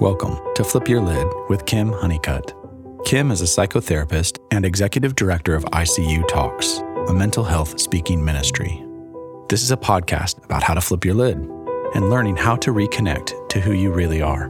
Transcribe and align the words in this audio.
Welcome 0.00 0.40
to 0.56 0.64
Flip 0.64 0.88
Your 0.88 1.00
Lid 1.00 1.28
with 1.48 1.66
Kim 1.66 1.92
Honeycutt. 1.92 2.52
Kim 3.04 3.30
is 3.30 3.42
a 3.42 3.44
psychotherapist 3.44 4.40
and 4.50 4.64
executive 4.64 5.14
director 5.14 5.54
of 5.54 5.64
ICU 5.66 6.26
Talks, 6.26 6.78
a 7.06 7.12
mental 7.14 7.44
health 7.44 7.78
speaking 7.80 8.22
ministry. 8.24 8.84
This 9.48 9.62
is 9.62 9.70
a 9.70 9.76
podcast 9.76 10.44
about 10.44 10.64
how 10.64 10.74
to 10.74 10.80
flip 10.80 11.04
your 11.04 11.14
lid 11.14 11.36
and 11.94 12.10
learning 12.10 12.36
how 12.36 12.56
to 12.56 12.72
reconnect 12.72 13.48
to 13.50 13.60
who 13.60 13.72
you 13.72 13.92
really 13.92 14.20
are. 14.20 14.48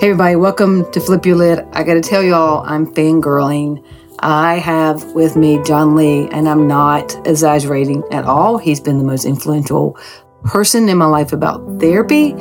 Hey, 0.00 0.08
everybody, 0.08 0.36
welcome 0.36 0.90
to 0.92 1.00
Flip 1.00 1.26
Your 1.26 1.36
Lid. 1.36 1.58
I 1.74 1.82
got 1.82 1.94
to 1.94 2.00
tell 2.00 2.22
y'all, 2.22 2.64
I'm 2.66 2.86
fangirling. 2.94 3.84
I 4.20 4.54
have 4.54 5.04
with 5.12 5.36
me 5.36 5.62
John 5.62 5.94
Lee, 5.94 6.26
and 6.30 6.48
I'm 6.48 6.66
not 6.66 7.14
exaggerating 7.26 8.02
at 8.10 8.24
all. 8.24 8.56
He's 8.56 8.80
been 8.80 8.96
the 8.96 9.04
most 9.04 9.26
influential 9.26 9.98
person 10.44 10.88
in 10.88 10.98
my 10.98 11.06
life 11.06 11.32
about 11.32 11.80
therapy 11.80 12.34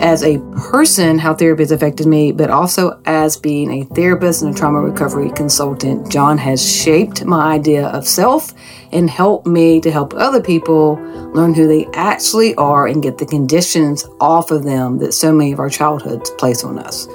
as 0.00 0.22
a 0.22 0.38
person, 0.70 1.18
how 1.18 1.34
therapy 1.34 1.62
has 1.62 1.70
affected 1.70 2.06
me, 2.06 2.32
but 2.32 2.50
also 2.50 3.00
as 3.04 3.36
being 3.36 3.70
a 3.70 3.84
therapist 3.94 4.42
and 4.42 4.54
a 4.54 4.58
trauma 4.58 4.80
recovery 4.80 5.30
consultant. 5.30 6.10
John 6.10 6.38
has 6.38 6.64
shaped 6.64 7.24
my 7.24 7.52
idea 7.52 7.88
of 7.88 8.06
self 8.06 8.54
and 8.92 9.10
helped 9.10 9.46
me 9.46 9.80
to 9.82 9.90
help 9.90 10.14
other 10.14 10.42
people 10.42 10.94
learn 11.34 11.54
who 11.54 11.68
they 11.68 11.86
actually 11.92 12.54
are 12.54 12.86
and 12.86 13.02
get 13.02 13.18
the 13.18 13.26
conditions 13.26 14.06
off 14.20 14.50
of 14.50 14.64
them 14.64 14.98
that 14.98 15.12
so 15.12 15.32
many 15.32 15.52
of 15.52 15.58
our 15.58 15.70
childhoods 15.70 16.30
place 16.30 16.64
on 16.64 16.78
us. 16.78 17.06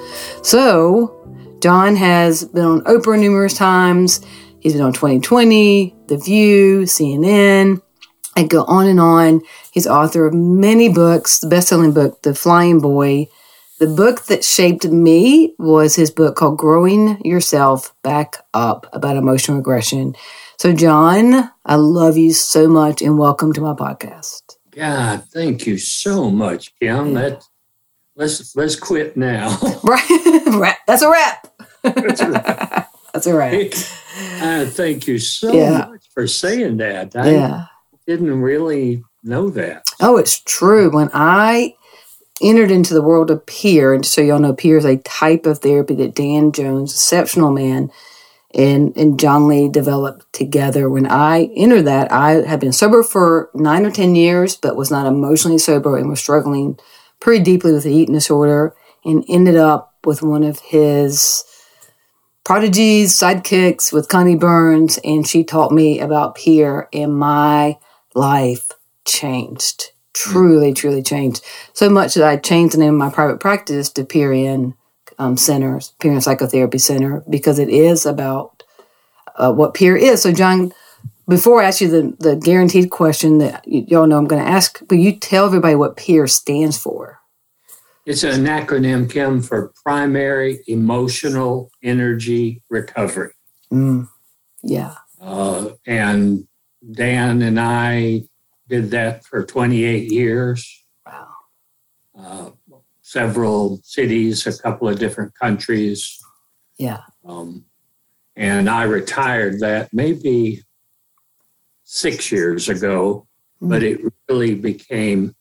So, 0.42 1.12
John 1.60 1.96
has 1.96 2.44
been 2.44 2.64
on 2.64 2.80
Oprah 2.82 3.18
numerous 3.18 3.54
times. 3.54 4.20
He's 4.60 4.74
been 4.74 4.82
on 4.82 4.92
2020, 4.92 5.94
The 6.06 6.18
View, 6.18 6.82
CNN. 6.82 7.82
I 8.36 8.44
go 8.44 8.64
on 8.64 8.86
and 8.86 9.00
on. 9.00 9.40
He's 9.72 9.86
author 9.86 10.26
of 10.26 10.34
many 10.34 10.88
books, 10.90 11.38
the 11.38 11.48
best-selling 11.48 11.92
book, 11.92 12.20
The 12.22 12.34
Flying 12.34 12.80
Boy. 12.80 13.28
The 13.78 13.86
book 13.86 14.24
that 14.26 14.44
shaped 14.44 14.84
me 14.86 15.54
was 15.58 15.96
his 15.96 16.10
book 16.10 16.36
called 16.36 16.58
Growing 16.58 17.18
Yourself 17.24 17.94
Back 18.02 18.36
Up 18.54 18.86
about 18.92 19.16
emotional 19.16 19.56
regression. 19.58 20.14
So, 20.58 20.72
John, 20.74 21.50
I 21.64 21.74
love 21.76 22.16
you 22.16 22.32
so 22.32 22.68
much 22.68 23.00
and 23.02 23.18
welcome 23.18 23.52
to 23.54 23.60
my 23.60 23.72
podcast. 23.72 24.42
God, 24.70 25.24
thank 25.32 25.66
you 25.66 25.78
so 25.78 26.30
much, 26.30 26.74
Kim. 26.78 27.14
That 27.14 27.42
let's 28.16 28.54
let's 28.54 28.76
quit 28.76 29.16
now. 29.16 29.56
right, 29.84 30.76
that's 30.86 31.02
a 31.02 31.10
wrap. 31.10 31.48
That's 31.82 32.20
a 32.20 32.30
wrap. 32.30 32.90
that's 33.14 33.26
a 33.26 33.34
wrap. 33.34 33.72
Uh, 34.42 34.66
thank 34.66 35.06
you 35.06 35.18
so 35.18 35.52
Yeah. 35.54 35.86
much 35.90 36.08
for 36.12 36.26
saying 36.26 36.76
that. 36.78 37.16
I 37.16 37.30
Yeah. 37.30 37.64
Didn't 38.06 38.40
really 38.40 39.02
know 39.22 39.50
that. 39.50 39.90
Oh, 40.00 40.16
it's 40.16 40.38
true. 40.40 40.90
When 40.90 41.10
I 41.12 41.74
entered 42.42 42.70
into 42.70 42.94
the 42.94 43.02
world 43.02 43.30
of 43.30 43.46
peer, 43.46 43.92
and 43.92 44.04
so 44.06 44.20
y'all 44.20 44.38
know, 44.38 44.54
peer 44.54 44.76
is 44.76 44.84
a 44.84 44.98
type 44.98 45.46
of 45.46 45.58
therapy 45.58 45.94
that 45.96 46.14
Dan 46.14 46.52
Jones, 46.52 46.92
exceptional 46.92 47.50
man, 47.50 47.90
and, 48.54 48.96
and 48.96 49.18
John 49.18 49.48
Lee 49.48 49.68
developed 49.68 50.32
together. 50.32 50.88
When 50.88 51.06
I 51.06 51.50
entered 51.56 51.82
that, 51.82 52.12
I 52.12 52.46
had 52.46 52.60
been 52.60 52.72
sober 52.72 53.02
for 53.02 53.50
nine 53.54 53.84
or 53.84 53.90
10 53.90 54.14
years, 54.14 54.56
but 54.56 54.76
was 54.76 54.90
not 54.90 55.06
emotionally 55.06 55.58
sober 55.58 55.96
and 55.98 56.08
was 56.08 56.20
struggling 56.20 56.78
pretty 57.20 57.42
deeply 57.42 57.72
with 57.72 57.84
the 57.84 57.94
eating 57.94 58.14
disorder 58.14 58.74
and 59.04 59.24
ended 59.28 59.56
up 59.56 59.94
with 60.04 60.22
one 60.22 60.42
of 60.42 60.60
his 60.60 61.44
prodigies, 62.44 63.18
sidekicks 63.18 63.92
with 63.92 64.08
Connie 64.08 64.36
Burns. 64.36 64.98
And 65.04 65.26
she 65.26 65.44
taught 65.44 65.72
me 65.72 66.00
about 66.00 66.36
peer, 66.36 66.88
and 66.92 67.14
my 67.18 67.78
life 68.16 68.72
changed. 69.04 69.92
Truly, 70.14 70.72
truly 70.72 71.02
changed. 71.02 71.44
So 71.74 71.90
much 71.90 72.14
that 72.14 72.26
I 72.26 72.38
changed 72.38 72.74
the 72.74 72.78
name 72.78 72.94
of 72.94 72.98
my 72.98 73.10
private 73.10 73.38
practice 73.38 73.90
to 73.90 74.04
Peer 74.04 74.32
In 74.32 74.74
um, 75.18 75.36
Center, 75.36 75.80
Peer 76.00 76.12
In 76.12 76.20
Psychotherapy 76.22 76.78
Center, 76.78 77.22
because 77.28 77.58
it 77.58 77.68
is 77.68 78.06
about 78.06 78.62
uh, 79.36 79.52
what 79.52 79.74
peer 79.74 79.94
is. 79.94 80.22
So, 80.22 80.32
John, 80.32 80.72
before 81.28 81.62
I 81.62 81.66
ask 81.66 81.82
you 81.82 81.88
the, 81.88 82.16
the 82.18 82.36
guaranteed 82.36 82.90
question 82.90 83.38
that 83.38 83.64
y- 83.66 83.84
y'all 83.88 84.06
know 84.06 84.16
I'm 84.16 84.26
going 84.26 84.42
to 84.42 84.50
ask, 84.50 84.80
will 84.88 84.96
you 84.96 85.12
tell 85.12 85.44
everybody 85.44 85.74
what 85.74 85.98
peer 85.98 86.26
stands 86.26 86.78
for? 86.78 87.20
It's 88.06 88.22
an 88.22 88.44
acronym, 88.44 89.10
Kim, 89.10 89.42
for 89.42 89.72
Primary 89.84 90.60
Emotional 90.68 91.70
Energy 91.82 92.62
Recovery. 92.70 93.32
Mm, 93.70 94.08
yeah. 94.62 94.94
Uh, 95.20 95.70
and 95.86 96.46
Dan 96.92 97.42
and 97.42 97.58
I 97.58 98.24
did 98.68 98.90
that 98.90 99.24
for 99.24 99.44
28 99.44 100.10
years. 100.10 100.84
Wow. 101.04 101.28
Uh, 102.18 102.50
several 103.02 103.80
cities, 103.82 104.46
a 104.46 104.62
couple 104.62 104.88
of 104.88 104.98
different 104.98 105.34
countries. 105.34 106.18
Yeah. 106.78 107.02
Um, 107.24 107.64
and 108.34 108.68
I 108.68 108.82
retired 108.84 109.60
that 109.60 109.88
maybe 109.92 110.62
six 111.84 112.30
years 112.30 112.68
ago, 112.68 113.26
but 113.60 113.82
it 113.82 114.00
really 114.28 114.54
became 114.54 115.34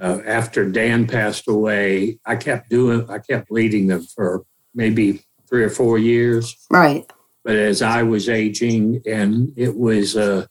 uh, 0.00 0.20
after 0.26 0.68
Dan 0.68 1.06
passed 1.06 1.46
away. 1.46 2.18
I 2.26 2.36
kept 2.36 2.70
doing, 2.70 3.08
I 3.08 3.18
kept 3.18 3.50
leading 3.50 3.86
them 3.86 4.02
for 4.02 4.44
maybe 4.74 5.24
three 5.48 5.62
or 5.62 5.70
four 5.70 5.98
years. 5.98 6.56
Right. 6.70 7.08
But 7.44 7.56
as 7.56 7.82
I 7.82 8.02
was 8.02 8.28
aging, 8.28 9.02
and 9.06 9.52
it 9.56 9.76
was 9.76 10.16
uh, 10.16 10.46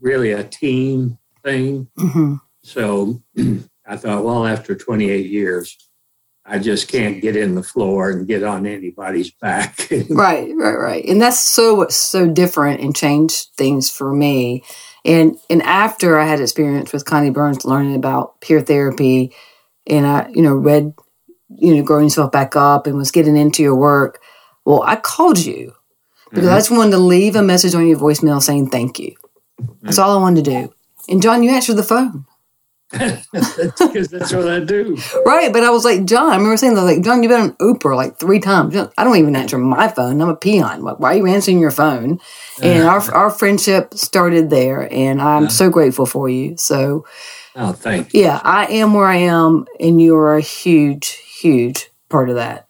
really 0.00 0.32
a 0.32 0.44
team 0.44 1.18
thing, 1.42 1.88
hmm 1.96 2.36
so 2.66 3.22
I 3.86 3.96
thought, 3.96 4.24
well, 4.24 4.44
after 4.44 4.74
28 4.74 5.26
years, 5.26 5.76
I 6.44 6.58
just 6.58 6.88
can't 6.88 7.22
get 7.22 7.36
in 7.36 7.54
the 7.54 7.62
floor 7.62 8.10
and 8.10 8.26
get 8.26 8.42
on 8.42 8.66
anybody's 8.66 9.30
back. 9.30 9.88
Right, 10.10 10.52
right, 10.56 10.76
right. 10.76 11.04
And 11.04 11.22
that's 11.22 11.38
so 11.38 11.74
what's 11.74 11.96
so 11.96 12.28
different 12.28 12.80
and 12.80 12.94
changed 12.94 13.48
things 13.56 13.90
for 13.90 14.12
me. 14.12 14.64
And 15.04 15.36
and 15.48 15.62
after 15.62 16.18
I 16.18 16.26
had 16.26 16.40
experience 16.40 16.92
with 16.92 17.04
Connie 17.04 17.30
Burns 17.30 17.64
learning 17.64 17.94
about 17.94 18.40
peer 18.40 18.60
therapy 18.60 19.32
and 19.86 20.06
I, 20.06 20.28
you 20.32 20.42
know, 20.42 20.54
read, 20.54 20.92
you 21.48 21.76
know, 21.76 21.82
growing 21.82 22.04
yourself 22.04 22.32
back 22.32 22.56
up 22.56 22.86
and 22.86 22.96
was 22.96 23.12
getting 23.12 23.36
into 23.36 23.62
your 23.62 23.76
work, 23.76 24.20
well, 24.64 24.82
I 24.82 24.96
called 24.96 25.38
you 25.38 25.72
because 26.30 26.48
I 26.48 26.58
just 26.58 26.70
wanted 26.70 26.92
to 26.92 26.98
leave 26.98 27.36
a 27.36 27.42
message 27.42 27.74
on 27.74 27.86
your 27.86 27.98
voicemail 27.98 28.42
saying 28.42 28.70
thank 28.70 28.98
you. 28.98 29.14
That's 29.82 29.98
all 29.98 30.16
I 30.16 30.20
wanted 30.20 30.44
to 30.44 30.50
do. 30.50 30.74
And 31.08 31.22
John, 31.22 31.42
you 31.42 31.50
answered 31.50 31.76
the 31.76 31.82
phone. 31.82 32.24
because 32.90 34.08
that's 34.10 34.32
what 34.32 34.48
I 34.48 34.60
do. 34.60 34.96
Right, 35.24 35.52
but 35.52 35.64
I 35.64 35.70
was 35.70 35.84
like, 35.84 36.04
John, 36.04 36.30
I 36.30 36.36
remember 36.36 36.56
saying 36.56 36.74
that, 36.74 36.82
like, 36.82 37.02
John, 37.02 37.22
you've 37.22 37.30
been 37.30 37.40
on 37.40 37.52
Oprah 37.56 37.96
like 37.96 38.18
three 38.18 38.38
times. 38.40 38.76
I 38.76 39.04
don't 39.04 39.16
even 39.16 39.34
answer 39.36 39.58
my 39.58 39.88
phone. 39.88 40.20
I'm 40.20 40.28
a 40.28 40.36
peon. 40.36 40.82
Like, 40.82 40.98
why 41.00 41.14
are 41.14 41.16
you 41.16 41.26
answering 41.26 41.58
your 41.58 41.70
phone? 41.70 42.20
And 42.62 42.84
our 42.84 43.00
our 43.12 43.30
friendship 43.30 43.94
started 43.94 44.50
there, 44.50 44.92
and 44.92 45.20
I'm 45.20 45.48
so 45.48 45.68
grateful 45.68 46.06
for 46.06 46.28
you. 46.28 46.56
So, 46.56 47.04
Oh, 47.54 47.72
thank 47.72 48.12
you. 48.14 48.22
yeah, 48.22 48.40
I 48.44 48.66
am 48.66 48.94
where 48.94 49.06
I 49.06 49.16
am, 49.16 49.66
and 49.80 50.00
you 50.00 50.14
are 50.16 50.36
a 50.36 50.40
huge, 50.40 51.08
huge 51.40 51.90
part 52.08 52.28
of 52.30 52.36
that. 52.36 52.65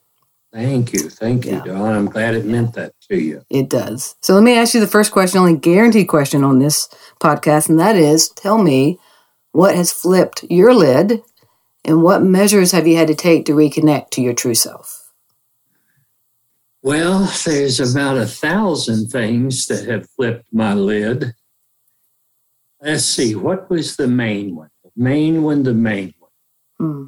Thank 0.53 0.93
you. 0.93 1.09
Thank 1.09 1.45
you, 1.45 1.53
Yeah. 1.53 1.63
Don. 1.63 1.93
I'm 1.93 2.05
glad 2.05 2.33
it 2.33 2.45
meant 2.45 2.73
that 2.73 2.93
to 3.09 3.17
you. 3.17 3.43
It 3.49 3.69
does. 3.69 4.15
So, 4.21 4.33
let 4.33 4.43
me 4.43 4.57
ask 4.57 4.73
you 4.73 4.79
the 4.79 4.87
first 4.87 5.11
question, 5.11 5.39
only 5.39 5.57
guaranteed 5.57 6.07
question 6.07 6.43
on 6.43 6.59
this 6.59 6.87
podcast, 7.21 7.69
and 7.69 7.79
that 7.79 7.95
is 7.95 8.29
tell 8.29 8.57
me 8.57 8.99
what 9.51 9.75
has 9.75 9.91
flipped 9.91 10.43
your 10.49 10.73
lid, 10.73 11.21
and 11.83 12.01
what 12.01 12.23
measures 12.23 12.71
have 12.71 12.87
you 12.87 12.95
had 12.97 13.07
to 13.07 13.15
take 13.15 13.45
to 13.45 13.53
reconnect 13.53 14.09
to 14.11 14.21
your 14.21 14.33
true 14.33 14.55
self? 14.55 15.11
Well, 16.81 17.31
there's 17.45 17.79
about 17.79 18.17
a 18.17 18.25
thousand 18.25 19.07
things 19.07 19.65
that 19.65 19.87
have 19.87 20.09
flipped 20.11 20.45
my 20.53 20.73
lid. 20.73 21.33
Let's 22.81 23.05
see, 23.05 23.35
what 23.35 23.69
was 23.69 23.95
the 23.95 24.07
main 24.07 24.55
one? 24.55 24.69
The 24.83 24.91
main 24.95 25.43
one, 25.43 25.63
the 25.63 25.73
main 25.73 26.13
one. 26.19 26.31
Hmm. 26.79 27.05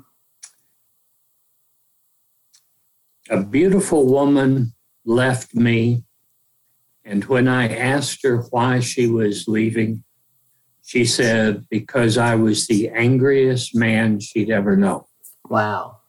A 3.29 3.43
beautiful 3.43 4.07
woman 4.07 4.73
left 5.05 5.53
me, 5.53 6.03
and 7.05 7.23
when 7.25 7.47
I 7.47 7.67
asked 7.67 8.23
her 8.23 8.41
why 8.49 8.79
she 8.79 9.07
was 9.07 9.47
leaving, 9.47 10.03
she 10.83 11.05
said, 11.05 11.67
because 11.69 12.17
I 12.17 12.33
was 12.33 12.65
the 12.65 12.89
angriest 12.89 13.75
man 13.75 14.19
she'd 14.19 14.49
ever 14.49 14.75
known. 14.75 15.03
Wow. 15.47 15.99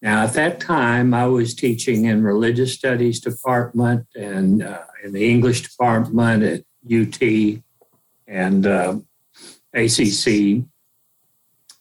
Now, 0.00 0.24
at 0.24 0.34
that 0.34 0.60
time, 0.60 1.14
I 1.14 1.26
was 1.26 1.54
teaching 1.54 2.04
in 2.04 2.22
religious 2.22 2.74
studies 2.74 3.20
department 3.20 4.06
and 4.14 4.62
uh, 4.62 4.82
in 5.02 5.12
the 5.12 5.28
English 5.28 5.62
department 5.62 6.42
at 6.42 6.64
UT 6.90 7.62
and 8.28 8.66
uh, 8.66 8.96
ACC. 9.74 10.64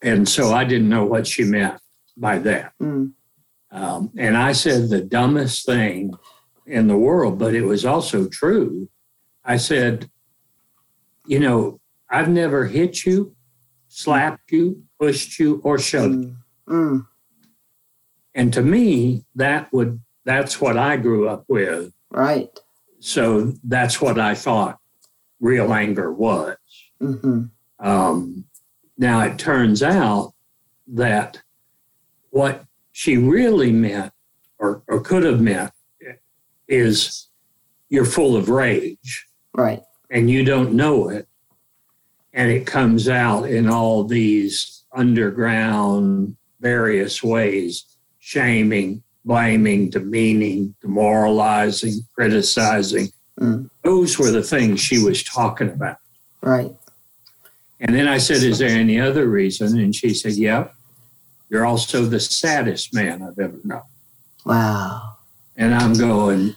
And 0.01 0.27
so 0.27 0.53
I 0.53 0.63
didn't 0.63 0.89
know 0.89 1.06
what 1.06 1.27
she 1.27 1.44
meant 1.44 1.80
by 2.18 2.39
that. 2.39 2.74
Mm. 2.81 3.13
Um, 3.71 4.12
and 4.18 4.38
I 4.38 4.51
said 4.51 4.89
the 4.89 5.01
dumbest 5.01 5.65
thing 5.65 6.13
in 6.65 6.88
the 6.88 6.97
world, 6.97 7.39
but 7.39 7.56
it 7.56 7.63
was 7.63 7.85
also 7.85 8.27
true. 8.27 8.89
I 9.45 9.57
said, 9.57 10.09
You 11.25 11.39
know, 11.39 11.79
I've 12.09 12.29
never 12.29 12.65
hit 12.65 13.06
you. 13.06 13.35
slapped 13.88 14.51
you, 14.51 14.83
pushed 15.00 15.39
you, 15.39 15.62
or 15.63 15.77
shoved 15.77 16.23
you. 16.23 16.35
Mm. 16.69 16.73
Mm. 16.73 17.07
And 18.33 18.53
to 18.53 18.62
me, 18.62 19.25
that 19.35 19.71
would 19.74 20.00
that's 20.24 20.62
what 20.62 20.77
I 20.77 20.97
grew 20.97 21.27
up 21.27 21.45
with. 21.47 21.94
Right. 22.09 22.50
So 23.00 23.53
that's 23.63 24.00
what 24.00 24.19
I 24.19 24.35
thought 24.35 24.77
real 25.39 25.74
anger 25.74 26.12
was. 26.12 26.57
Mm-hmm. 27.01 27.45
Um, 27.79 28.45
now 28.97 29.21
it 29.21 29.39
turns 29.39 29.81
out 29.81 30.33
that 30.88 31.41
what 32.29 32.65
she 32.91 33.17
really 33.17 33.71
meant 33.71 34.11
or, 34.59 34.83
or 34.88 34.99
could 35.01 35.23
have 35.23 35.41
meant 35.41 35.71
is 36.67 37.27
you're 37.89 38.05
full 38.05 38.35
of 38.35 38.49
rage 38.49 39.27
Right. 39.53 39.81
and 40.09 40.29
you 40.29 40.43
don't 40.45 40.73
know 40.73 41.09
it. 41.09 41.27
And 42.33 42.49
it 42.49 42.65
comes 42.65 43.09
out 43.09 43.43
in 43.49 43.67
all 43.69 44.05
these 44.05 44.83
underground 44.93 46.38
various 46.61 47.21
ways 47.21 47.85
shaming, 48.19 49.03
blaming, 49.25 49.89
demeaning, 49.89 50.73
demoralizing, 50.81 51.93
criticizing. 52.15 53.09
Mm. 53.39 53.69
Those 53.83 54.17
were 54.17 54.31
the 54.31 54.43
things 54.43 54.79
she 54.79 55.03
was 55.03 55.23
talking 55.23 55.69
about. 55.69 55.97
Right. 56.41 56.71
And 57.81 57.95
then 57.95 58.07
I 58.07 58.19
said, 58.19 58.38
Is 58.43 58.59
there 58.59 58.69
any 58.69 58.99
other 58.99 59.27
reason? 59.27 59.77
And 59.79 59.93
she 59.93 60.13
said, 60.13 60.33
Yep, 60.33 60.73
you're 61.51 61.65
also 61.65 62.06
the 62.06 62.19
saddest 62.19 62.94
man 62.94 63.21
I've 63.21 63.38
ever 63.38 63.59
known. 63.65 63.81
Wow. 64.45 65.18
And 65.57 65.75
I'm 65.75 65.94
going, 65.94 66.56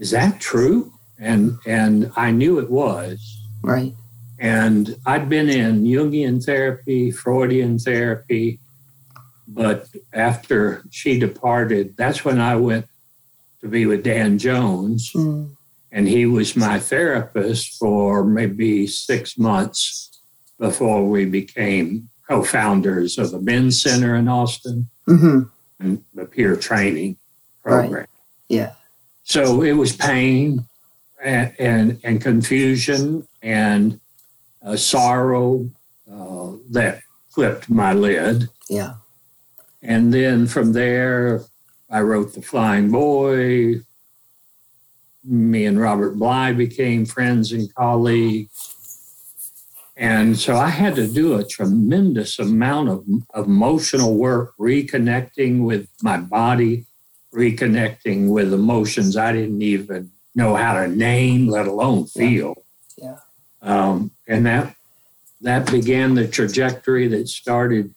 Is 0.00 0.10
that 0.10 0.40
true? 0.40 0.92
And 1.18 1.58
and 1.64 2.10
I 2.16 2.32
knew 2.32 2.58
it 2.58 2.68
was. 2.68 3.38
Right. 3.62 3.94
And 4.40 4.96
I'd 5.06 5.28
been 5.28 5.48
in 5.48 5.84
Jungian 5.84 6.44
therapy, 6.44 7.12
Freudian 7.12 7.78
therapy, 7.78 8.58
but 9.46 9.86
after 10.12 10.82
she 10.90 11.18
departed, 11.18 11.96
that's 11.96 12.24
when 12.24 12.40
I 12.40 12.56
went 12.56 12.86
to 13.60 13.68
be 13.68 13.86
with 13.86 14.02
Dan 14.02 14.38
Jones. 14.38 15.12
Mm. 15.12 15.50
And 15.92 16.08
he 16.08 16.24
was 16.24 16.56
my 16.56 16.80
therapist 16.80 17.76
for 17.78 18.24
maybe 18.24 18.86
six 18.86 19.36
months 19.36 20.22
before 20.58 21.06
we 21.06 21.26
became 21.26 22.09
co 22.30 22.44
founders 22.44 23.18
of 23.18 23.32
the 23.32 23.40
Men's 23.40 23.82
Center 23.82 24.14
in 24.14 24.28
Austin 24.28 24.88
Mm-hmm. 25.08 25.40
and 25.80 26.04
the 26.14 26.24
peer 26.24 26.54
training 26.54 27.16
program. 27.64 28.06
Yeah. 28.48 28.74
So 29.24 29.62
it 29.62 29.72
was 29.72 29.96
pain 29.96 30.64
and, 31.20 31.52
and, 31.58 32.00
and 32.04 32.20
confusion 32.20 33.26
and 33.42 33.98
uh, 34.64 34.76
sorrow 34.76 35.68
uh, 36.10 36.52
that 36.70 37.00
flipped 37.30 37.68
my 37.68 37.92
lid. 37.92 38.48
Yeah. 38.68 38.94
And 39.82 40.14
then 40.14 40.46
from 40.46 40.72
there, 40.74 41.42
I 41.90 42.02
wrote 42.02 42.34
The 42.34 42.42
Flying 42.42 42.92
Boy. 42.92 43.80
Me 45.24 45.64
and 45.66 45.80
Robert 45.80 46.16
Bly 46.16 46.52
became 46.52 47.04
friends 47.04 47.50
and 47.50 47.74
colleagues. 47.74 48.69
And 50.00 50.38
so 50.38 50.56
I 50.56 50.68
had 50.70 50.94
to 50.96 51.06
do 51.06 51.34
a 51.38 51.44
tremendous 51.44 52.38
amount 52.38 52.88
of, 52.88 53.04
of 53.34 53.44
emotional 53.46 54.14
work, 54.16 54.54
reconnecting 54.58 55.62
with 55.62 55.88
my 56.02 56.16
body, 56.16 56.86
reconnecting 57.34 58.30
with 58.30 58.54
emotions 58.54 59.18
I 59.18 59.32
didn't 59.32 59.60
even 59.60 60.10
know 60.34 60.54
how 60.56 60.72
to 60.80 60.88
name, 60.88 61.48
let 61.48 61.66
alone 61.66 62.06
feel. 62.06 62.54
Yeah. 62.96 63.18
Um, 63.60 64.10
and 64.26 64.46
that 64.46 64.74
that 65.42 65.70
began 65.70 66.14
the 66.14 66.26
trajectory 66.26 67.06
that 67.08 67.28
started 67.28 67.94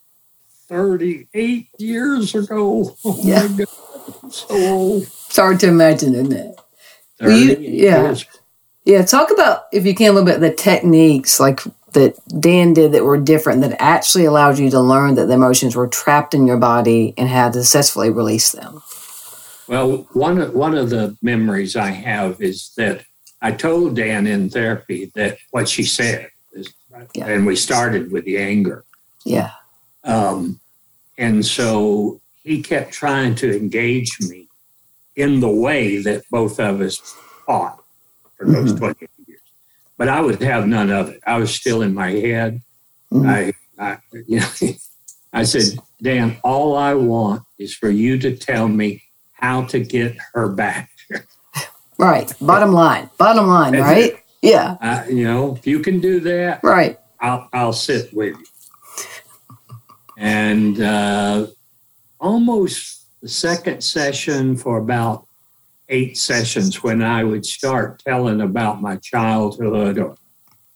38 0.68 1.68
years 1.78 2.36
ago. 2.36 2.98
Oh 3.06 3.18
Yeah. 3.24 3.48
my 3.48 3.64
God. 3.66 4.34
So 4.34 4.46
old. 4.50 5.04
It's 5.04 5.36
hard 5.38 5.62
to 5.62 5.68
imagine, 5.70 6.16
isn't 6.16 6.34
it? 6.34 6.60
You- 7.22 7.58
yeah. 7.60 8.02
years. 8.04 8.26
Yeah. 8.84 9.04
Talk 9.06 9.32
about, 9.32 9.68
if 9.72 9.86
you 9.86 9.96
can, 9.96 10.10
a 10.10 10.12
little 10.12 10.26
bit 10.26 10.42
the 10.42 10.52
techniques 10.54 11.40
like 11.40 11.62
that 11.94 12.16
Dan 12.40 12.74
did 12.74 12.92
that 12.92 13.04
were 13.06 13.18
different 13.18 13.62
that 13.62 13.76
actually 13.82 14.26
allowed 14.26 14.60
you 14.60 14.70
to 14.70 14.80
learn 14.80 15.16
that 15.16 15.28
the 15.28 15.34
emotions 15.34 15.76
were 15.76 15.88
trapped 15.88 16.34
in 16.34 16.46
your 16.46 16.58
body 16.58 17.14
and 17.18 17.30
how 17.30 17.50
to 17.50 17.60
successfully 17.64 18.10
release 18.10 18.52
them. 18.52 18.82
Well, 19.68 20.08
one 20.14 20.40
of, 20.40 20.54
one 20.54 20.76
of 20.76 20.90
the 20.90 21.16
memories 21.22 21.76
I 21.76 21.90
have 21.92 22.42
is 22.42 22.72
that 22.78 23.06
I 23.42 23.52
told 23.52 23.96
Dan 23.96 24.28
in 24.28 24.50
therapy 24.50 25.12
that 25.16 25.38
what 25.52 25.70
she 25.70 25.84
said, 25.84 26.30
is, 26.54 26.74
Yeah. 27.14 27.28
and 27.28 27.46
we 27.46 27.56
started 27.56 28.12
with 28.12 28.26
the 28.26 28.38
anger. 28.38 28.84
Yeah. 29.26 29.52
Um, 30.04 30.60
and 31.18 31.46
so 31.46 32.20
he 32.44 32.62
kept 32.62 32.92
trying 32.92 33.36
to 33.36 33.56
engage 33.56 34.20
me 34.20 34.48
in 35.16 35.40
the 35.40 35.50
way 35.50 36.02
that 36.02 36.24
both 36.30 36.60
of 36.60 36.82
us 36.82 36.98
fought 37.46 37.82
for 38.38 38.46
those 38.46 38.74
Mhm. 38.74 38.78
20 38.80 38.96
years. 39.02 39.10
But 39.98 40.10
I 40.10 40.22
would 40.22 40.42
have 40.42 40.68
none 40.68 40.90
of 40.90 41.10
it. 41.10 41.22
I 41.26 41.38
was 41.38 41.54
still 41.54 41.82
in 41.82 41.94
my 41.94 42.12
head. 42.12 42.62
Mhm. 43.12 43.28
I, 43.30 43.54
I, 43.84 43.98
you 44.28 44.40
know, 44.40 44.48
I 45.34 45.44
said, 45.44 45.80
Dan, 46.02 46.38
all 46.44 46.76
I 46.76 46.94
want 46.96 47.44
is 47.58 47.74
for 47.76 47.90
you 47.90 48.18
to 48.20 48.36
tell 48.36 48.68
me 48.68 49.04
how 49.34 49.64
to 49.66 49.80
get 49.80 50.16
her 50.34 50.50
back. 50.50 50.90
Right. 52.00 52.34
Bottom 52.42 52.74
line. 52.74 53.10
Bottom 53.20 53.48
line, 53.48 53.74
That's 53.74 53.84
right? 53.86 54.14
Yeah. 54.42 54.78
I, 54.82 55.08
you 55.08 55.24
know, 55.26 55.56
if 55.56 55.68
you 55.68 55.80
can 55.80 56.00
do 56.02 56.20
that, 56.22 56.62
Right. 56.64 57.00
I'll, 57.22 57.48
I'll 57.54 57.72
sit 57.72 58.12
with 58.14 58.36
you. 58.36 58.46
And 60.18 60.82
uh, 60.82 61.48
almost 62.20 63.06
the 63.22 63.30
second 63.30 63.84
session 63.84 64.58
for 64.58 64.78
about 64.80 65.28
eight 65.94 66.18
sessions, 66.18 66.82
when 66.84 67.02
I 67.04 67.24
would 67.24 67.46
start 67.46 68.02
telling 68.06 68.42
about 68.42 68.82
my 68.82 68.96
childhood 68.98 69.98
or 70.00 70.16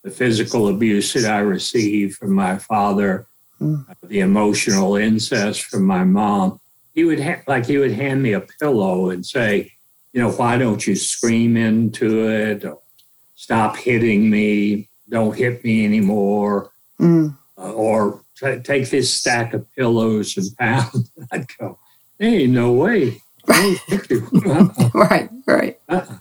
the 0.04 0.12
physical 0.12 0.68
abuse 0.70 1.14
that 1.14 1.26
I 1.26 1.40
received 1.40 2.16
from 2.18 2.34
my 2.34 2.58
father, 2.58 3.28
Mm. 3.60 3.86
the 4.04 4.20
emotional 4.20 4.96
incest 4.98 5.64
from 5.64 5.84
my 5.84 6.04
mom, 6.04 6.60
he 6.94 7.04
would 7.04 7.20
ha- 7.20 7.42
like 7.48 7.66
he 7.66 7.80
would 7.80 7.92
hand 8.04 8.22
me 8.22 8.34
a 8.34 8.42
pillow 8.60 9.10
and 9.10 9.26
say, 9.26 9.72
you 10.14 10.22
know, 10.22 10.30
why 10.32 10.60
don't 10.60 10.86
you 10.86 10.96
scream 10.96 11.58
into 11.58 12.30
it? 12.30 12.64
Or, 12.64 12.78
Stop 13.36 13.78
hitting 13.78 14.30
me. 14.30 14.90
Don't 15.10 15.36
hit 15.36 15.64
me 15.64 15.86
anymore 15.86 16.70
Mm. 17.02 17.36
uh, 17.58 17.72
or 17.74 18.22
t- 18.40 18.60
take 18.64 18.90
this 18.92 19.12
stack 19.14 19.54
of 19.56 19.66
pillows 19.76 20.38
and 20.38 20.56
pound. 20.60 21.10
I'd 21.32 21.48
go, 21.58 21.80
there 22.20 22.30
ain't 22.42 22.54
no 22.54 22.74
way. 22.74 23.22
I 23.50 23.60
won't 23.66 23.80
hit 23.88 24.10
you. 24.10 24.28
Uh-uh, 24.46 24.90
Right. 24.94 25.30
Right. 25.46 25.80
uh-uh. 25.90 26.18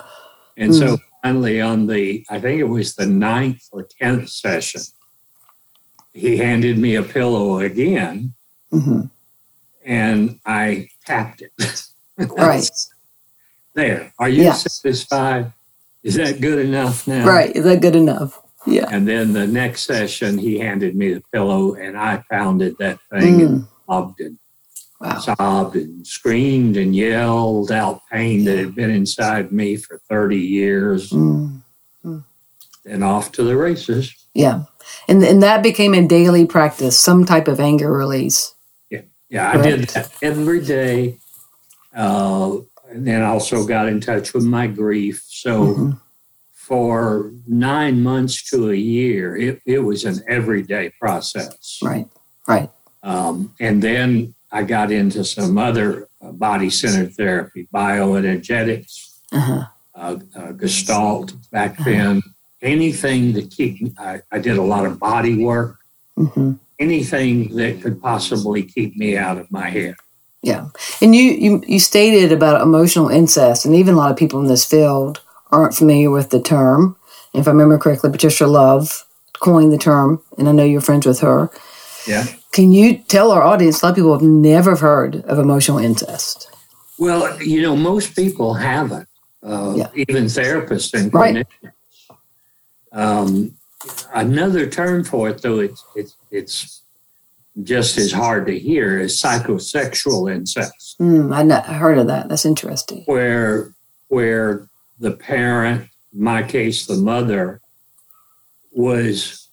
And 0.57 0.75
so 0.75 0.97
finally, 1.23 1.61
on 1.61 1.87
the, 1.87 2.25
I 2.31 2.41
think 2.41 2.61
it 2.61 2.65
was 2.65 2.95
the 2.95 3.07
ninth 3.07 3.63
or 3.73 3.87
tenth 4.01 4.29
session, 4.31 4.83
he 6.13 6.37
handed 6.39 6.79
me 6.79 6.95
a 6.97 7.03
pillow 7.03 7.59
again 7.61 8.33
hmm 8.71 9.03
and 9.85 10.41
I 10.45 10.89
tapped 11.05 11.43
it. 11.43 11.53
Right. 12.19 12.69
there. 13.75 14.13
Are 14.19 14.29
you 14.29 14.43
Yeah. 14.45 14.55
satisfied? 14.55 15.53
Is 16.03 16.15
that 16.17 16.41
good 16.41 16.59
enough 16.59 17.07
now? 17.07 17.25
Right. 17.27 17.55
Is 17.55 17.65
that 17.65 17.81
good 17.83 17.95
enough? 17.95 18.41
Yeah. 18.67 18.87
And 18.91 19.07
then 19.07 19.33
the 19.33 19.47
next 19.47 19.85
session, 19.85 20.39
he 20.39 20.59
handed 20.59 20.97
me 20.97 21.15
the 21.15 21.23
pillow 21.33 21.75
and 21.75 21.97
I 21.97 22.25
pounded 22.31 22.77
that 22.79 22.99
thing 23.13 23.43
and 23.43 23.51
Mm. 23.61 23.69
sobbed 23.89 24.21
and 24.21 24.39
Wow. 25.01 25.19
sobbed 25.19 25.77
and 25.77 26.07
screamed 26.07 26.77
and 26.79 26.97
yelled 26.97 27.71
out 27.71 28.01
pain 28.11 28.45
that 28.47 28.57
had 28.57 28.75
been 28.75 28.91
inside 28.91 29.53
me 29.53 29.77
for 29.77 29.99
30 30.09 30.39
years 30.39 31.11
Mm. 31.11 31.61
and 32.87 33.05
off 33.05 33.33
to 33.33 33.43
the 33.43 33.57
races. 33.57 34.15
Yeah. 34.33 34.63
And, 35.09 35.23
and 35.25 35.43
that 35.43 35.63
became 35.63 35.93
a 35.93 36.07
daily 36.07 36.47
practice, 36.47 36.99
some 36.99 37.25
type 37.25 37.49
of 37.49 37.61
anger 37.61 37.93
release. 37.93 38.55
Yeah, 38.91 39.03
Yeah. 39.29 39.51
I 39.51 39.57
did 39.63 39.89
that 39.91 40.13
every 40.23 40.61
day. 40.65 41.19
Uh, 41.95 42.59
and 42.91 43.07
then 43.07 43.23
also 43.23 43.67
got 43.67 43.89
in 43.89 44.01
touch 44.01 44.33
with 44.33 44.45
my 44.45 44.67
grief. 44.67 45.25
So 45.29 45.75
Mhm. 45.75 46.01
for 46.55 47.33
nine 47.47 48.03
months 48.03 48.49
to 48.51 48.71
a 48.71 48.75
year, 48.77 49.37
it, 49.37 49.61
it 49.67 49.81
was 49.81 50.05
an 50.05 50.23
everyday 50.29 50.91
process. 51.01 51.81
Right. 51.83 52.07
Right. 52.47 52.71
Um, 53.03 53.53
and 53.61 53.83
then 53.83 54.35
I 54.53 54.63
got 54.63 54.91
into 54.93 55.25
some 55.25 55.59
other 55.59 56.09
uh, 56.23 56.33
body 56.33 56.71
centered 56.71 57.15
therapy, 57.15 57.69
bioenergetics, 57.75 59.19
Uh-huh. 59.33 59.65
uh, 59.95 60.17
uh, 60.37 60.53
Gestalt 60.53 61.35
back 61.51 61.77
then. 61.85 62.23
Anything 62.63 63.35
to 63.35 63.43
keep 63.43 63.99
I, 63.99 64.23
I 64.33 64.39
did 64.39 64.57
a 64.57 64.63
lot 64.63 64.87
of 64.87 64.99
body 64.99 65.43
work, 65.45 65.79
hmm 66.17 66.53
anything 66.79 67.57
that 67.57 67.81
could 67.81 68.03
possibly 68.03 68.63
keep 68.63 68.95
me 68.99 69.17
out 69.17 69.39
of 69.39 69.51
my 69.51 69.71
head. 69.71 69.95
Yeah. 70.43 70.69
And 71.01 71.15
you, 71.17 71.23
you 71.33 71.65
you 71.67 71.79
stated 71.81 72.33
about 72.33 72.61
emotional 72.61 73.09
incest, 73.09 73.65
and 73.65 73.75
even 73.75 73.95
a 73.95 73.97
lot 73.97 74.11
of 74.11 74.17
people 74.19 74.41
in 74.41 74.47
this 74.47 74.65
field 74.67 75.21
aren't 75.51 75.75
familiar 75.75 76.11
with 76.11 76.29
the 76.31 76.41
term. 76.41 76.97
If 77.33 77.49
I 77.49 77.51
remember 77.51 77.79
correctly, 77.79 78.11
Patricia 78.11 78.47
Love 78.47 79.07
coined 79.41 79.73
the 79.73 79.79
term, 79.79 80.21
and 80.39 80.49
I 80.49 80.53
know 80.53 80.65
you're 80.65 80.83
friends 80.83 81.07
with 81.07 81.21
her. 81.21 81.51
Yeah. 82.07 82.27
Can 82.57 82.73
you 82.73 82.97
tell 82.97 83.33
our 83.33 83.43
audience? 83.43 83.83
A 83.83 83.85
lot 83.85 83.91
of 83.91 83.97
people 83.97 84.15
have 84.15 84.23
never 84.23 84.77
heard 84.77 85.17
of 85.27 85.39
emotional 85.39 85.77
incest. 85.77 86.49
Well, 86.99 87.39
you 87.43 87.61
know, 87.61 87.77
most 87.77 88.17
people 88.17 88.55
haven't, 88.55 89.07
uh, 89.43 89.75
Yeah. 89.77 89.89
even 89.95 90.25
therapists 90.25 90.95
and 90.99 91.13
Right. 91.13 91.37
clinicians. 91.37 91.73
Um, 92.93 93.57
another 94.15 94.67
term 94.71 95.05
for 95.05 95.29
it, 95.29 95.43
though, 95.43 95.59
it's, 95.59 95.85
it's, 95.95 96.15
it's 96.31 96.81
just 97.63 97.99
as 97.99 98.11
hard 98.13 98.47
to 98.47 98.59
hear, 98.59 99.01
is 99.01 99.21
psychosexual 99.21 100.33
incest, 100.35 100.97
Mm, 100.99 101.35
I 101.37 101.43
not 101.43 101.67
heard 101.67 101.99
of 101.99 102.07
that. 102.07 102.31
That's 102.31 102.47
interesting. 102.47 103.03
where, 103.05 103.75
where 104.09 104.67
the 104.99 105.11
parent, 105.11 105.91
in 106.15 106.23
my 106.23 106.43
case, 106.43 106.87
the 106.87 106.97
mother, 106.97 107.61
was 108.73 109.46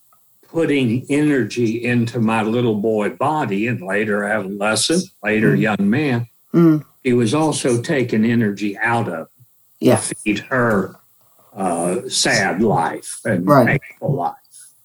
putting 0.64 1.04
energy 1.10 1.84
into 1.84 2.20
my 2.20 2.44
little 2.44 2.76
boy 2.76 3.10
body 3.10 3.66
and 3.68 3.82
later 3.82 4.24
adolescent, 4.24 5.04
later 5.24 5.56
Mm. 5.58 5.62
young 5.62 5.90
man. 5.90 6.28
Mm, 6.54 6.86
He 7.04 7.12
was 7.14 7.34
also 7.34 7.82
taking 7.82 8.24
energy 8.24 8.78
out 8.78 9.10
of 9.10 9.28
yeah. 9.80 9.96
to 9.98 10.16
feed 10.16 10.40
her 10.40 10.96
uh, 11.56 12.08
sad 12.08 12.62
life 12.62 13.20
and 13.26 13.46
Right. 13.48 13.82
painful 13.82 14.14
life. 14.16 14.36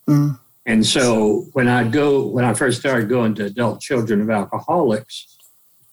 Mm, 0.09 0.39
And 0.67 0.85
so 0.87 1.47
when 1.53 1.69
I 1.69 1.85
go, 1.85 2.27
when 2.27 2.45
I 2.45 2.53
first 2.55 2.81
started 2.81 3.09
going 3.09 3.35
to 3.37 3.45
adult 3.47 3.81
children 3.81 4.21
of 4.23 4.29
alcoholics, 4.31 5.37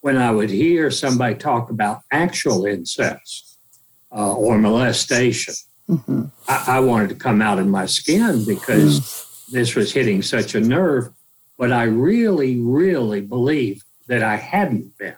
when 0.01 0.17
I 0.17 0.31
would 0.31 0.49
hear 0.49 0.89
somebody 0.91 1.35
talk 1.35 1.69
about 1.69 2.01
actual 2.11 2.65
incest 2.65 3.57
uh, 4.15 4.33
or 4.33 4.57
molestation, 4.57 5.55
hmm 5.87 6.23
I, 6.47 6.57
I 6.77 6.79
wanted 6.79 7.09
to 7.09 7.15
come 7.15 7.41
out 7.41 7.59
of 7.59 7.67
my 7.67 7.85
skin 7.85 8.43
because 8.45 9.24
this 9.51 9.75
was 9.75 9.91
hitting 9.93 10.21
such 10.21 10.55
a 10.55 10.59
nerve. 10.59 11.09
But 11.57 11.71
I 11.71 11.83
really, 11.83 12.59
really 12.59 13.21
believed 13.21 13.83
that 14.07 14.21
I 14.23 14.35
hadn't 14.35 14.97
been. 14.97 15.15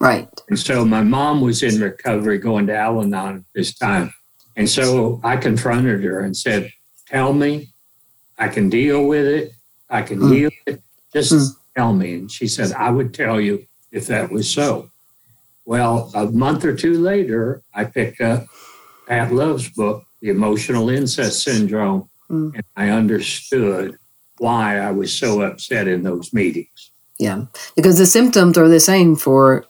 Right. 0.00 0.28
And 0.48 0.58
so 0.58 0.84
my 0.84 1.02
mom 1.02 1.40
was 1.40 1.62
in 1.62 1.80
recovery 1.80 2.38
going 2.38 2.66
to 2.68 2.76
Al 2.76 3.00
Anon 3.00 3.36
at 3.36 3.42
this 3.54 3.74
time. 3.76 4.12
And 4.56 4.68
so 4.68 5.20
I 5.22 5.36
confronted 5.36 6.02
her 6.04 6.20
and 6.20 6.36
said, 6.36 6.72
Tell 7.06 7.32
me, 7.32 7.70
I 8.38 8.48
can 8.48 8.68
deal 8.68 9.04
with 9.06 9.26
it, 9.26 9.52
I 9.88 10.02
can 10.02 10.18
Mm. 10.20 10.34
heal 10.34 10.50
it. 10.66 10.82
Just 11.12 11.32
Mm. 11.32 11.56
tell 11.76 11.92
me. 11.94 12.14
And 12.14 12.30
she 12.30 12.46
said, 12.48 12.72
I 12.72 12.90
would 12.90 13.14
tell 13.14 13.40
you 13.40 13.66
if 13.92 14.06
that 14.08 14.30
was 14.30 14.50
so. 14.50 14.90
Well, 15.64 16.10
a 16.14 16.26
month 16.26 16.64
or 16.64 16.74
two 16.74 16.98
later, 17.00 17.62
I 17.72 17.84
picked 17.84 18.20
up 18.20 18.46
Pat 19.06 19.32
Love's 19.32 19.68
book, 19.70 20.04
The 20.20 20.28
Emotional 20.30 20.90
Incest 20.90 21.42
Syndrome, 21.42 22.08
Mm. 22.30 22.54
and 22.54 22.64
I 22.76 22.90
understood 22.90 23.98
why 24.38 24.78
I 24.78 24.90
was 24.90 25.12
so 25.14 25.40
upset 25.40 25.88
in 25.88 26.02
those 26.02 26.32
meetings. 26.32 26.90
Yeah. 27.18 27.46
Because 27.74 27.98
the 27.98 28.06
symptoms 28.06 28.56
are 28.58 28.68
the 28.68 28.80
same 28.80 29.16
for 29.16 29.64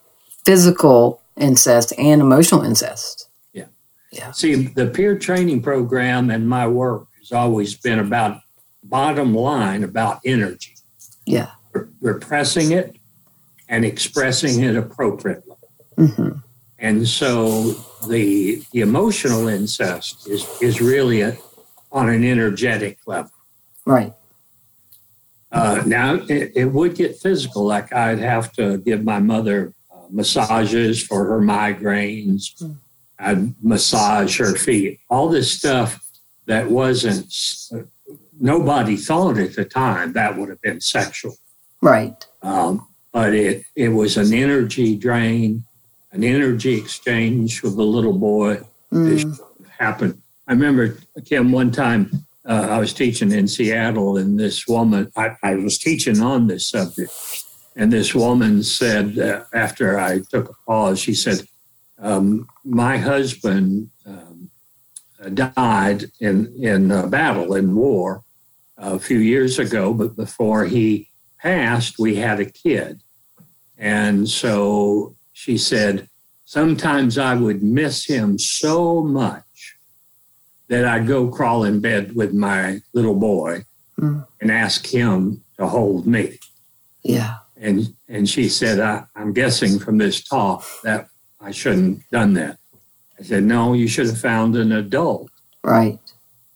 physical 0.45 1.23
incest 1.37 1.93
and 1.99 2.21
emotional 2.21 2.63
incest. 2.63 3.29
Yeah. 3.53 3.67
Yeah. 4.13 4.33
See, 4.33 4.55
the 4.55 4.87
peer 4.89 5.17
training 5.19 5.63
program 5.63 6.31
and 6.31 6.49
my 6.49 6.67
work 6.67 7.07
has 7.21 7.33
always 7.33 7.75
been 7.75 7.99
about 7.99 8.41
bottom 8.85 9.35
line 9.35 9.85
about 9.85 10.21
energy, 10.25 10.75
Yeah. 11.27 11.51
re- 11.73 11.85
repressing 12.01 12.73
it 12.73 12.97
and 13.69 13.85
expressing 13.85 14.63
it 14.63 14.77
appropriately. 14.77 15.57
hmm 15.97 16.31
And 16.79 17.09
so 17.09 17.73
the, 18.09 18.63
the 18.73 18.81
emotional 18.81 19.49
incest 19.49 20.27
is, 20.29 20.47
is 20.61 20.81
really 20.81 21.21
a, 21.23 21.37
on 21.91 22.09
an 22.09 22.25
energetic 22.25 22.99
level. 23.07 23.31
Right. 23.85 24.13
Uh, 25.51 25.83
now, 25.87 26.15
it, 26.15 26.53
it 26.55 26.67
would 26.67 26.95
get 26.95 27.17
physical, 27.17 27.65
like 27.65 27.93
I'd 27.93 28.19
have 28.19 28.53
to 28.55 28.79
give 28.79 29.03
my 29.03 29.19
mother 29.19 29.73
uh, 29.91 30.03
massages 30.11 31.03
for 31.03 31.25
her 31.25 31.41
migraines. 31.41 32.55
Mm. 32.63 32.77
I'd 33.19 33.65
massage 33.65 34.39
her 34.39 34.55
feet. 34.55 35.01
All 35.09 35.29
this 35.31 35.51
stuff 35.51 36.05
that 36.47 36.71
wasn't, 36.71 37.33
nobody 38.39 38.97
thought 38.97 39.39
at 39.39 39.55
the 39.57 39.65
time 39.65 40.13
that 40.13 40.37
would 40.37 40.51
have 40.51 40.61
been 40.61 40.81
sexual. 40.81 41.35
Right. 41.81 42.25
Um, 42.43 42.87
but 43.13 43.33
it, 43.35 43.65
it 43.75 43.89
was 43.89 44.17
an 44.19 44.35
energy 44.35 44.97
drain, 44.97 45.65
an 46.13 46.23
energy 46.25 46.75
exchange 46.75 47.63
with 47.63 47.77
the 47.77 47.85
little 47.85 48.13
boy 48.19 48.61
this 48.91 49.25
Mm. 49.25 49.39
happened. 49.79 50.23
I 50.49 50.53
remember, 50.53 50.97
Kim, 51.27 51.53
one 51.53 51.71
time 51.71 52.11
uh, 52.49 52.69
I 52.71 52.79
was 52.79 52.95
teaching 52.95 53.33
in 53.33 53.49
Seattle, 53.49 54.17
and 54.17 54.41
this 54.41 54.67
woman, 54.67 55.13
I, 55.15 55.37
I 55.43 55.57
was 55.57 55.77
teaching 55.77 56.23
on 56.23 56.47
this 56.47 56.67
subject, 56.71 57.13
and 57.77 57.93
this 57.93 58.15
woman 58.15 58.63
said, 58.63 59.19
uh, 59.19 59.45
after 59.53 59.99
I 59.99 60.21
took 60.31 60.49
a 60.49 60.55
pause, 60.67 60.99
she 60.99 61.13
said, 61.13 61.47
um, 61.99 62.49
My 62.65 62.97
husband 62.97 63.91
um, 64.07 64.51
died 65.35 66.07
in, 66.19 66.55
in 66.59 67.11
battle, 67.11 67.55
in 67.55 67.75
war, 67.75 68.25
a 68.79 68.99
few 68.99 69.19
years 69.19 69.59
ago, 69.59 69.93
but 69.93 70.17
before 70.17 70.65
he 70.65 71.11
passed, 71.39 71.99
we 71.99 72.17
had 72.17 72.41
a 72.41 72.47
kid. 72.47 73.01
And 73.77 74.27
so 74.27 75.15
she 75.35 75.59
said, 75.59 76.09
sometimes 76.47 77.19
I 77.19 77.35
would 77.35 77.63
miss 77.63 78.07
him 78.07 78.39
so 78.39 79.03
much 79.03 79.43
that 80.69 80.85
I'd 80.85 81.07
go 81.07 81.29
crawl 81.29 81.65
in 81.65 81.81
bed 81.81 82.15
with 82.15 82.33
my 82.33 82.81
little 82.93 83.15
boy 83.15 83.65
Mm. 83.99 84.25
and 84.41 84.53
ask 84.53 84.87
him 84.87 85.43
to 85.59 85.67
hold 85.67 86.07
me. 86.07 86.39
Yeah. 87.03 87.39
And 87.57 87.95
and 88.09 88.29
she 88.29 88.49
said, 88.49 88.79
I, 88.79 89.03
I'm 89.17 89.33
guessing 89.33 89.81
from 89.81 89.99
this 89.99 90.23
talk 90.23 90.65
that 90.85 91.09
I 91.41 91.51
shouldn't 91.51 91.99
have 91.99 92.09
done 92.11 92.35
that. 92.35 92.59
I 93.19 93.25
said, 93.25 93.43
No, 93.43 93.73
you 93.73 93.89
should 93.89 94.07
have 94.07 94.21
found 94.21 94.55
an 94.55 94.71
adult 94.71 95.31
Right. 95.65 95.99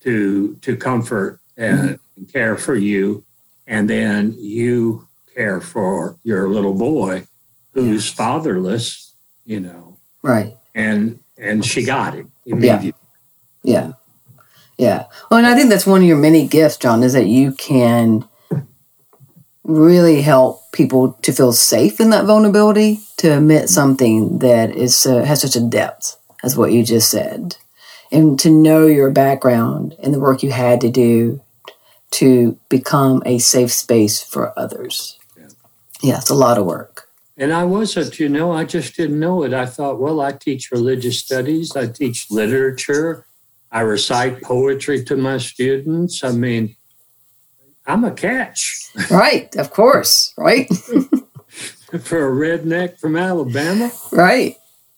to 0.03 0.55
to 0.63 0.77
comfort 0.77 1.41
and 1.57 1.99
care 2.33 2.57
for 2.57 2.77
you, 2.77 3.25
and 3.67 3.91
then 3.91 4.37
you 4.39 5.09
care 5.35 5.61
for 5.61 6.17
your 6.23 6.49
little 6.49 6.75
boy 6.75 7.27
who's 7.75 8.09
fatherless, 8.09 9.15
you 9.45 9.59
know, 9.59 9.97
Right. 10.23 10.57
and 10.77 11.19
and 11.39 11.65
she 11.65 11.83
got 11.83 12.15
it 12.15 12.27
immediately. 12.47 12.95
Yeah. 13.65 13.73
Yeah. 13.89 13.93
Well, 15.31 15.39
and 15.39 15.47
I 15.47 15.55
think 15.55 15.71
that's 15.71 15.87
one 15.87 16.03
of 16.03 16.07
your 16.07 16.17
many 16.17 16.47
gifts, 16.47 16.77
John, 16.77 17.03
is 17.03 17.13
that 17.13 17.27
you 17.27 17.53
can 17.53 18.29
really 19.65 20.23
help 20.23 20.73
people 20.73 21.13
to 21.23 21.33
feel 21.33 21.53
safe 21.53 22.01
in 22.01 22.11
that 22.11 22.25
vulnerability 22.25 23.01
to 23.19 23.37
admit 23.37 23.69
something 23.69 24.41
that 24.41 24.75
is 24.75 25.07
uh, 25.07 25.23
has 25.25 25.41
such 25.41 25.57
a 25.57 25.61
depth 25.61 26.17
as 26.43 26.57
what 26.57 26.73
you 26.73 26.83
just 26.83 27.11
said, 27.11 27.57
and 28.11 28.39
to 28.41 28.51
know 28.51 28.87
your 28.87 29.11
background 29.11 29.95
and 30.03 30.13
the 30.13 30.21
work 30.21 30.43
you 30.43 30.51
had 30.51 30.81
to 30.81 30.91
do 30.91 31.41
to 32.11 32.59
become 32.69 33.23
a 33.25 33.39
safe 33.39 33.73
space 33.73 34.23
for 34.23 34.59
others. 34.59 35.19
Yeah. 35.37 35.47
Yeah, 36.03 36.19
it's 36.19 36.31
a 36.31 36.35
lot 36.35 36.59
of 36.59 36.67
work. 36.67 37.09
And 37.37 37.53
I 37.53 37.65
wasn't, 37.65 38.21
you 38.21 38.29
know, 38.29 38.53
I 38.53 38.65
just 38.65 38.97
didn't 38.97 39.19
know 39.19 39.43
it. 39.45 39.55
I 39.55 39.65
thought, 39.65 39.99
well, 39.99 40.21
I 40.21 40.33
teach 40.33 40.71
religious 40.71 41.19
studies, 41.19 41.75
I 41.75 41.87
teach 41.87 42.31
literature, 42.31 43.27
I 43.73 43.81
recite 43.81 44.43
poetry 44.43 45.03
to 45.05 45.17
my 45.17 45.39
students. 45.39 46.23
I 46.23 46.33
mean, 46.33 46.77
I'm 47.87 48.05
a 48.05 48.11
catch 48.13 48.79
Right. 49.11 49.55
Of 49.57 49.71
course. 49.71 50.35
Right. 50.37 50.69
for 52.03 52.29
a 52.29 52.59
redneck 52.59 52.99
from 53.01 53.17
Alabama. 53.17 53.91
right. 54.13 54.57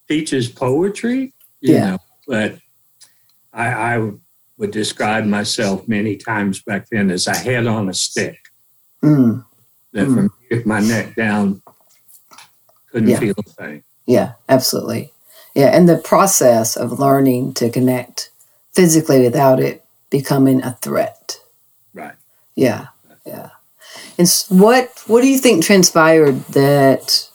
teaches 0.09 0.49
poetry, 0.49 1.33
you 1.61 1.75
Yeah. 1.75 1.90
know, 1.93 1.99
but 2.26 2.59
I, 3.52 3.66
I 3.97 4.11
would 4.59 4.71
describe 4.73 5.25
myself 5.25 5.87
many 5.88 6.16
times 6.16 6.61
back 6.62 6.88
then 6.90 7.11
as 7.11 7.26
a 7.26 7.35
head 7.37 7.66
on 7.66 7.88
a 7.88 7.95
stick. 7.95 8.38
Mm. 9.02 9.45
That 9.93 10.09
Mm. 10.09 10.14
from 10.50 10.62
my 10.66 10.81
neck 10.81 11.14
down, 11.14 11.62
couldn't 12.90 13.09
Yeah. 13.09 13.19
feel 13.21 13.35
a 13.38 13.43
thing. 13.50 13.83
Yeah, 14.07 14.33
absolutely. 14.49 15.12
Yeah, 15.54 15.66
and 15.69 15.88
the 15.88 15.97
process 15.97 16.76
of 16.76 16.99
learning 16.99 17.54
to 17.54 17.71
connect 17.71 18.31
physically 18.75 19.23
without 19.23 19.61
it 19.61 19.85
becoming 20.11 20.62
a 20.62 20.73
threat. 20.81 21.38
Right. 21.93 22.14
Yeah, 22.54 22.88
yeah. 23.26 23.50
And 24.19 24.28
what 24.49 24.90
what 25.07 25.23
do 25.23 25.28
you 25.28 25.38
think 25.38 25.64
transpired 25.64 26.40
that? 26.47 27.28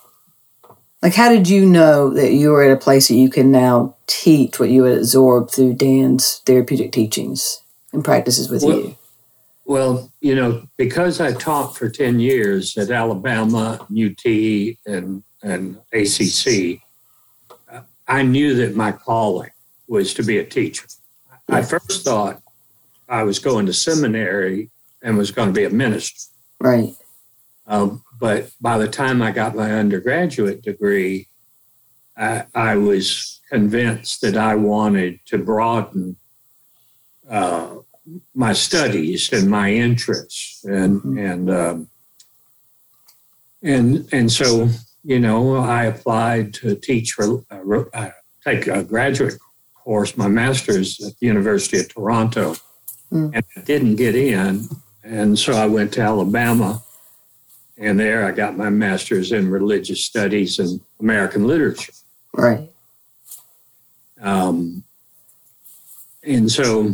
Like, 1.01 1.13
how 1.13 1.29
did 1.29 1.47
you 1.47 1.65
know 1.65 2.09
that 2.13 2.33
you 2.33 2.49
were 2.51 2.63
at 2.63 2.75
a 2.75 2.79
place 2.79 3.07
that 3.07 3.15
you 3.15 3.29
can 3.29 3.51
now 3.51 3.95
teach 4.05 4.59
what 4.59 4.69
you 4.69 4.83
had 4.83 4.97
absorbed 4.97 5.51
through 5.51 5.75
Dan's 5.75 6.41
therapeutic 6.45 6.91
teachings 6.91 7.61
and 7.93 8.03
practices 8.03 8.49
with 8.49 8.63
Well- 8.63 8.77
you? 8.77 8.95
Well, 9.65 10.11
you 10.19 10.33
know, 10.33 10.63
because 10.77 11.21
I 11.21 11.31
taught 11.31 11.77
for 11.77 11.89
10 11.89 12.19
years 12.19 12.75
at 12.75 12.89
Alabama, 12.89 13.85
UT, 13.91 14.77
and, 14.87 15.21
and 15.43 15.77
ACC, 15.93 16.81
I 18.07 18.23
knew 18.23 18.55
that 18.55 18.75
my 18.75 18.91
calling 18.91 19.51
was 19.87 20.15
to 20.15 20.23
be 20.23 20.39
a 20.39 20.43
teacher. 20.43 20.87
I 21.51 21.61
first 21.61 22.03
thought 22.03 22.41
I 23.07 23.23
was 23.23 23.39
going 23.39 23.65
to 23.65 23.73
seminary 23.73 24.69
and 25.01 25.17
was 25.17 25.31
going 25.31 25.49
to 25.49 25.53
be 25.53 25.65
a 25.65 25.69
minister. 25.69 26.31
Right. 26.59 26.93
Um, 27.67 28.03
but 28.19 28.51
by 28.59 28.77
the 28.77 28.87
time 28.87 29.21
I 29.21 29.31
got 29.31 29.55
my 29.55 29.71
undergraduate 29.71 30.61
degree, 30.61 31.27
I, 32.17 32.45
I 32.53 32.75
was 32.75 33.39
convinced 33.49 34.21
that 34.21 34.35
I 34.35 34.55
wanted 34.55 35.19
to 35.27 35.37
broaden 35.37 36.17
uh, 37.29 37.75
my 38.33 38.53
studies 38.53 39.31
and 39.31 39.49
my 39.49 39.71
interests, 39.71 40.63
and 40.65 41.01
mm-hmm. 41.01 41.17
and 41.17 41.51
um, 41.51 41.87
and 43.61 44.09
and 44.11 44.31
so 44.31 44.69
you 45.03 45.19
know 45.19 45.57
I 45.57 45.85
applied 45.85 46.53
to 46.55 46.75
teach 46.75 47.11
for 47.11 47.43
uh, 47.51 47.83
uh, 47.93 48.11
take 48.43 48.67
a 48.67 48.83
graduate 48.83 49.35
course, 49.89 50.15
my 50.15 50.27
master's 50.27 50.99
at 51.01 51.17
the 51.17 51.25
University 51.25 51.79
of 51.79 51.91
Toronto, 51.91 52.53
mm. 53.11 53.31
and 53.33 53.43
I 53.57 53.61
didn't 53.61 53.95
get 53.95 54.13
in, 54.13 54.65
and 55.03 55.37
so 55.37 55.53
I 55.53 55.65
went 55.65 55.93
to 55.93 56.01
Alabama, 56.01 56.83
and 57.75 57.99
there 57.99 58.23
I 58.23 58.31
got 58.31 58.55
my 58.55 58.69
master's 58.69 59.31
in 59.31 59.49
religious 59.49 60.05
studies 60.05 60.59
and 60.59 60.79
American 60.99 61.47
literature. 61.47 61.93
Right. 62.33 62.69
Um, 64.21 64.83
and 66.23 66.51
so 66.51 66.93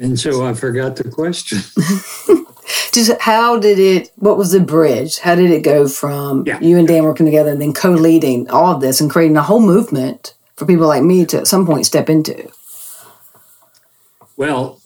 and 0.00 0.20
so 0.20 0.46
I 0.46 0.54
forgot 0.54 0.94
the 0.94 1.10
question. 1.10 1.58
Just 2.92 3.20
how 3.20 3.58
did 3.58 3.80
it, 3.80 4.12
what 4.16 4.38
was 4.38 4.52
the 4.52 4.60
bridge? 4.60 5.18
How 5.18 5.34
did 5.34 5.50
it 5.50 5.62
go 5.62 5.88
from 5.88 6.44
yeah. 6.46 6.60
you 6.60 6.78
and 6.78 6.86
Dan 6.86 7.02
working 7.02 7.26
together 7.26 7.50
and 7.50 7.60
then 7.60 7.72
co 7.72 7.90
leading 7.90 8.48
all 8.50 8.72
of 8.72 8.80
this 8.80 9.00
and 9.00 9.10
creating 9.10 9.36
a 9.36 9.42
whole 9.42 9.60
movement 9.60 10.35
for 10.56 10.66
people 10.66 10.86
like 10.86 11.02
me 11.02 11.26
to 11.26 11.38
at 11.38 11.46
some 11.46 11.66
point 11.66 11.86
step 11.86 12.08
into? 12.08 12.50
Well, 14.36 14.80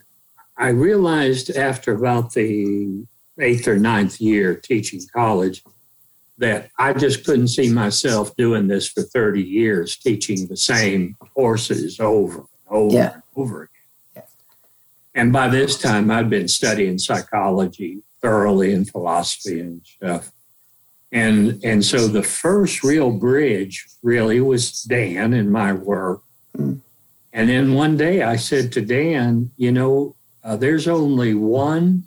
I 0.56 0.68
realized 0.68 1.50
after 1.50 1.92
about 1.92 2.34
the 2.34 3.06
eighth 3.38 3.66
or 3.66 3.78
ninth 3.78 4.20
year 4.20 4.54
teaching 4.54 5.00
college 5.12 5.62
that 6.38 6.70
I 6.78 6.92
just 6.94 7.24
couldn't 7.24 7.48
see 7.48 7.70
myself 7.70 8.34
doing 8.36 8.66
this 8.66 8.88
for 8.88 9.02
30 9.02 9.42
years, 9.42 9.96
teaching 9.96 10.46
the 10.46 10.56
same 10.56 11.16
courses 11.34 12.00
over 12.00 12.38
and 12.38 12.46
over 12.68 12.96
yeah. 12.96 13.12
and 13.12 13.22
over 13.36 13.62
again. 14.14 14.24
And 15.14 15.32
by 15.32 15.48
this 15.48 15.78
time, 15.78 16.10
I'd 16.10 16.30
been 16.30 16.48
studying 16.48 16.98
psychology 16.98 18.02
thoroughly 18.22 18.72
and 18.72 18.88
philosophy 18.88 19.60
and 19.60 19.82
stuff. 19.84 20.30
And, 21.12 21.62
and 21.64 21.84
so 21.84 22.06
the 22.06 22.22
first 22.22 22.84
real 22.84 23.10
bridge 23.10 23.86
really 24.02 24.40
was 24.40 24.82
Dan 24.82 25.32
and 25.32 25.50
my 25.50 25.72
work. 25.72 26.22
Mm. 26.56 26.80
And 27.32 27.48
then 27.48 27.74
one 27.74 27.96
day 27.96 28.22
I 28.22 28.36
said 28.36 28.72
to 28.72 28.80
Dan, 28.80 29.50
you 29.56 29.72
know, 29.72 30.16
uh, 30.42 30.56
there's 30.56 30.88
only 30.88 31.34
one 31.34 32.04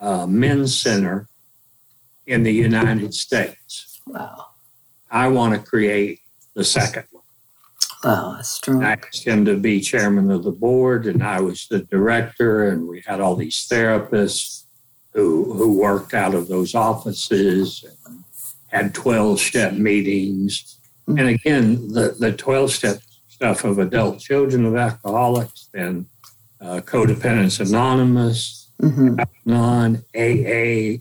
uh, 0.00 0.26
men's 0.26 0.78
center 0.78 1.28
in 2.26 2.42
the 2.42 2.52
United 2.52 3.14
States. 3.14 4.00
Wow. 4.06 4.46
I 5.10 5.28
want 5.28 5.54
to 5.54 5.60
create 5.60 6.20
the 6.54 6.64
second 6.64 7.04
one. 7.10 7.24
Wow, 8.04 8.34
that's 8.36 8.58
true. 8.58 8.82
I 8.82 8.92
asked 8.92 9.26
him 9.26 9.44
to 9.44 9.56
be 9.56 9.80
chairman 9.80 10.30
of 10.30 10.44
the 10.44 10.52
board, 10.52 11.06
and 11.06 11.22
I 11.22 11.40
was 11.40 11.66
the 11.68 11.80
director, 11.80 12.68
and 12.68 12.88
we 12.88 13.02
had 13.06 13.20
all 13.20 13.36
these 13.36 13.68
therapists 13.68 14.64
who 15.12 15.52
who 15.52 15.78
worked 15.78 16.14
out 16.14 16.34
of 16.34 16.48
those 16.48 16.74
offices 16.74 17.84
and 17.86 17.96
had 18.70 18.94
12 18.94 19.40
step 19.40 19.74
meetings. 19.74 20.78
Mm-hmm. 21.08 21.18
And 21.18 21.28
again, 21.28 21.88
the, 21.92 22.16
the 22.18 22.32
12 22.32 22.70
step 22.70 22.98
stuff 23.28 23.64
of 23.64 23.78
adult 23.78 24.20
children 24.20 24.66
of 24.66 24.76
alcoholics 24.76 25.68
and 25.74 26.06
uh, 26.60 26.80
Codependence 26.80 27.60
Anonymous, 27.66 28.68
mm-hmm. 28.80 29.18
non 29.44 30.04
AA, 30.14 31.00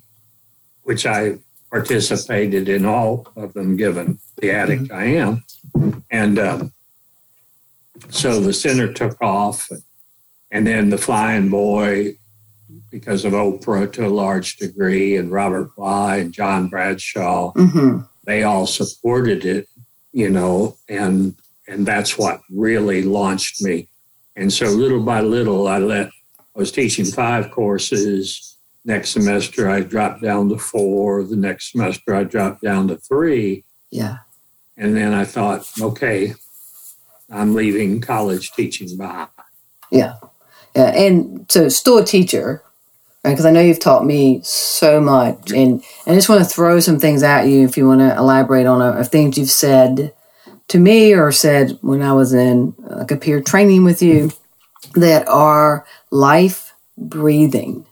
which 0.84 1.06
I 1.06 1.38
participated 1.70 2.70
in 2.70 2.86
all 2.86 3.28
of 3.36 3.54
them, 3.54 3.76
given 3.76 4.20
the 4.38 4.52
addict 4.52 4.84
mm-hmm. 4.84 4.96
I 4.96 5.04
am. 5.04 6.04
And 6.10 6.40
um, 6.40 6.74
so 8.10 8.40
the 8.40 8.54
center 8.54 8.92
took 8.92 9.22
off, 9.22 9.70
and 10.52 10.66
then 10.66 10.90
the 10.90 10.98
Flying 10.98 11.50
Boy, 11.50 12.18
because 12.90 13.26
of 13.26 13.34
Oprah 13.34 13.92
to 13.94 14.06
a 14.06 14.10
large 14.10 14.58
degree, 14.58 15.16
and 15.16 15.32
Robert 15.32 15.76
Bly 15.76 16.18
and 16.18 16.34
John 16.34 16.68
Bradshaw, 16.68 17.54
mm-hmm. 17.54 18.00
they 18.26 18.44
all 18.44 18.66
supported 18.66 19.46
it, 19.46 19.68
you 20.12 20.30
know, 20.30 20.78
and 20.88 21.36
and 21.68 21.86
that's 21.86 22.18
what 22.18 22.42
really 22.50 23.04
launched 23.04 23.62
me. 23.62 23.88
And 24.36 24.52
so 24.52 24.68
little 24.68 25.04
by 25.04 25.22
little, 25.22 25.68
I 25.68 25.78
let 25.78 26.08
I 26.08 26.60
was 26.60 26.72
teaching 26.72 27.06
five 27.06 27.52
courses. 27.52 28.58
Next 28.86 29.10
semester, 29.10 29.70
I 29.70 29.82
dropped 29.82 30.22
down 30.22 30.50
to 30.50 30.58
four. 30.58 31.24
The 31.24 31.36
next 31.36 31.74
semester, 31.74 32.16
I 32.16 32.24
dropped 32.24 32.62
down 32.62 32.88
to 32.88 32.98
three. 32.98 33.66
Yeah. 33.92 34.18
And 34.78 34.96
then 34.96 35.14
I 35.14 35.26
thought, 35.26 35.70
okay, 35.80 36.34
I'm 37.30 37.54
leaving 37.54 38.02
college 38.02 38.52
teaching 38.54 38.98
behind. 38.98 39.30
Yeah. 39.92 40.16
Yeah. 40.76 40.96
And 40.96 41.46
so 41.52 41.70
still 41.70 41.98
a 41.98 42.06
teacher? 42.06 42.64
Because 43.24 43.46
I 43.46 43.52
know 43.52 43.62
you've 43.62 43.80
taught 43.80 44.06
me 44.06 44.40
so 44.44 45.02
much. 45.02 45.52
And, 45.52 45.84
and 46.06 46.08
I 46.08 46.16
just 46.16 46.30
want 46.30 46.42
to 46.42 46.50
throw 46.50 46.80
some 46.80 47.00
things 47.00 47.22
at 47.22 47.48
you 47.48 47.66
if 47.66 47.76
you 47.76 47.88
want 47.88 48.00
to 48.00 48.16
elaborate 48.16 48.66
on 48.66 48.82
uh, 48.82 48.94
a, 48.94 49.00
a 49.00 49.04
things 49.04 49.38
you've 49.38 49.50
said 49.50 50.14
to 50.70 50.80
me 50.80 51.14
or 51.14 51.32
said 51.32 51.78
when 51.82 52.02
I 52.02 52.14
was 52.14 52.34
in 52.34 52.76
like 52.80 53.12
a 53.12 53.18
peer 53.18 53.42
training 53.42 53.84
with 53.84 54.02
you 54.02 54.32
that 54.96 55.28
are 55.28 55.86
life 56.12 56.74
breathing 56.98 57.86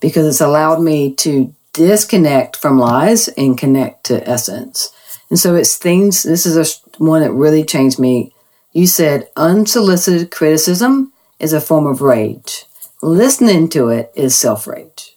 because 0.00 0.26
it's 0.26 0.40
allowed 0.40 0.80
me 0.80 1.14
to 1.16 1.54
disconnect 1.74 2.56
from 2.56 2.78
lies 2.78 3.28
and 3.28 3.58
connect 3.58 4.04
to 4.04 4.26
essence. 4.28 4.90
And 5.28 5.38
so 5.38 5.54
it's 5.54 5.76
things, 5.76 6.22
this 6.22 6.46
is 6.46 6.56
a, 6.56 7.02
one 7.02 7.22
that 7.22 7.32
really 7.32 7.64
changed 7.64 7.98
me 7.98 8.32
you 8.72 8.86
said 8.86 9.28
unsolicited 9.36 10.30
criticism 10.30 11.12
is 11.38 11.52
a 11.52 11.60
form 11.60 11.86
of 11.86 12.00
rage. 12.00 12.64
Listening 13.04 13.68
to 13.70 13.88
it 13.88 14.12
is 14.14 14.38
self 14.38 14.68
rage. 14.68 15.16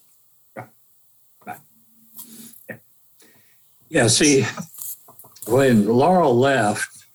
Yeah, 3.89 4.07
see, 4.07 4.43
when 5.47 5.85
Laurel 5.87 6.35
left 6.35 7.05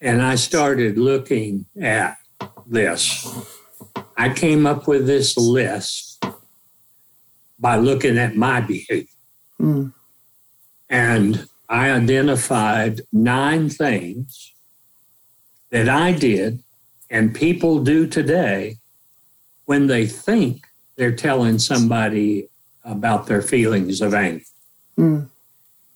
and 0.00 0.22
I 0.22 0.36
started 0.36 0.96
looking 0.96 1.66
at 1.82 2.16
this, 2.64 3.28
I 4.16 4.32
came 4.32 4.66
up 4.66 4.86
with 4.86 5.08
this 5.08 5.36
list 5.36 6.24
by 7.58 7.76
looking 7.76 8.18
at 8.18 8.36
my 8.36 8.60
behavior. 8.60 9.08
Mm. 9.60 9.92
And 10.88 11.48
I 11.68 11.90
identified 11.90 13.02
nine 13.12 13.68
things 13.68 14.54
that 15.70 15.88
I 15.88 16.12
did 16.12 16.62
and 17.10 17.34
people 17.34 17.82
do 17.82 18.06
today 18.06 18.79
when 19.70 19.86
they 19.86 20.04
think 20.04 20.66
they're 20.96 21.14
telling 21.14 21.56
somebody 21.56 22.48
about 22.82 23.28
their 23.28 23.40
feelings 23.40 24.00
of 24.00 24.12
anger. 24.12 24.42
Mm. 24.98 25.28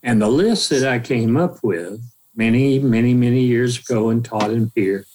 And 0.01 0.23
the 0.23 0.29
list 0.29 0.71
that 0.71 0.87
I 0.87 1.01
came 1.01 1.37
up 1.37 1.57
with 1.61 2.01
many, 2.37 2.79
many, 2.79 3.15
many 3.15 3.41
years 3.41 3.81
ago 3.81 4.11
and 4.11 4.25
taught 4.25 4.53
in 4.53 4.71
peer 4.71 5.07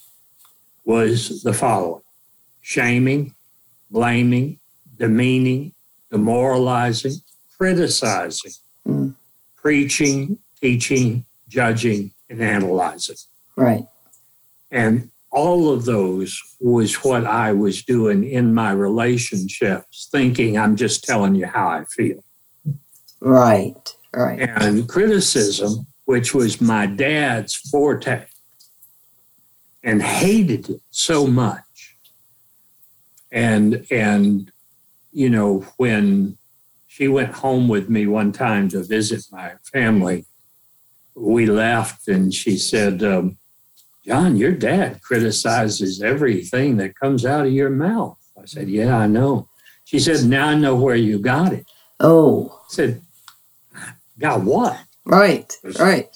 was 0.84 1.42
the 1.42 1.54
following 1.54 2.02
shaming, 2.62 3.34
blaming, 3.90 4.60
demeaning, 4.98 5.72
demoralizing, 6.12 7.16
criticizing, 7.58 8.52
mm. 8.86 9.16
preaching, 9.56 10.38
teaching, 10.60 11.24
judging, 11.48 12.12
and 12.30 12.42
analyzing. 12.42 13.16
Right. 13.56 13.86
And 14.70 15.12
all 15.40 15.72
of 15.72 15.86
those 15.86 16.38
was 16.60 16.96
what 16.96 17.26
I 17.26 17.54
was 17.54 17.82
doing 17.82 18.26
in 18.26 18.54
my 18.54 18.72
relationships, 18.72 20.10
thinking 20.12 20.58
I'm 20.58 20.76
just 20.76 21.06
telling 21.06 21.34
you 21.34 21.46
how 21.46 21.70
I 21.70 21.86
feel. 21.86 22.22
Right, 23.22 23.96
right. 24.14 24.42
And 24.42 24.90
criticism, 24.90 25.88
which 26.04 26.34
was 26.34 26.60
my 26.60 26.88
dad's 26.88 27.56
forte, 27.56 28.26
and 29.82 30.02
hated 30.02 30.70
it 30.72 30.82
so 30.90 31.26
much. 31.26 31.96
And 33.32 33.88
and 33.90 34.52
you 35.14 35.30
know, 35.30 35.66
when 35.78 36.38
she 36.88 37.08
went 37.08 37.34
home 37.36 37.70
with 37.70 37.90
me 37.90 38.08
one 38.08 38.34
time 38.34 38.68
to 38.70 38.84
visit 38.84 39.24
my 39.32 39.54
family, 39.72 40.26
we 41.16 41.46
left 41.46 42.10
and 42.10 42.34
she 42.34 42.58
said, 42.58 43.02
um, 43.04 43.38
John, 44.10 44.38
your 44.38 44.54
dad 44.54 45.04
criticizes 45.04 46.02
everything 46.02 46.78
that 46.78 46.96
comes 46.96 47.28
out 47.28 47.46
of 47.46 47.54
your 47.54 47.70
mouth. 47.70 48.18
I 48.42 48.46
said, 48.46 48.68
Yeah, 48.68 48.98
I 48.98 49.06
know. 49.06 49.50
She 49.86 50.00
said, 50.00 50.26
Now 50.26 50.48
I 50.48 50.56
know 50.56 50.76
where 50.76 50.96
you 50.96 51.20
got 51.20 51.54
it. 51.54 51.68
Oh. 52.00 52.60
I 52.60 52.74
said, 52.74 53.04
Got 54.18 54.42
what? 54.42 54.80
Right, 55.06 55.56
right. 55.78 56.10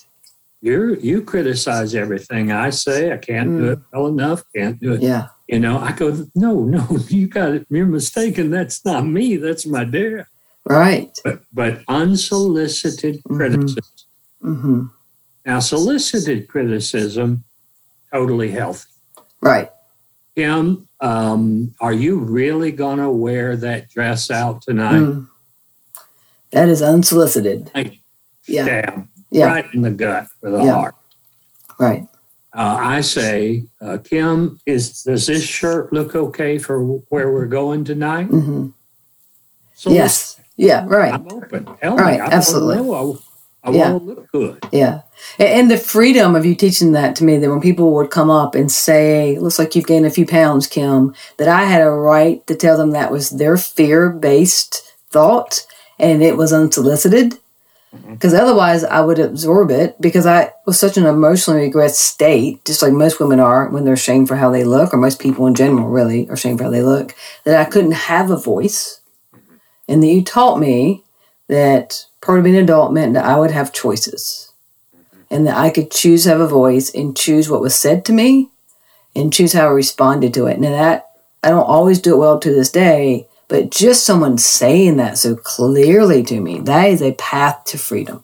you 0.59 0.95
you 1.03 1.21
criticize 1.21 1.93
everything 1.93 2.51
I 2.51 2.71
say. 2.71 3.13
I 3.13 3.17
can't 3.17 3.51
mm. 3.51 3.57
do 3.59 3.71
it 3.73 3.79
well 3.93 4.07
enough. 4.07 4.41
Can't 4.55 4.79
do 4.79 4.93
it. 4.93 5.03
Yeah. 5.03 5.27
You 5.47 5.59
know, 5.59 5.77
I 5.77 5.91
go, 5.91 6.25
no, 6.33 6.61
no, 6.61 6.97
you 7.09 7.27
got 7.27 7.51
it. 7.51 7.67
You're 7.69 7.85
mistaken. 7.85 8.49
That's 8.49 8.83
not 8.83 9.05
me. 9.05 9.37
That's 9.37 9.67
my 9.67 9.83
dad. 9.83 10.25
Right. 10.65 11.15
But, 11.23 11.43
but 11.53 11.83
unsolicited 11.87 13.17
mm-hmm. 13.17 13.35
criticism. 13.35 13.83
Mm-hmm. 14.41 14.85
Now, 15.45 15.59
solicited 15.59 16.47
criticism, 16.47 17.43
totally 18.13 18.51
healthy. 18.51 18.87
Right. 19.41 19.69
Kim, 20.35 20.87
um, 20.99 21.75
are 21.79 21.93
you 21.93 22.19
really 22.19 22.71
going 22.71 22.99
to 22.99 23.09
wear 23.09 23.55
that 23.57 23.89
dress 23.89 24.31
out 24.31 24.61
tonight? 24.61 24.99
Mm. 24.99 25.27
That 26.51 26.69
is 26.69 26.81
unsolicited. 26.81 27.71
Like, 27.73 27.99
yeah. 28.45 28.63
Stab 28.63 29.07
yeah. 29.31 29.45
right 29.45 29.65
in 29.73 29.81
the 29.81 29.91
gut 29.91 30.27
for 30.39 30.51
the 30.51 30.63
yeah. 30.63 30.73
heart. 30.73 30.95
Right. 31.79 32.07
Uh, 32.55 32.77
I 32.79 33.01
say, 33.01 33.65
uh, 33.81 33.97
Kim, 34.03 34.59
is 34.67 35.03
does 35.03 35.25
this 35.25 35.43
shirt 35.43 35.91
look 35.91 36.15
okay 36.15 36.59
for 36.59 36.83
where 37.09 37.31
we're 37.31 37.47
going 37.47 37.83
tonight? 37.83 38.29
Mm-hmm. 38.29 38.69
So 39.73 39.89
yes. 39.89 40.39
Yeah. 40.55 40.85
Right. 40.87 41.13
I'm 41.13 41.27
open. 41.31 41.65
Tell 41.81 41.97
right. 41.97 42.19
Me. 42.19 42.27
Absolutely. 42.27 43.17
I, 43.63 43.71
yeah. 43.71 43.91
want 43.91 44.03
to 44.03 44.09
look 44.09 44.31
good. 44.31 44.65
Yeah. 44.71 45.01
And 45.39 45.71
the 45.71 45.77
freedom 45.77 46.35
of 46.35 46.45
you 46.45 46.55
teaching 46.55 46.91
that 46.93 47.15
to 47.17 47.23
me, 47.23 47.37
that 47.37 47.49
when 47.49 47.61
people 47.61 47.93
would 47.93 48.11
come 48.11 48.29
up 48.29 48.55
and 48.55 48.71
say, 48.71 49.37
looks 49.39 49.57
like 49.57 49.75
you've 49.75 49.87
gained 49.87 50.05
a 50.05 50.11
few 50.11 50.25
pounds, 50.25 50.67
Kim, 50.67 51.15
that 51.37 51.47
I 51.47 51.63
had 51.63 51.81
a 51.81 51.89
right 51.89 52.45
to 52.47 52.55
tell 52.55 52.77
them 52.77 52.91
that 52.91 53.11
was 53.11 53.29
their 53.29 53.57
fear 53.57 54.09
based 54.09 54.93
thought 55.09 55.65
and 55.99 56.21
it 56.21 56.35
was 56.35 56.51
unsolicited 56.51 57.37
because 58.09 58.33
otherwise 58.33 58.83
I 58.83 59.01
would 59.01 59.19
absorb 59.19 59.69
it 59.71 59.99
because 60.01 60.25
I 60.25 60.51
was 60.65 60.79
such 60.79 60.97
an 60.97 61.05
emotionally 61.05 61.69
regressed 61.69 61.95
state, 61.95 62.65
just 62.65 62.81
like 62.81 62.91
most 62.91 63.19
women 63.19 63.39
are 63.39 63.69
when 63.69 63.85
they're 63.85 63.93
ashamed 63.93 64.27
for 64.27 64.35
how 64.35 64.49
they 64.49 64.63
look, 64.63 64.93
or 64.93 64.97
most 64.97 65.21
people 65.21 65.45
in 65.47 65.55
general 65.55 65.87
really 65.87 66.27
are 66.29 66.33
ashamed 66.33 66.57
for 66.57 66.65
how 66.65 66.69
they 66.71 66.81
look, 66.81 67.15
that 67.43 67.59
I 67.59 67.69
couldn't 67.69 67.91
have 67.91 68.31
a 68.31 68.37
voice. 68.37 68.99
And 69.87 70.01
that 70.01 70.07
you 70.07 70.23
taught 70.23 70.59
me 70.59 71.03
that 71.49 72.05
part 72.23 72.39
of 72.39 72.43
being 72.45 72.55
an 72.55 72.63
adult 72.63 72.93
meant 72.93 73.13
that 73.13 73.25
I 73.25 73.37
would 73.37 73.51
have 73.51 73.73
choices 73.73 74.51
and 75.29 75.45
that 75.45 75.57
I 75.57 75.69
could 75.69 75.91
choose 75.91 76.23
to 76.23 76.29
have 76.29 76.39
a 76.39 76.47
voice 76.47 76.93
and 76.93 77.17
choose 77.17 77.49
what 77.49 77.61
was 77.61 77.75
said 77.75 78.05
to 78.05 78.13
me 78.13 78.49
and 79.15 79.33
choose 79.33 79.53
how 79.53 79.67
I 79.67 79.71
responded 79.71 80.33
to 80.35 80.47
it. 80.47 80.55
And 80.55 80.63
that 80.63 81.11
I 81.43 81.49
don't 81.49 81.67
always 81.67 81.99
do 81.99 82.13
it 82.13 82.17
well 82.17 82.39
to 82.39 82.49
this 82.49 82.71
day, 82.71 83.27
but 83.49 83.69
just 83.69 84.05
someone 84.05 84.37
saying 84.37 84.97
that 84.97 85.17
so 85.17 85.35
clearly 85.35 86.23
to 86.23 86.39
me, 86.39 86.59
that 86.61 86.85
is 86.85 87.01
a 87.01 87.13
path 87.13 87.65
to 87.65 87.77
freedom. 87.77 88.23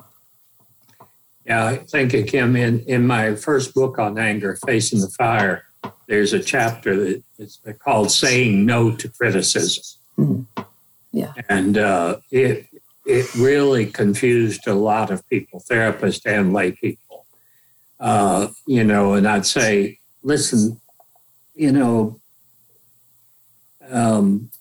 Yeah, 1.45 1.75
thank 1.75 2.13
you, 2.13 2.23
Kim. 2.23 2.55
In, 2.55 2.79
in 2.81 3.05
my 3.05 3.35
first 3.35 3.73
book 3.73 3.99
on 3.99 4.17
anger, 4.17 4.57
Facing 4.65 5.01
the 5.01 5.09
Fire, 5.09 5.65
there's 6.07 6.31
a 6.31 6.39
chapter 6.39 6.95
that 6.95 7.23
is 7.37 7.59
called 7.79 8.11
Saying 8.11 8.65
No 8.65 8.95
to 8.95 9.09
Criticism. 9.09 9.83
Mm-hmm. 10.17 10.63
Yeah. 11.11 11.33
And 11.49 11.77
uh, 11.77 12.17
it, 12.31 12.68
it 13.09 13.33
really 13.33 13.87
confused 13.87 14.67
a 14.67 14.75
lot 14.75 15.09
of 15.09 15.27
people, 15.27 15.63
therapists 15.67 16.25
and 16.27 16.53
lay 16.53 16.71
people. 16.71 17.25
Uh, 17.99 18.49
you 18.67 18.83
know, 18.83 19.13
and 19.15 19.27
I'd 19.27 19.47
say, 19.47 19.99
listen, 20.21 20.79
you 21.55 21.71
know, 21.71 22.21
um, 23.89 24.51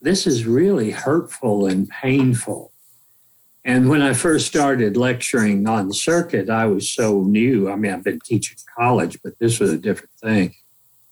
this 0.00 0.26
is 0.26 0.46
really 0.46 0.90
hurtful 0.90 1.66
and 1.66 1.88
painful. 1.90 2.72
And 3.66 3.90
when 3.90 4.00
I 4.00 4.14
first 4.14 4.46
started 4.46 4.96
lecturing 4.96 5.68
on 5.68 5.92
circuit, 5.92 6.48
I 6.48 6.64
was 6.64 6.90
so 6.90 7.22
new. 7.22 7.70
I 7.70 7.76
mean, 7.76 7.92
I've 7.92 8.02
been 8.02 8.20
teaching 8.24 8.56
college, 8.78 9.18
but 9.22 9.38
this 9.38 9.60
was 9.60 9.70
a 9.70 9.78
different 9.78 10.12
thing. 10.22 10.54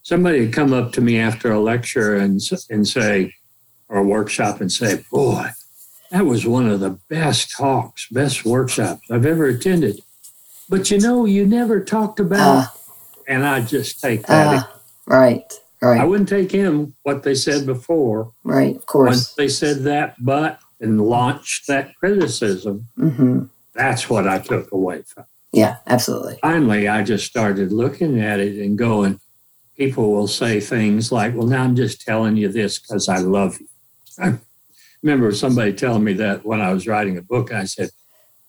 Somebody 0.02 0.40
would 0.40 0.54
come 0.54 0.72
up 0.72 0.92
to 0.92 1.02
me 1.02 1.18
after 1.18 1.52
a 1.52 1.60
lecture 1.60 2.16
and, 2.16 2.40
and 2.70 2.88
say, 2.88 3.34
or 3.88 3.98
a 3.98 4.02
workshop 4.02 4.62
and 4.62 4.72
say, 4.72 5.04
Boy, 5.12 5.50
that 6.10 6.26
was 6.26 6.46
one 6.46 6.68
of 6.68 6.80
the 6.80 6.98
best 7.08 7.50
talks, 7.56 8.08
best 8.08 8.44
workshops 8.44 9.10
I've 9.10 9.26
ever 9.26 9.46
attended. 9.46 10.00
But 10.68 10.90
you 10.90 10.98
know, 10.98 11.24
you 11.24 11.46
never 11.46 11.84
talked 11.84 12.20
about, 12.20 12.64
uh, 12.64 12.66
and 13.28 13.46
I 13.46 13.60
just 13.60 14.00
take 14.00 14.26
that. 14.26 14.64
Uh, 14.64 14.66
right. 15.06 15.52
Right. 15.82 16.00
I 16.00 16.04
wouldn't 16.04 16.28
take 16.28 16.54
in 16.54 16.94
what 17.02 17.22
they 17.22 17.34
said 17.34 17.66
before. 17.66 18.32
Right, 18.44 18.74
of 18.74 18.86
course. 18.86 19.08
Once 19.08 19.34
they 19.34 19.48
said 19.48 19.84
that, 19.84 20.16
but 20.18 20.58
and 20.80 21.00
launched 21.00 21.66
that 21.68 21.94
criticism, 21.96 22.88
mm-hmm. 22.98 23.44
that's 23.74 24.10
what 24.10 24.26
I 24.26 24.38
took 24.38 24.72
away 24.72 25.02
from. 25.02 25.24
Yeah, 25.52 25.76
absolutely. 25.86 26.38
Finally, 26.42 26.88
I 26.88 27.02
just 27.02 27.26
started 27.26 27.72
looking 27.72 28.20
at 28.20 28.40
it 28.40 28.58
and 28.58 28.76
going, 28.76 29.20
people 29.76 30.12
will 30.12 30.28
say 30.28 30.60
things 30.60 31.12
like, 31.12 31.34
well, 31.34 31.46
now 31.46 31.62
I'm 31.62 31.76
just 31.76 32.00
telling 32.00 32.36
you 32.36 32.48
this 32.48 32.78
because 32.78 33.08
I 33.08 33.18
love 33.18 33.58
you. 33.60 34.40
I 35.06 35.08
remember 35.08 35.30
somebody 35.30 35.72
telling 35.72 36.02
me 36.02 36.14
that 36.14 36.44
when 36.44 36.60
I 36.60 36.72
was 36.72 36.88
writing 36.88 37.16
a 37.16 37.22
book. 37.22 37.52
I 37.52 37.66
said, 37.66 37.90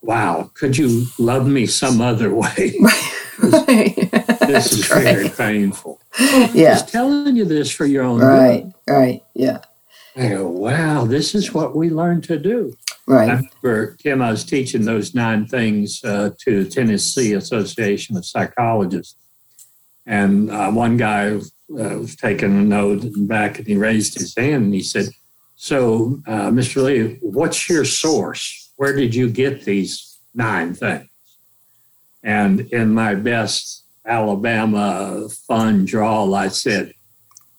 wow, 0.01 0.49
could 0.55 0.75
you 0.75 1.05
love 1.19 1.47
me 1.47 1.67
some 1.67 2.01
other 2.01 2.33
way? 2.33 2.73
right. 3.39 3.95
this 4.39 4.73
is 4.73 4.89
right. 4.89 5.03
very 5.03 5.29
painful. 5.29 6.01
Yeah. 6.19 6.73
Just 6.73 6.89
telling 6.89 7.35
you 7.35 7.45
this 7.45 7.69
for 7.69 7.85
your 7.85 8.03
own 8.03 8.21
right, 8.21 8.63
good. 8.87 8.91
Right, 8.91 9.23
yeah. 9.35 9.59
I 10.15 10.29
go, 10.29 10.47
wow, 10.47 11.05
this 11.05 11.35
is 11.35 11.53
what 11.53 11.75
we 11.75 11.91
learn 11.91 12.21
to 12.21 12.39
do. 12.39 12.75
Right. 13.05 13.45
For 13.61 13.95
Kim, 13.99 14.23
I 14.23 14.31
was 14.31 14.43
teaching 14.43 14.83
those 14.83 15.13
nine 15.13 15.45
things 15.45 16.03
uh, 16.03 16.31
to 16.39 16.63
the 16.63 16.69
Tennessee 16.71 17.33
Association 17.33 18.17
of 18.17 18.25
Psychologists. 18.25 19.15
And 20.07 20.49
uh, 20.49 20.71
one 20.71 20.97
guy 20.97 21.35
uh, 21.35 21.39
was 21.69 22.15
taking 22.15 22.57
a 22.57 22.63
note 22.63 23.05
back 23.27 23.59
and 23.59 23.67
he 23.67 23.75
raised 23.75 24.15
his 24.15 24.35
hand 24.35 24.63
and 24.65 24.73
he 24.73 24.81
said, 24.81 25.09
So, 25.57 26.21
uh, 26.27 26.51
Mr. 26.51 26.83
Lee, 26.83 27.17
what's 27.21 27.67
your 27.67 27.83
source? 27.83 28.71
Where 28.77 28.95
did 28.95 29.15
you 29.15 29.27
get 29.27 29.65
these 29.65 30.17
nine 30.35 30.75
things? 30.75 31.09
And 32.23 32.61
in 32.61 32.93
my 32.93 33.15
best 33.15 33.83
Alabama 34.05 35.27
fun 35.47 35.85
drawl, 35.85 36.35
I 36.35 36.49
said, 36.49 36.93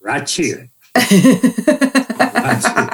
right 0.01 0.29
here. 0.29 0.69
right 0.95 1.05
here. 2.77 2.91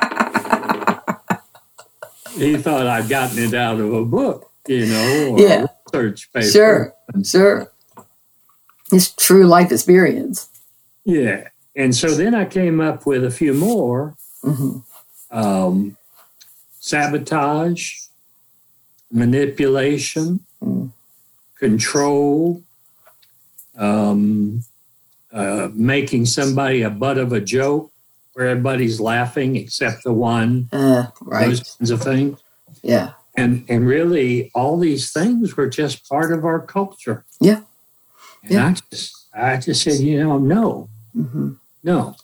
He 2.37 2.57
thought 2.57 2.87
I'd 2.87 3.09
gotten 3.09 3.39
it 3.39 3.55
out 3.55 3.79
of 3.79 3.93
a 3.93 4.05
book, 4.07 4.51
you 4.67 4.87
know, 4.87 5.29
or 5.33 5.41
yeah. 5.41 5.67
research 5.93 6.33
paper. 6.33 6.47
Sure, 6.47 6.95
sure. 7.25 7.71
It's 8.91 9.11
true 9.11 9.47
life 9.47 9.71
experience. 9.71 10.49
Yeah. 11.05 11.49
And 11.77 11.95
so 11.95 12.15
then 12.15 12.35
I 12.35 12.47
came 12.47 12.81
up 12.81 13.07
with 13.07 13.25
a 13.25 13.31
few 13.31 13.53
more 13.53 14.17
mm-hmm. 14.43 14.79
Um, 15.35 15.97
sabotage, 16.79 17.99
manipulation, 19.11 20.41
mm. 20.63 20.91
control, 21.59 22.63
um, 23.77 24.65
uh, 25.33 25.69
making 25.75 26.25
somebody 26.25 26.83
a 26.83 26.91
butt 26.91 27.19
of 27.19 27.33
a 27.33 27.41
joke 27.41 27.91
where 28.35 28.49
everybody's 28.49 29.01
laughing 29.01 29.57
except 29.57 30.05
the 30.05 30.13
one, 30.13 30.69
uh, 30.73 31.07
right. 31.21 31.49
those 31.49 31.77
kinds 31.77 31.91
of 31.91 32.01
things. 32.01 32.41
Yeah. 32.83 33.13
And, 33.37 33.65
and 33.69 33.87
really, 33.87 34.53
all 34.55 34.79
these 34.79 35.13
things 35.13 35.57
were 35.57 35.69
just 35.69 36.09
part 36.09 36.33
of 36.33 36.45
our 36.45 36.61
culture. 36.61 37.25
Yeah. 37.41 37.63
And 38.45 38.53
yeah. 38.53 38.67
I 38.69 38.73
just, 38.91 39.27
I 39.35 39.57
just 39.57 39.83
said, 39.83 39.99
you 40.01 40.21
know, 40.21 40.39
no, 40.39 40.89
mm-hmm. 41.17 41.55
no, 41.83 42.15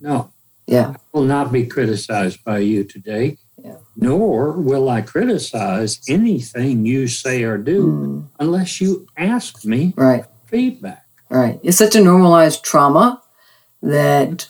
no. 0.00 0.32
Yeah. 0.70 0.94
I 0.94 0.96
will 1.12 1.24
not 1.24 1.50
be 1.50 1.66
criticized 1.66 2.44
by 2.44 2.58
you 2.58 2.84
today. 2.84 3.38
Yeah. 3.58 3.76
Nor 3.96 4.52
will 4.52 4.88
I 4.88 5.02
criticize 5.02 6.00
anything 6.08 6.86
you 6.86 7.08
say 7.08 7.42
or 7.42 7.58
do 7.58 7.86
mm. 7.86 8.28
unless 8.38 8.80
you 8.80 9.06
ask 9.16 9.64
me 9.64 9.92
right 9.96 10.24
feedback. 10.46 11.04
Right. 11.28 11.58
It's 11.62 11.76
such 11.76 11.96
a 11.96 12.00
normalized 12.00 12.64
trauma 12.64 13.20
that 13.82 14.48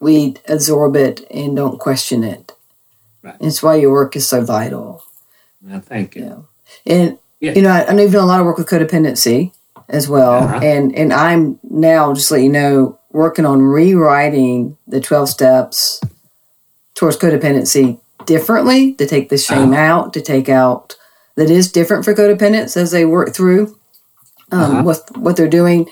we 0.00 0.36
absorb 0.48 0.96
it 0.96 1.26
and 1.30 1.54
don't 1.54 1.78
question 1.78 2.24
it. 2.24 2.52
Right. 3.22 3.36
It's 3.40 3.62
why 3.62 3.76
your 3.76 3.92
work 3.92 4.16
is 4.16 4.26
so 4.26 4.42
vital. 4.42 5.04
Well, 5.62 5.80
thank 5.80 6.16
you. 6.16 6.46
Yeah. 6.84 6.94
And 6.94 7.18
yeah. 7.38 7.52
you 7.52 7.62
know, 7.62 7.70
I, 7.70 7.86
I 7.86 7.92
know 7.92 8.02
you've 8.02 8.12
done 8.12 8.24
a 8.24 8.26
lot 8.26 8.40
of 8.40 8.46
work 8.46 8.56
with 8.56 8.68
codependency 8.68 9.52
as 9.90 10.08
well. 10.08 10.44
Uh-huh. 10.44 10.60
And 10.62 10.94
and 10.96 11.12
I'm 11.12 11.60
now 11.62 12.14
just 12.14 12.30
let 12.30 12.42
you 12.42 12.48
know 12.48 12.98
working 13.10 13.44
on 13.44 13.62
rewriting 13.62 14.76
the 14.86 15.00
12 15.00 15.28
steps 15.28 16.00
towards 16.94 17.16
codependency 17.16 18.00
differently 18.26 18.94
to 18.94 19.06
take 19.06 19.28
the 19.28 19.38
shame 19.38 19.72
uh-huh. 19.72 19.80
out, 19.80 20.12
to 20.12 20.20
take 20.20 20.48
out 20.48 20.96
that 21.36 21.50
is 21.50 21.72
different 21.72 22.04
for 22.04 22.14
codependents 22.14 22.76
as 22.76 22.90
they 22.90 23.04
work 23.04 23.34
through 23.34 23.78
um, 24.52 24.60
uh-huh. 24.60 24.82
what 24.82 25.16
what 25.16 25.36
they're 25.36 25.48
doing. 25.48 25.88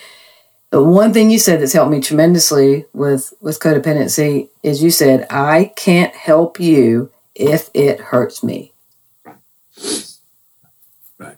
The 0.70 0.82
one 0.82 1.14
thing 1.14 1.30
you 1.30 1.38
said 1.38 1.60
that's 1.60 1.72
helped 1.72 1.90
me 1.90 2.00
tremendously 2.00 2.84
with 2.92 3.32
with 3.40 3.60
codependency 3.60 4.50
is 4.62 4.82
you 4.82 4.90
said 4.90 5.26
I 5.30 5.72
can't 5.76 6.14
help 6.14 6.60
you 6.60 7.10
if 7.34 7.70
it 7.72 8.00
hurts 8.00 8.42
me. 8.42 8.72
Right. 11.18 11.36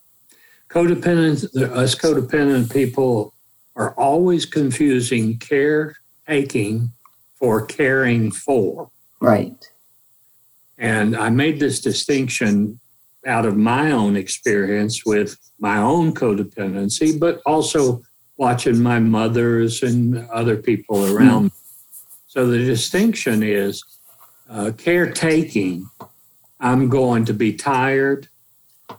codependent, 0.69 1.55
us 1.73 1.95
codependent 1.95 2.73
people 2.73 3.35
are 3.77 3.95
always 3.95 4.45
confusing 4.47 5.39
caretaking 5.39 6.91
for 7.35 7.65
caring 7.65 8.31
for. 8.31 8.91
Right. 9.21 9.71
And 10.79 11.17
I 11.17 11.31
made 11.31 11.61
this 11.61 11.81
distinction 11.81 12.81
out 13.27 13.45
of 13.45 13.57
my 13.57 13.91
own 13.91 14.17
experience 14.17 15.05
with 15.05 15.37
my 15.59 15.79
own 15.79 16.15
codependency, 16.15 17.19
but 17.19 17.43
also 17.45 18.03
watching 18.39 18.83
my 18.83 18.99
mothers 18.99 19.83
and 19.83 20.27
other 20.31 20.57
people 20.57 21.15
around. 21.15 21.51
Mm. 21.51 21.55
So 22.27 22.47
the 22.47 22.59
distinction 22.59 23.43
is 23.43 23.85
uh, 24.49 24.73
caretaking. 24.79 25.89
I'm 26.59 26.89
going 26.89 27.27
to 27.27 27.35
be 27.35 27.53
tired. 27.53 28.29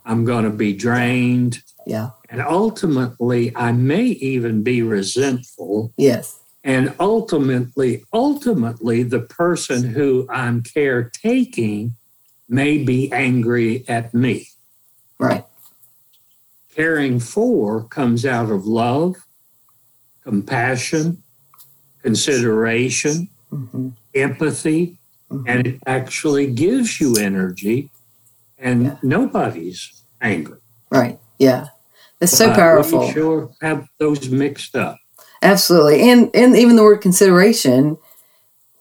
I'm 0.05 0.25
going 0.25 0.43
to 0.43 0.51
be 0.51 0.73
drained. 0.73 1.63
Yeah. 1.87 2.11
And 2.31 2.41
ultimately, 2.41 3.53
I 3.57 3.73
may 3.73 4.05
even 4.05 4.63
be 4.63 4.81
resentful. 4.81 5.91
Yes. 5.97 6.39
And 6.63 6.95
ultimately, 6.97 8.05
ultimately, 8.13 9.03
the 9.03 9.19
person 9.19 9.83
who 9.83 10.27
I'm 10.29 10.63
caretaking 10.63 11.95
may 12.47 12.77
be 12.77 13.11
angry 13.11 13.83
at 13.89 14.13
me. 14.13 14.47
Right. 15.19 15.45
Caring 16.73 17.19
for 17.19 17.83
comes 17.83 18.25
out 18.25 18.49
of 18.49 18.65
love, 18.65 19.17
compassion, 20.23 21.21
consideration, 22.01 23.27
mm-hmm. 23.51 23.89
empathy, 24.15 24.97
mm-hmm. 25.29 25.43
and 25.49 25.67
it 25.67 25.81
actually 25.85 26.49
gives 26.49 27.01
you 27.01 27.15
energy, 27.15 27.89
and 28.57 28.83
yeah. 28.83 28.97
nobody's 29.03 30.01
angry. 30.21 30.59
Right. 30.89 31.19
Yeah. 31.37 31.67
It's 32.21 32.37
so 32.37 32.53
powerful. 32.53 33.07
We 33.07 33.11
sure 33.11 33.51
have 33.61 33.87
those 33.97 34.29
mixed 34.29 34.75
up. 34.75 34.99
Absolutely. 35.41 36.09
And 36.09 36.29
and 36.35 36.55
even 36.55 36.75
the 36.75 36.83
word 36.83 37.01
consideration, 37.01 37.97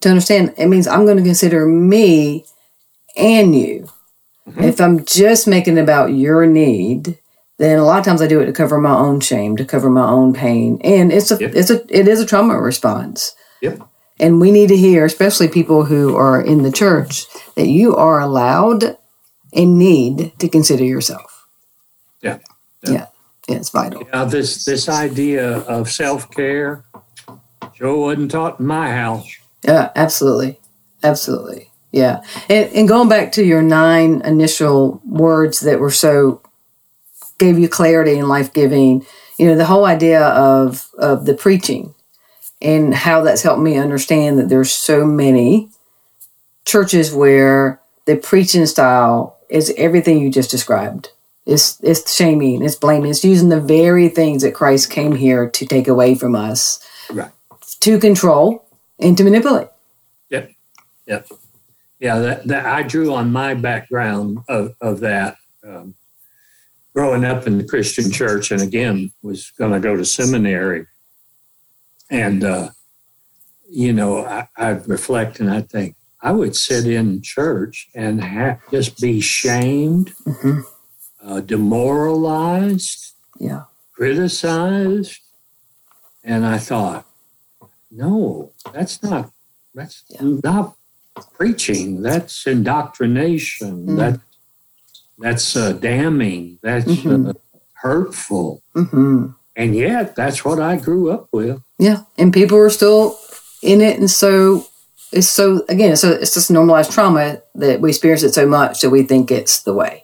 to 0.01 0.09
understand, 0.09 0.53
it 0.57 0.67
means 0.67 0.87
I'm 0.87 1.05
going 1.05 1.17
to 1.17 1.23
consider 1.23 1.65
me 1.65 2.45
and 3.17 3.57
you. 3.57 3.89
Mm-hmm. 4.47 4.63
If 4.63 4.79
I'm 4.79 5.05
just 5.05 5.47
making 5.47 5.77
about 5.77 6.13
your 6.13 6.45
need, 6.45 7.19
then 7.57 7.77
a 7.77 7.83
lot 7.83 7.99
of 7.99 8.05
times 8.05 8.21
I 8.21 8.27
do 8.27 8.39
it 8.39 8.45
to 8.45 8.53
cover 8.53 8.79
my 8.79 8.95
own 8.95 9.19
shame, 9.19 9.55
to 9.57 9.65
cover 9.65 9.89
my 9.89 10.07
own 10.07 10.33
pain, 10.33 10.79
and 10.83 11.11
it's 11.11 11.31
a 11.31 11.37
yep. 11.37 11.53
it's 11.55 11.69
a 11.69 11.83
it 11.89 12.07
is 12.07 12.19
a 12.19 12.25
trauma 12.25 12.59
response. 12.59 13.35
Yep. 13.61 13.81
And 14.19 14.39
we 14.39 14.51
need 14.51 14.69
to 14.69 14.77
hear, 14.77 15.05
especially 15.05 15.47
people 15.47 15.85
who 15.85 16.15
are 16.15 16.39
in 16.39 16.61
the 16.61 16.71
church, 16.71 17.25
that 17.55 17.67
you 17.67 17.95
are 17.95 18.19
allowed 18.19 18.97
and 19.53 19.77
need 19.77 20.37
to 20.39 20.47
consider 20.47 20.83
yourself. 20.83 21.47
Yeah. 22.21 22.37
Yeah. 22.83 22.91
yeah. 22.91 23.05
Yeah 23.51 23.57
it's 23.57 23.69
vital. 23.69 24.03
Yeah, 24.07 24.25
this 24.25 24.65
this 24.65 24.89
idea 24.89 25.59
of 25.59 25.89
self 25.89 26.29
care, 26.31 26.83
Joe 27.73 27.99
wasn't 27.99 28.31
taught 28.31 28.59
in 28.59 28.67
my 28.67 28.91
house. 28.91 29.27
Yeah, 29.63 29.91
absolutely, 29.95 30.59
absolutely. 31.03 31.69
Yeah, 31.91 32.23
and, 32.49 32.73
and 32.73 32.87
going 32.87 33.09
back 33.09 33.33
to 33.33 33.43
your 33.43 33.61
nine 33.61 34.21
initial 34.21 35.01
words 35.05 35.59
that 35.61 35.79
were 35.79 35.91
so 35.91 36.41
gave 37.37 37.59
you 37.59 37.67
clarity 37.67 38.17
and 38.17 38.27
life 38.27 38.53
giving. 38.53 39.05
You 39.37 39.47
know, 39.47 39.55
the 39.55 39.65
whole 39.65 39.85
idea 39.85 40.21
of 40.21 40.87
of 40.97 41.25
the 41.25 41.33
preaching 41.33 41.95
and 42.61 42.93
how 42.93 43.21
that's 43.21 43.41
helped 43.41 43.61
me 43.61 43.77
understand 43.77 44.37
that 44.37 44.49
there's 44.49 44.71
so 44.71 45.05
many 45.05 45.69
churches 46.65 47.13
where 47.13 47.81
the 48.05 48.15
preaching 48.15 48.65
style 48.65 49.37
is 49.49 49.73
everything 49.77 50.19
you 50.19 50.29
just 50.29 50.51
described. 50.51 51.09
It's 51.45 51.79
it's 51.81 52.13
shaming, 52.15 52.61
it's 52.61 52.75
blaming, 52.75 53.09
it's 53.09 53.23
using 53.23 53.49
the 53.49 53.59
very 53.59 54.09
things 54.09 54.43
that 54.43 54.53
Christ 54.53 54.91
came 54.91 55.15
here 55.15 55.49
to 55.49 55.65
take 55.65 55.87
away 55.87 56.15
from 56.15 56.35
us, 56.35 56.79
right? 57.11 57.31
To 57.79 57.99
control 57.99 58.65
and 58.99 59.17
to 59.17 59.23
manipulate. 59.23 59.67
Yep, 60.29 60.51
yep, 61.07 61.27
yeah. 61.99 62.19
That, 62.19 62.47
that 62.47 62.65
I 62.65 62.83
drew 62.83 63.13
on 63.13 63.31
my 63.31 63.55
background 63.55 64.39
of 64.47 64.75
of 64.81 64.99
that. 64.99 65.37
Um, 65.65 65.95
growing 66.93 67.23
up 67.23 67.47
in 67.47 67.57
the 67.57 67.63
Christian 67.63 68.11
church, 68.11 68.51
and 68.51 68.61
again 68.61 69.11
was 69.23 69.51
going 69.51 69.71
to 69.71 69.79
go 69.79 69.95
to 69.95 70.05
seminary, 70.05 70.85
and 72.11 72.43
uh, 72.43 72.69
you 73.71 73.93
know, 73.93 74.25
I, 74.25 74.47
I 74.57 74.69
reflect 74.69 75.39
and 75.39 75.49
I 75.49 75.61
think 75.61 75.95
I 76.21 76.31
would 76.31 76.55
sit 76.55 76.85
in 76.85 77.21
church 77.21 77.89
and 77.95 78.21
have, 78.21 78.59
just 78.69 78.99
be 78.99 79.21
shamed, 79.21 80.13
mm-hmm. 80.27 80.59
Uh, 81.23 81.41
demoralized, 81.41 83.13
yeah, 83.39 83.63
criticized, 83.93 85.19
and 86.23 86.45
I 86.45 86.57
thought, 86.57 87.05
no, 87.89 88.51
that's 88.73 89.01
not 89.03 89.31
that's 89.73 90.03
yeah. 90.09 90.37
not 90.43 90.75
preaching. 91.33 92.01
That's 92.01 92.45
indoctrination. 92.47 93.87
Mm. 93.87 93.97
That 93.97 94.19
that's 95.19 95.55
uh, 95.55 95.73
damning. 95.73 96.59
That's 96.61 96.85
mm-hmm. 96.85 97.29
uh, 97.29 97.33
hurtful. 97.73 98.63
Mm-hmm. 98.75 99.27
And 99.55 99.75
yet, 99.75 100.15
that's 100.15 100.45
what 100.45 100.59
I 100.59 100.77
grew 100.77 101.11
up 101.11 101.27
with. 101.31 101.61
Yeah, 101.77 102.03
and 102.17 102.33
people 102.33 102.57
are 102.57 102.69
still 102.69 103.19
in 103.61 103.81
it, 103.81 103.99
and 103.99 104.09
so 104.09 104.65
it's 105.11 105.29
so 105.29 105.65
again, 105.67 105.95
so 105.97 106.11
it's 106.11 106.33
just 106.33 106.49
normalized 106.49 106.91
trauma 106.91 107.41
that 107.55 107.81
we 107.81 107.89
experience 107.89 108.23
it 108.23 108.33
so 108.33 108.47
much 108.47 108.81
that 108.81 108.89
we 108.89 109.03
think 109.03 109.29
it's 109.29 109.63
the 109.63 109.73
way. 109.73 110.00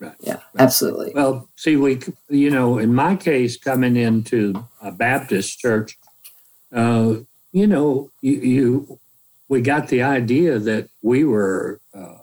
Right. 0.00 0.14
Yeah, 0.20 0.32
right. 0.32 0.42
absolutely. 0.58 1.12
Well, 1.14 1.48
see, 1.56 1.76
we, 1.76 2.00
you 2.30 2.50
know, 2.50 2.78
in 2.78 2.94
my 2.94 3.16
case, 3.16 3.58
coming 3.58 3.96
into 3.96 4.64
a 4.80 4.90
Baptist 4.90 5.58
church, 5.58 5.98
uh, 6.72 7.16
you 7.52 7.66
know, 7.66 8.10
you, 8.22 8.32
you, 8.32 8.98
we 9.48 9.60
got 9.60 9.88
the 9.88 10.02
idea 10.02 10.58
that 10.58 10.88
we 11.02 11.24
were 11.24 11.80
uh, 11.92 12.16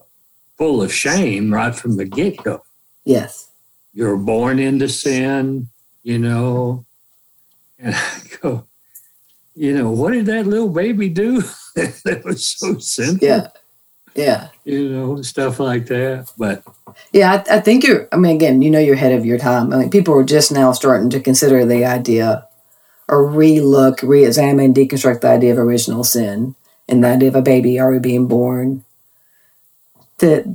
full 0.57 0.81
of 0.81 0.91
shame 0.91 1.53
right 1.53 1.75
from 1.75 1.97
the 1.97 2.05
get 2.05 2.43
go. 2.43 2.63
Yes. 3.05 3.49
You're 3.93 4.17
born 4.17 4.57
into 4.57 4.89
sin, 4.89 5.69
you 6.03 6.17
know. 6.17 6.85
And 7.77 7.93
I 7.93 8.21
go, 8.41 8.65
you 9.55 9.77
know, 9.77 9.91
what 9.91 10.13
did 10.13 10.25
that 10.27 10.47
little 10.47 10.69
baby 10.69 11.09
do? 11.09 11.41
that 11.75 12.23
was 12.25 12.47
so 12.47 12.79
sinful? 12.79 13.27
Yeah. 13.27 13.49
Yeah. 14.17 14.49
You 14.65 14.89
know, 14.89 15.21
stuff 15.21 15.59
like 15.59 15.85
that. 15.85 16.31
But 16.37 16.63
yeah, 17.13 17.43
I, 17.47 17.57
I, 17.57 17.59
think 17.59 17.85
you're, 17.85 18.09
I 18.11 18.17
mean, 18.17 18.35
again, 18.35 18.61
you 18.63 18.71
know, 18.71 18.79
you're 18.79 18.95
ahead 18.95 19.13
of 19.13 19.25
your 19.25 19.37
time. 19.37 19.71
I 19.71 19.77
mean, 19.77 19.89
people 19.91 20.13
are 20.15 20.23
just 20.23 20.51
now 20.51 20.71
starting 20.71 21.11
to 21.11 21.19
consider 21.19 21.63
the 21.63 21.85
idea 21.85 22.47
or 23.07 23.23
relook, 23.25 24.01
re 24.01 24.25
examine, 24.25 24.73
deconstruct 24.73 25.21
the 25.21 25.29
idea 25.29 25.53
of 25.53 25.59
original 25.59 26.03
sin 26.03 26.55
and 26.87 27.03
the 27.03 27.09
idea 27.09 27.29
of 27.29 27.35
a 27.35 27.41
baby 27.41 27.79
already 27.79 27.99
being 27.99 28.27
born 28.27 28.83
that 30.19 30.45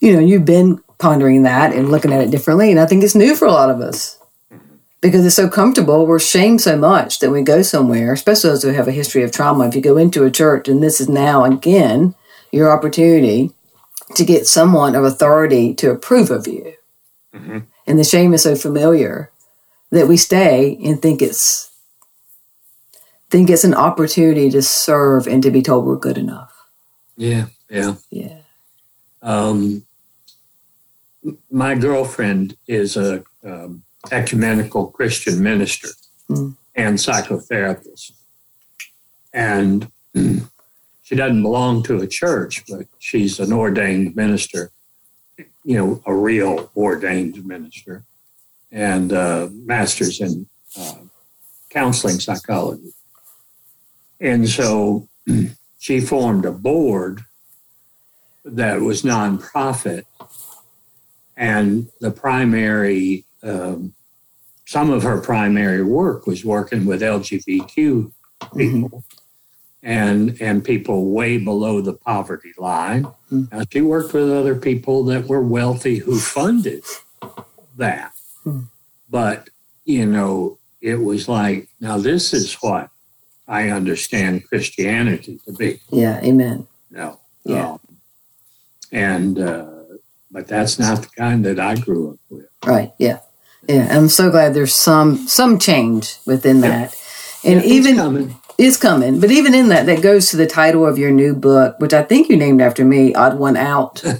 you 0.00 0.12
know 0.12 0.20
you've 0.20 0.44
been 0.44 0.78
pondering 0.98 1.42
that 1.42 1.72
and 1.72 1.90
looking 1.90 2.12
at 2.12 2.20
it 2.20 2.30
differently 2.30 2.70
and 2.70 2.80
i 2.80 2.86
think 2.86 3.02
it's 3.02 3.14
new 3.14 3.34
for 3.34 3.46
a 3.46 3.52
lot 3.52 3.70
of 3.70 3.80
us 3.80 4.18
because 5.00 5.24
it's 5.24 5.36
so 5.36 5.48
comfortable 5.48 6.06
we're 6.06 6.18
shamed 6.18 6.60
so 6.60 6.76
much 6.76 7.18
that 7.18 7.30
we 7.30 7.42
go 7.42 7.62
somewhere 7.62 8.12
especially 8.12 8.50
those 8.50 8.62
who 8.62 8.68
have 8.68 8.88
a 8.88 8.92
history 8.92 9.22
of 9.22 9.32
trauma 9.32 9.66
if 9.66 9.74
you 9.74 9.80
go 9.80 9.96
into 9.96 10.24
a 10.24 10.30
church 10.30 10.68
and 10.68 10.82
this 10.82 11.00
is 11.00 11.08
now 11.08 11.44
again 11.44 12.14
your 12.52 12.70
opportunity 12.70 13.52
to 14.14 14.24
get 14.24 14.46
someone 14.46 14.94
of 14.94 15.04
authority 15.04 15.74
to 15.74 15.90
approve 15.90 16.30
of 16.30 16.46
you. 16.46 16.74
Mm-hmm. 17.34 17.58
and 17.86 17.98
the 17.98 18.04
shame 18.04 18.32
is 18.32 18.42
so 18.42 18.56
familiar 18.56 19.30
that 19.90 20.08
we 20.08 20.16
stay 20.16 20.78
and 20.82 21.00
think 21.00 21.20
it's 21.20 21.70
think 23.28 23.50
it's 23.50 23.64
an 23.64 23.74
opportunity 23.74 24.48
to 24.48 24.62
serve 24.62 25.26
and 25.26 25.42
to 25.42 25.50
be 25.50 25.60
told 25.60 25.84
we're 25.84 25.96
good 25.96 26.16
enough. 26.16 26.66
Yeah 27.18 27.48
yeah. 27.68 27.94
Yeah. 28.10 28.40
Um, 29.22 29.84
my 31.50 31.74
girlfriend 31.74 32.56
is 32.66 32.96
a 32.96 33.22
um, 33.44 33.82
ecumenical 34.10 34.88
Christian 34.88 35.42
minister 35.42 35.88
mm. 36.30 36.56
and 36.74 36.98
psychotherapist, 36.98 38.12
and 39.32 39.90
she 41.08 41.16
doesn't 41.16 41.40
belong 41.40 41.82
to 41.84 41.96
a 42.02 42.06
church, 42.06 42.66
but 42.68 42.86
she's 42.98 43.40
an 43.40 43.50
ordained 43.50 44.14
minister. 44.14 44.70
You 45.64 45.78
know, 45.78 46.02
a 46.04 46.14
real 46.14 46.70
ordained 46.76 47.46
minister, 47.46 48.04
and 48.70 49.10
uh, 49.10 49.48
masters 49.50 50.20
in 50.20 50.46
uh, 50.78 50.96
counseling 51.70 52.20
psychology. 52.20 52.92
And 54.20 54.46
so 54.46 55.08
she 55.78 56.00
formed 56.00 56.44
a 56.44 56.52
board 56.52 57.24
that 58.44 58.82
was 58.82 59.00
nonprofit, 59.00 60.04
and 61.38 61.88
the 62.02 62.10
primary, 62.10 63.24
um, 63.42 63.94
some 64.66 64.90
of 64.90 65.04
her 65.04 65.22
primary 65.22 65.82
work 65.82 66.26
was 66.26 66.44
working 66.44 66.84
with 66.84 67.00
LGBTQ 67.00 67.70
people. 67.78 68.12
Mm-hmm. 68.54 68.98
And, 69.82 70.36
and 70.40 70.64
people 70.64 71.10
way 71.12 71.38
below 71.38 71.80
the 71.80 71.92
poverty 71.94 72.52
line. 72.58 73.04
Mm-hmm. 73.30 73.56
Now, 73.56 73.64
she 73.72 73.80
worked 73.80 74.12
with 74.12 74.30
other 74.30 74.56
people 74.56 75.04
that 75.04 75.26
were 75.28 75.40
wealthy 75.42 75.98
who 75.98 76.18
funded 76.18 76.82
that. 77.76 78.12
Mm-hmm. 78.44 78.62
but 79.08 79.50
you 79.84 80.04
know, 80.04 80.58
it 80.80 80.96
was 80.96 81.28
like, 81.28 81.68
now 81.80 81.96
this 81.98 82.34
is 82.34 82.54
what 82.54 82.90
I 83.46 83.70
understand 83.70 84.46
Christianity 84.48 85.40
to 85.46 85.52
be. 85.52 85.80
Yeah, 85.90 86.20
amen. 86.22 86.66
No. 86.90 87.18
Yeah. 87.44 87.70
Um, 87.72 87.80
and, 88.92 89.38
uh, 89.38 89.70
but 90.30 90.46
that's 90.46 90.78
not 90.78 91.02
the 91.02 91.08
kind 91.08 91.44
that 91.46 91.58
I 91.58 91.76
grew 91.76 92.12
up 92.12 92.18
with. 92.28 92.46
Right. 92.66 92.92
Yeah. 92.98 93.20
Yeah. 93.66 93.88
I'm 93.90 94.08
so 94.08 94.30
glad 94.30 94.54
there's 94.54 94.74
some 94.74 95.26
some 95.26 95.58
change 95.58 96.16
within 96.26 96.56
Yeah. 96.62 96.68
that. 96.68 96.96
And 97.44 97.62
Yeah, 97.64 97.70
even 97.70 98.34
is 98.58 98.76
coming. 98.76 99.20
But 99.20 99.30
even 99.30 99.54
in 99.54 99.68
that, 99.68 99.86
that 99.86 100.02
goes 100.02 100.30
to 100.30 100.36
the 100.36 100.46
title 100.46 100.84
of 100.84 100.98
your 100.98 101.12
new 101.12 101.34
book, 101.34 101.78
which 101.78 101.94
I 101.94 102.02
think 102.02 102.28
you 102.28 102.36
named 102.36 102.60
after 102.60 102.84
me, 102.84 103.14
Odd 103.14 103.38
One 103.38 103.56
Out. 103.56 104.02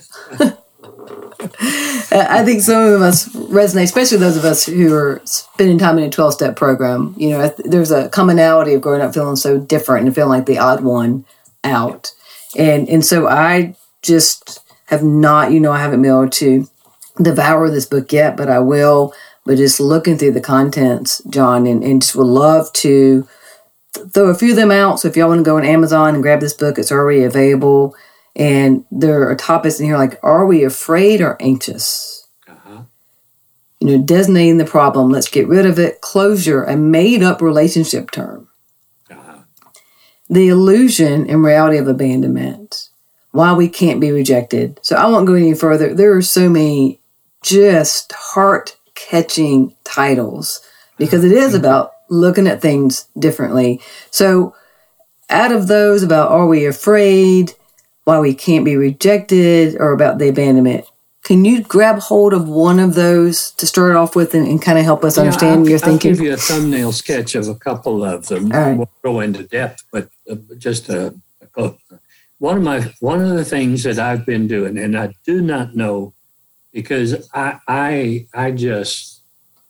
I 2.10 2.44
think 2.44 2.62
some 2.62 2.94
of 2.94 3.02
us 3.02 3.28
resonate, 3.28 3.84
especially 3.84 4.18
those 4.18 4.36
of 4.36 4.44
us 4.44 4.64
who 4.64 4.94
are 4.94 5.20
spending 5.24 5.78
time 5.78 5.98
in 5.98 6.04
a 6.04 6.10
12 6.10 6.34
step 6.34 6.56
program. 6.56 7.14
You 7.16 7.30
know, 7.30 7.54
there's 7.58 7.90
a 7.90 8.08
commonality 8.08 8.74
of 8.74 8.80
growing 8.80 9.02
up 9.02 9.12
feeling 9.12 9.36
so 9.36 9.58
different 9.58 10.06
and 10.06 10.14
feeling 10.14 10.30
like 10.30 10.46
the 10.46 10.58
odd 10.58 10.82
one 10.82 11.24
out. 11.64 12.12
And, 12.56 12.88
and 12.88 13.04
so 13.04 13.28
I 13.28 13.76
just 14.02 14.60
have 14.86 15.02
not, 15.02 15.52
you 15.52 15.60
know, 15.60 15.72
I 15.72 15.80
haven't 15.80 16.02
been 16.02 16.10
able 16.10 16.30
to 16.30 16.68
devour 17.20 17.70
this 17.70 17.86
book 17.86 18.12
yet, 18.12 18.36
but 18.36 18.48
I 18.48 18.60
will. 18.60 19.12
But 19.44 19.56
just 19.56 19.80
looking 19.80 20.16
through 20.16 20.32
the 20.32 20.40
contents, 20.40 21.22
John, 21.28 21.66
and, 21.66 21.82
and 21.82 22.02
just 22.02 22.16
would 22.16 22.26
love 22.26 22.72
to 22.74 23.26
throw 24.12 24.28
a 24.28 24.34
few 24.34 24.50
of 24.50 24.56
them 24.56 24.70
out. 24.70 25.00
So 25.00 25.08
if 25.08 25.16
y'all 25.16 25.28
want 25.28 25.40
to 25.40 25.44
go 25.44 25.56
on 25.56 25.64
Amazon 25.64 26.14
and 26.14 26.22
grab 26.22 26.40
this 26.40 26.54
book, 26.54 26.78
it's 26.78 26.92
already 26.92 27.24
available. 27.24 27.94
And 28.36 28.84
there 28.90 29.28
are 29.28 29.34
topics 29.34 29.80
in 29.80 29.86
here 29.86 29.98
like, 29.98 30.18
are 30.22 30.46
we 30.46 30.64
afraid 30.64 31.20
or 31.20 31.36
anxious? 31.40 32.26
Uh-huh. 32.46 32.82
You 33.80 33.86
know, 33.88 34.02
designating 34.04 34.58
the 34.58 34.64
problem, 34.64 35.10
let's 35.10 35.28
get 35.28 35.48
rid 35.48 35.66
of 35.66 35.78
it. 35.78 36.00
Closure, 36.00 36.62
a 36.62 36.76
made 36.76 37.22
up 37.22 37.42
relationship 37.42 38.10
term. 38.10 38.48
Uh-huh. 39.10 39.38
The 40.30 40.48
illusion 40.48 41.28
and 41.28 41.42
reality 41.42 41.78
of 41.78 41.88
abandonment. 41.88 42.88
Why 43.32 43.52
we 43.52 43.68
can't 43.68 44.00
be 44.00 44.10
rejected. 44.10 44.80
So 44.82 44.96
I 44.96 45.06
won't 45.06 45.26
go 45.26 45.34
any 45.34 45.54
further. 45.54 45.94
There 45.94 46.16
are 46.16 46.22
so 46.22 46.48
many 46.48 47.00
just 47.42 48.12
heart 48.12 48.76
catching 48.94 49.74
titles 49.84 50.60
because 50.96 51.24
it 51.24 51.32
is 51.32 51.54
about 51.54 51.92
looking 52.08 52.46
at 52.46 52.60
things 52.60 53.06
differently. 53.18 53.80
So, 54.10 54.54
out 55.30 55.52
of 55.52 55.68
those 55.68 56.02
about 56.02 56.30
are 56.30 56.46
we 56.46 56.66
afraid, 56.66 57.52
why 58.04 58.18
we 58.18 58.34
can't 58.34 58.64
be 58.64 58.76
rejected, 58.76 59.76
or 59.78 59.92
about 59.92 60.18
the 60.18 60.28
abandonment, 60.28 60.86
can 61.24 61.44
you 61.44 61.62
grab 61.62 61.98
hold 61.98 62.32
of 62.32 62.48
one 62.48 62.78
of 62.78 62.94
those 62.94 63.50
to 63.52 63.66
start 63.66 63.96
off 63.96 64.16
with 64.16 64.32
and, 64.32 64.46
and 64.46 64.62
kind 64.62 64.78
of 64.78 64.84
help 64.84 65.04
us 65.04 65.16
Yeah, 65.16 65.24
understand 65.24 65.62
I'll, 65.62 65.68
your 65.68 65.78
I'll 65.78 65.90
thinking? 65.90 66.12
give 66.12 66.20
you 66.22 66.32
a 66.32 66.36
thumbnail 66.38 66.92
sketch 66.92 67.34
of 67.34 67.48
a 67.48 67.54
couple 67.54 68.02
of 68.02 68.26
them. 68.28 68.50
All 68.52 68.60
right. 68.60 68.76
Won't 68.78 68.90
go 69.02 69.20
into 69.20 69.42
depth, 69.42 69.84
but 69.92 70.08
uh, 70.30 70.36
just 70.56 70.88
a, 70.88 71.14
a 71.56 71.74
one 72.38 72.56
of 72.56 72.62
my 72.62 72.92
one 73.00 73.20
of 73.20 73.36
the 73.36 73.44
things 73.44 73.82
that 73.82 73.98
I've 73.98 74.24
been 74.24 74.46
doing, 74.46 74.78
and 74.78 74.96
I 74.96 75.12
do 75.26 75.42
not 75.42 75.74
know 75.74 76.14
because 76.72 77.28
I 77.34 77.58
I 77.68 78.26
I 78.32 78.52
just 78.52 79.17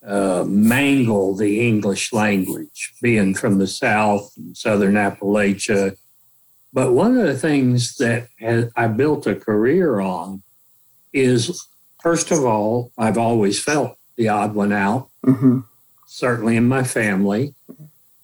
uh, 0.09 0.45
mangle 0.47 1.37
the 1.37 1.67
English 1.67 2.13
language, 2.13 2.95
being 3.03 3.35
from 3.35 3.59
the 3.59 3.67
South 3.67 4.33
and 4.37 4.57
Southern 4.57 4.95
Appalachia. 4.95 5.97
But 6.73 6.93
one 6.93 7.17
of 7.17 7.27
the 7.27 7.39
things 7.39 7.97
that 7.99 8.29
has, 8.41 8.71
I 8.77 8.89
built 8.89 9.27
a 9.27 9.35
career 9.35 10.01
on 10.01 10.43
is, 11.13 11.67
first 12.03 12.31
of 12.31 12.45
all, 12.45 12.91
I've 12.97 13.19
always 13.19 13.63
felt 13.63 13.97
the 14.17 14.29
odd 14.29 14.55
one 14.55 14.73
out 14.73 15.11
hmm 15.25 15.61
certainly 16.09 16.57
in 16.57 16.67
my 16.67 16.83
family, 16.83 17.55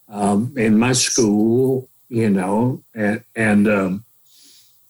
um, 0.08 0.52
in 0.56 0.78
my 0.78 0.92
school, 0.92 1.88
you 2.08 2.30
know, 2.30 2.82
and 2.94 3.22
and 3.36 3.68
um, 3.68 4.04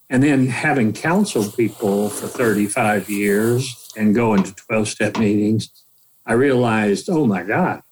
and 0.09 0.23
then 0.23 0.47
having 0.47 0.93
counseled 0.93 1.55
people 1.57 2.09
for 2.09 2.27
35 2.27 3.11
years 3.11 3.93
and 3.97 4.15
going 4.15 4.43
to 4.45 4.55
12 4.55 4.89
step 4.89 5.19
meetings, 5.19 5.69
I 6.27 6.33
realized, 6.33 7.09
oh 7.11 7.27
my 7.27 7.43
God, 7.43 7.83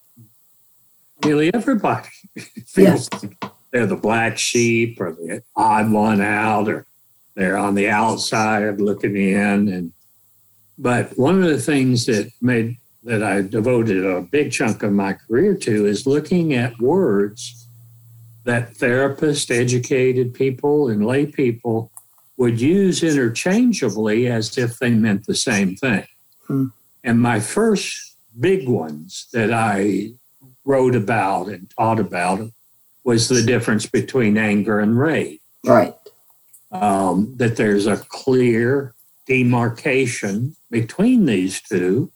nearly 1.23 1.53
everybody 1.53 2.09
feels 2.65 3.09
like 3.13 3.37
they're 3.71 3.85
the 3.85 3.95
black 3.95 4.37
sheep 4.37 4.99
or 4.99 5.13
the 5.13 5.43
odd 5.55 5.91
one 5.91 6.21
out 6.21 6.67
or 6.67 6.85
they're 7.35 7.57
on 7.57 7.75
the 7.75 7.89
outside 7.89 8.79
looking 8.79 9.15
in 9.15 9.67
and 9.69 9.93
but 10.77 11.17
one 11.17 11.41
of 11.41 11.49
the 11.49 11.61
things 11.61 12.05
that 12.07 12.31
made 12.41 12.77
that 13.03 13.21
I 13.21 13.41
devoted 13.41 14.05
a 14.05 14.21
big 14.21 14.51
chunk 14.51 14.81
of 14.81 14.91
my 14.91 15.13
career 15.13 15.55
to 15.55 15.85
is 15.85 16.07
looking 16.07 16.53
at 16.53 16.79
words 16.79 17.67
that 18.45 18.73
therapists, 18.73 19.51
educated 19.51 20.33
people, 20.33 20.89
and 20.89 21.05
lay 21.05 21.25
people 21.25 21.91
would 22.37 22.59
use 22.59 23.03
interchangeably 23.03 24.27
as 24.27 24.57
if 24.57 24.79
they 24.79 24.91
meant 24.91 25.25
the 25.25 25.35
same 25.35 25.75
thing. 25.75 26.05
Hmm. 26.47 26.67
And 27.03 27.21
my 27.21 27.39
first 27.39 28.12
big 28.39 28.67
ones 28.67 29.27
that 29.33 29.51
I 29.53 30.11
wrote 30.65 30.95
about 30.95 31.47
and 31.47 31.69
taught 31.77 31.99
about 31.99 32.49
was 33.03 33.27
the 33.27 33.43
difference 33.43 33.85
between 33.85 34.37
anger 34.37 34.79
and 34.79 34.97
rage. 34.97 35.39
Right. 35.65 35.93
Um, 36.71 37.33
that 37.37 37.57
there's 37.57 37.85
a 37.85 37.97
clear 37.97 38.93
demarcation 39.27 40.55
between 40.71 41.25
these 41.25 41.61
two, 41.61 42.11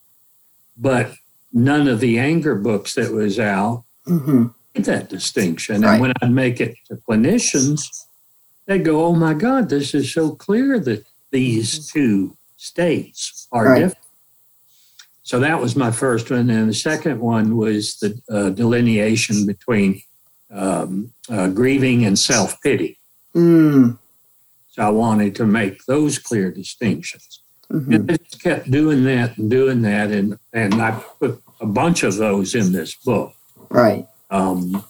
but 0.77 1.11
none 1.53 1.87
of 1.87 1.99
the 1.99 2.17
anger 2.19 2.55
books 2.55 2.93
that 2.95 3.11
was 3.11 3.39
out 3.39 3.83
hmm 4.05 4.47
made 4.75 4.85
that 4.85 5.09
distinction. 5.09 5.81
Right. 5.81 5.93
And 5.93 6.01
when 6.01 6.13
I'd 6.21 6.31
make 6.31 6.61
it 6.61 6.75
to 6.87 6.95
clinicians, 6.95 7.81
they'd 8.65 8.85
go, 8.85 9.05
"Oh 9.05 9.13
my 9.15 9.33
God, 9.33 9.69
this 9.69 9.93
is 9.93 10.13
so 10.13 10.31
clear 10.31 10.79
that 10.79 11.05
these 11.31 11.89
two 11.91 12.37
states 12.57 13.47
are 13.51 13.65
Right. 13.65 13.79
different." 13.79 14.06
So 15.27 15.39
that 15.41 15.59
was 15.59 15.75
my 15.75 15.91
first 15.91 16.31
one, 16.31 16.49
and 16.49 16.69
the 16.69 16.73
second 16.73 17.19
one 17.19 17.57
was 17.57 17.97
the 17.97 18.17
uh, 18.31 18.49
delineation 18.51 19.45
between 19.45 20.01
um, 20.49 21.11
uh, 21.29 21.49
grieving 21.49 22.05
and 22.05 22.17
self 22.17 22.55
pity. 22.61 22.97
Mm. 23.35 23.97
So 24.69 24.83
I 24.83 24.89
wanted 24.89 25.35
to 25.35 25.45
make 25.45 25.83
those 25.83 26.17
clear 26.17 26.49
distinctions. 26.49 27.41
hmm 27.69 27.93
And 27.93 28.09
I 28.09 28.15
just 28.15 28.41
kept 28.41 28.71
doing 28.71 29.03
that 29.03 29.37
and 29.37 29.51
doing 29.51 29.81
that, 29.81 30.11
and 30.11 30.39
and 30.53 30.75
I 30.75 30.91
put 31.19 31.43
a 31.59 31.65
bunch 31.65 32.03
of 32.03 32.15
those 32.15 32.55
in 32.55 32.71
this 32.71 32.95
book. 32.95 33.33
Right. 33.69 34.07
Um, 34.31 34.81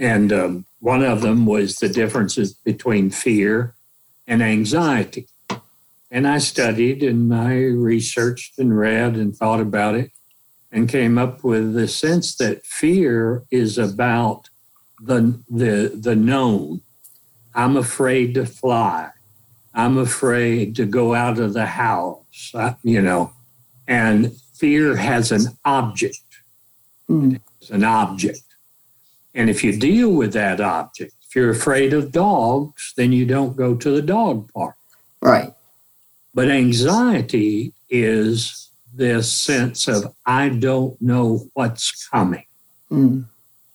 and 0.00 0.32
um, 0.32 0.64
one 0.80 1.04
of 1.04 1.20
them 1.20 1.46
was 1.46 1.76
the 1.76 1.88
differences 1.88 2.52
between 2.52 3.10
fear 3.10 3.76
and 4.26 4.42
anxiety. 4.42 5.28
And 6.14 6.28
I 6.28 6.38
studied 6.38 7.02
and 7.02 7.34
I 7.34 7.54
researched 7.56 8.60
and 8.60 8.78
read 8.78 9.16
and 9.16 9.36
thought 9.36 9.58
about 9.58 9.96
it 9.96 10.12
and 10.70 10.88
came 10.88 11.18
up 11.18 11.42
with 11.42 11.74
the 11.74 11.88
sense 11.88 12.36
that 12.36 12.64
fear 12.64 13.42
is 13.50 13.78
about 13.78 14.48
the, 15.00 15.40
the, 15.50 15.90
the 15.92 16.14
known. 16.14 16.82
I'm 17.52 17.76
afraid 17.76 18.34
to 18.34 18.46
fly. 18.46 19.10
I'm 19.74 19.98
afraid 19.98 20.76
to 20.76 20.86
go 20.86 21.16
out 21.16 21.40
of 21.40 21.52
the 21.52 21.66
house, 21.66 22.52
uh, 22.54 22.74
you 22.84 23.02
know, 23.02 23.32
and 23.88 24.36
fear 24.54 24.94
has 24.94 25.32
an 25.32 25.58
object. 25.64 26.20
Mm. 27.10 27.40
It's 27.60 27.70
an 27.70 27.82
object. 27.82 28.44
And 29.34 29.50
if 29.50 29.64
you 29.64 29.76
deal 29.76 30.10
with 30.10 30.32
that 30.34 30.60
object, 30.60 31.14
if 31.26 31.34
you're 31.34 31.50
afraid 31.50 31.92
of 31.92 32.12
dogs, 32.12 32.94
then 32.96 33.10
you 33.10 33.26
don't 33.26 33.56
go 33.56 33.74
to 33.74 33.90
the 33.90 34.02
dog 34.02 34.52
park. 34.52 34.76
Right. 35.20 35.52
But 36.34 36.48
anxiety 36.50 37.72
is 37.88 38.70
this 38.92 39.30
sense 39.32 39.86
of, 39.88 40.14
I 40.26 40.48
don't 40.48 41.00
know 41.00 41.48
what's 41.54 42.06
coming. 42.08 42.44
Mm. 42.90 43.26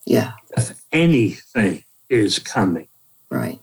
Yeah. 0.06 0.34
If 0.58 0.82
anything 0.92 1.84
is 2.10 2.40
coming, 2.40 2.88
Right. 3.30 3.62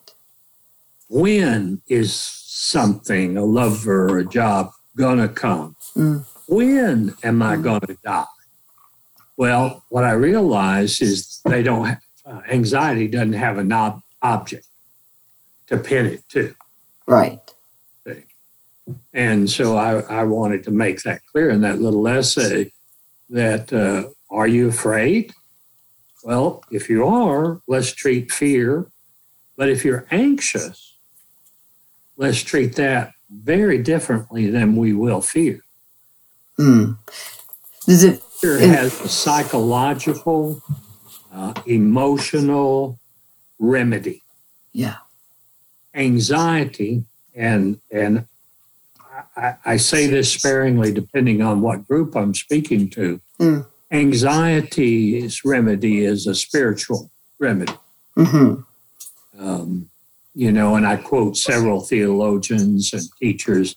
when 1.09 1.82
is 1.88 2.12
something, 2.14 3.36
a 3.36 3.44
lover 3.44 4.09
or 4.09 4.18
a 4.18 4.24
job, 4.24 4.70
gonna 4.97 5.28
come? 5.28 5.76
Mm. 5.94 6.24
When 6.49 7.14
am 7.22 7.42
I 7.42 7.57
gonna 7.57 7.97
die? 8.05 8.24
Well, 9.36 9.82
what 9.90 10.05
I 10.05 10.12
realize 10.12 11.01
is 11.01 11.40
they 11.44 11.62
don't 11.62 11.84
have, 11.86 12.01
uh, 12.24 12.40
anxiety 12.49 13.09
doesn't 13.09 13.34
have 13.34 13.59
an 13.59 13.72
ob- 13.72 14.03
object 14.22 14.66
to 15.66 15.76
pin 15.76 16.07
it 16.07 16.22
to. 16.30 16.55
Right. 17.07 17.40
And 19.12 19.51
so 19.51 19.76
I, 19.76 20.01
I 20.01 20.24
wanted 20.24 20.64
to 20.64 20.70
make 20.70 21.03
that 21.03 21.20
clear 21.32 21.51
in 21.51 21.61
that 21.62 21.80
little 21.80 22.07
essay 22.07 22.72
that 23.30 23.72
uh, 23.72 24.11
are 24.30 24.47
you 24.47 24.68
afraid? 24.68 25.32
Well, 26.22 26.62
if 26.70 26.89
you 26.89 27.07
are, 27.07 27.61
let's 27.66 27.93
treat 27.93 28.30
fear. 28.30 28.87
But 29.57 29.68
if 29.70 29.84
you're 29.84 30.07
anxious, 30.11 30.97
let's 32.16 32.43
treat 32.43 32.76
that 32.76 33.12
very 33.30 33.78
differently 33.78 34.51
than 34.51 34.76
we 34.76 34.93
will 34.93 35.20
fear. 35.20 35.61
Mm. 36.59 36.99
Does 37.87 38.05
it 38.05 38.22
Closure 38.41 38.59
has 38.59 39.01
a 39.01 39.09
psychological, 39.09 40.62
uh, 41.32 41.55
emotional 41.66 42.99
remedy. 43.59 44.22
Yeah. 44.72 44.97
Anxiety, 45.95 47.05
and 47.34 47.80
and 47.91 48.26
I, 49.37 49.57
I 49.64 49.76
say 49.76 50.07
this 50.07 50.32
sparingly, 50.32 50.93
depending 50.93 51.43
on 51.43 51.61
what 51.61 51.87
group 51.87 52.16
I'm 52.16 52.34
speaking 52.34 52.89
to. 52.91 53.20
Mm. 53.39 53.66
Anxiety's 53.93 55.45
remedy 55.45 56.05
is 56.05 56.26
a 56.26 56.34
spiritual 56.34 57.11
remedy. 57.39 57.74
hmm 58.14 58.55
Um, 59.39 59.91
you 60.34 60.53
know, 60.53 60.74
and 60.74 60.87
I 60.87 60.97
quote 60.97 61.37
several 61.37 61.80
theologians 61.80 62.93
and 62.93 63.05
teachers 63.20 63.76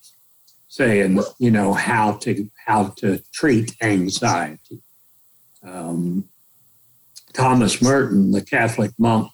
saying, 0.68 1.22
you 1.39 1.51
know, 1.51 1.74
how 1.74 2.14
to 2.14 2.49
how 2.66 2.89
to 2.97 3.22
treat 3.34 3.76
anxiety. 3.82 4.82
Um, 5.64 6.26
Thomas 7.34 7.82
Merton, 7.82 8.32
the 8.32 8.41
Catholic 8.41 8.91
monk 8.97 9.32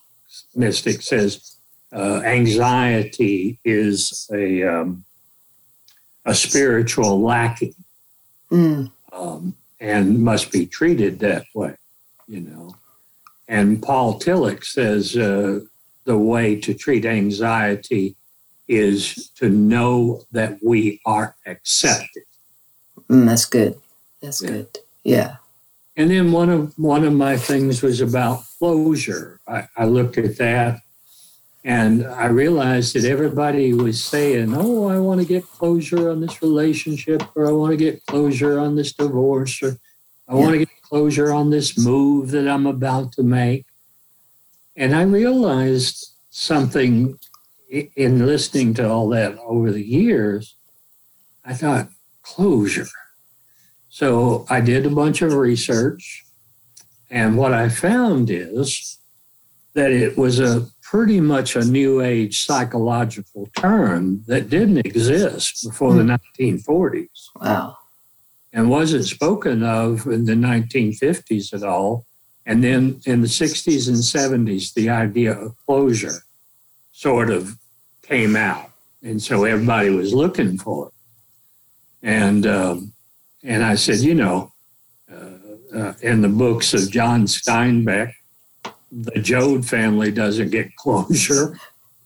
mystic, 0.55 1.01
says 1.01 1.57
uh, 1.93 2.21
anxiety 2.25 3.59
is 3.63 4.27
a 4.33 4.63
um, 4.63 5.04
a 6.25 6.33
spiritual 6.35 7.21
lacking 7.21 7.75
Mm. 8.51 8.91
um, 9.11 9.55
and 9.79 10.21
must 10.23 10.51
be 10.51 10.65
treated 10.67 11.19
that 11.19 11.45
way, 11.55 11.75
you 12.27 12.41
know. 12.41 12.75
And 13.47 13.81
Paul 13.81 14.19
Tillich 14.19 14.63
says 14.65 15.17
uh, 15.17 15.61
the 16.05 16.17
way 16.17 16.55
to 16.61 16.73
treat 16.73 17.05
anxiety 17.05 18.15
is 18.67 19.29
to 19.39 19.49
know 19.49 20.23
that 20.31 20.59
we 20.63 21.01
are 21.05 21.35
accepted. 21.47 22.23
Mm, 23.09 23.25
that's 23.25 23.45
good. 23.45 23.79
That's 24.21 24.41
Yeah. 24.41 24.49
good. 24.49 24.67
Yeah. 25.03 25.35
And 25.97 26.11
then 26.11 26.31
one 26.31 26.49
of 26.49 26.77
one 26.77 27.03
of 27.03 27.13
my 27.13 27.37
things 27.37 27.81
was 27.81 28.01
about 28.01 28.43
closure. 28.59 29.39
I, 29.47 29.67
I 29.75 29.85
looked 29.85 30.17
at 30.17 30.37
that 30.37 30.81
and 31.65 32.05
I 32.05 32.27
realized 32.27 32.93
that 32.93 33.05
everybody 33.05 33.73
was 33.73 34.01
saying, 34.01 34.53
Oh, 34.55 34.87
I 34.87 34.99
want 34.99 35.19
to 35.19 35.25
get 35.25 35.47
closure 35.47 36.11
on 36.11 36.21
this 36.21 36.43
relationship, 36.43 37.23
or 37.35 37.47
I 37.47 37.51
want 37.51 37.71
to 37.71 37.77
get 37.77 38.05
closure 38.05 38.59
on 38.59 38.75
this 38.75 38.93
divorce, 38.93 39.63
or 39.63 39.79
I 40.27 40.35
want 40.35 40.51
to 40.51 40.59
get 40.59 40.81
closure 40.83 41.33
on 41.33 41.49
this 41.49 41.75
move 41.75 42.29
that 42.31 42.47
I'm 42.47 42.67
about 42.67 43.13
to 43.13 43.23
make. 43.23 43.65
And 44.75 44.95
I 44.95 45.01
realized 45.01 46.13
something 46.29 47.17
in 47.67 48.27
listening 48.27 48.75
to 48.75 48.87
all 48.87 49.09
that 49.09 49.35
over 49.39 49.71
the 49.71 49.83
years. 49.83 50.55
I 51.43 51.55
thought, 51.55 51.89
closure. 52.21 52.87
So 53.89 54.45
I 54.51 54.61
did 54.61 54.85
a 54.85 54.91
bunch 54.91 55.23
of 55.23 55.33
research, 55.33 56.25
and 57.09 57.37
what 57.37 57.53
I 57.53 57.69
found 57.69 58.29
is 58.29 58.99
that 59.73 59.91
it 59.91 60.15
was 60.15 60.39
a 60.39 60.67
pretty 60.95 61.19
much 61.19 61.57
a 61.57 61.65
new 61.65 61.99
age 61.99 62.45
psychological 62.45 63.49
term 63.57 64.23
that 64.27 64.49
didn't 64.49 64.77
exist 64.77 65.65
before 65.67 65.93
the 65.93 66.01
1940s 66.01 67.27
Wow. 67.35 67.75
and 68.53 68.69
wasn't 68.69 69.03
spoken 69.03 69.61
of 69.61 70.07
in 70.07 70.23
the 70.23 70.35
1950s 70.35 71.53
at 71.53 71.63
all. 71.63 72.05
And 72.45 72.63
then 72.63 73.01
in 73.05 73.19
the 73.19 73.27
60s 73.27 73.89
and 73.89 73.97
70s, 73.97 74.73
the 74.73 74.89
idea 74.89 75.33
of 75.37 75.57
closure 75.65 76.23
sort 76.93 77.29
of 77.29 77.57
came 78.01 78.37
out. 78.37 78.71
And 79.03 79.21
so 79.21 79.43
everybody 79.43 79.89
was 79.89 80.13
looking 80.13 80.57
for 80.57 80.87
it. 80.87 80.93
And, 82.07 82.47
um, 82.47 82.93
and 83.43 83.65
I 83.65 83.75
said, 83.75 83.97
you 83.97 84.15
know, 84.15 84.53
uh, 85.11 85.77
uh, 85.77 85.93
in 86.01 86.21
the 86.21 86.29
books 86.29 86.73
of 86.73 86.89
John 86.89 87.25
Steinbeck, 87.25 88.13
the 89.03 89.19
Joad 89.19 89.65
family 89.67 90.11
doesn't 90.11 90.51
get 90.51 90.75
closure. 90.77 91.59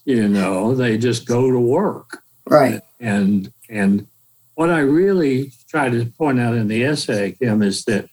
You 0.05 0.27
know, 0.27 0.73
they 0.73 0.97
just 0.97 1.27
go 1.27 1.51
to 1.51 1.59
work 1.59 2.23
Right. 2.47 2.81
and 2.99 3.51
and 3.69 4.07
what 4.55 4.69
I 4.71 4.79
really 4.79 5.51
try 5.69 5.89
to 5.89 6.05
point 6.17 6.39
out 6.39 6.55
in 6.55 6.67
the 6.67 6.83
essay, 6.83 7.33
Kim, 7.33 7.61
is 7.61 7.85
that 7.85 8.09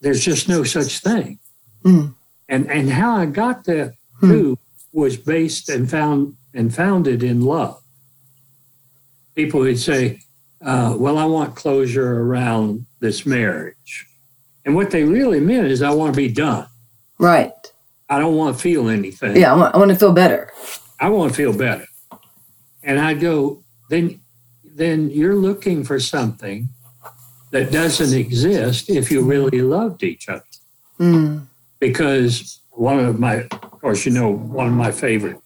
there's 0.00 0.24
just 0.24 0.48
no 0.48 0.64
such 0.64 0.98
thing. 0.98 1.38
Mm. 1.84 2.14
And 2.48 2.70
and 2.70 2.90
how 2.90 3.16
I 3.16 3.26
got 3.26 3.64
there 3.64 3.94
Hmm. 4.20 4.30
too 4.30 4.58
was 4.92 5.16
based 5.16 5.68
and 5.68 5.88
found 5.88 6.36
and 6.54 6.74
founded 6.74 7.22
in 7.22 7.42
love. 7.42 7.80
People 9.36 9.60
would 9.60 9.78
say, 9.78 10.20
uh, 10.60 10.96
"Well, 10.98 11.18
I 11.18 11.24
want 11.26 11.54
closure 11.54 12.20
around 12.22 12.86
this 12.98 13.24
marriage," 13.24 14.06
and 14.64 14.74
what 14.74 14.90
they 14.90 15.04
really 15.04 15.38
meant 15.38 15.68
is, 15.68 15.82
"I 15.82 15.90
want 15.90 16.14
to 16.14 16.16
be 16.16 16.28
done. 16.32 16.66
Right. 17.18 17.52
I 18.08 18.18
don't 18.18 18.36
want 18.36 18.56
to 18.56 18.62
feel 18.62 18.88
anything." 18.88 19.36
Yeah. 19.36 19.52
I 19.52 19.56
want, 19.56 19.74
I 19.74 19.78
want 19.78 19.90
to 19.90 19.96
feel 19.96 20.12
better. 20.12 20.50
I 21.00 21.08
want 21.08 21.30
to 21.32 21.36
feel 21.36 21.56
better. 21.56 21.86
And 22.82 22.98
I 22.98 23.14
go, 23.14 23.62
then 23.90 24.20
then 24.64 25.10
you're 25.10 25.34
looking 25.34 25.84
for 25.84 25.98
something 25.98 26.68
that 27.50 27.72
doesn't 27.72 28.16
exist 28.16 28.88
if 28.88 29.10
you 29.10 29.22
really 29.22 29.60
loved 29.60 30.02
each 30.02 30.28
other. 30.28 30.44
Mm. 31.00 31.46
Because 31.80 32.60
one 32.70 33.00
of 33.00 33.18
my, 33.18 33.42
of 33.50 33.80
course, 33.80 34.06
you 34.06 34.12
know, 34.12 34.30
one 34.30 34.68
of 34.68 34.72
my 34.72 34.92
favorite 34.92 35.40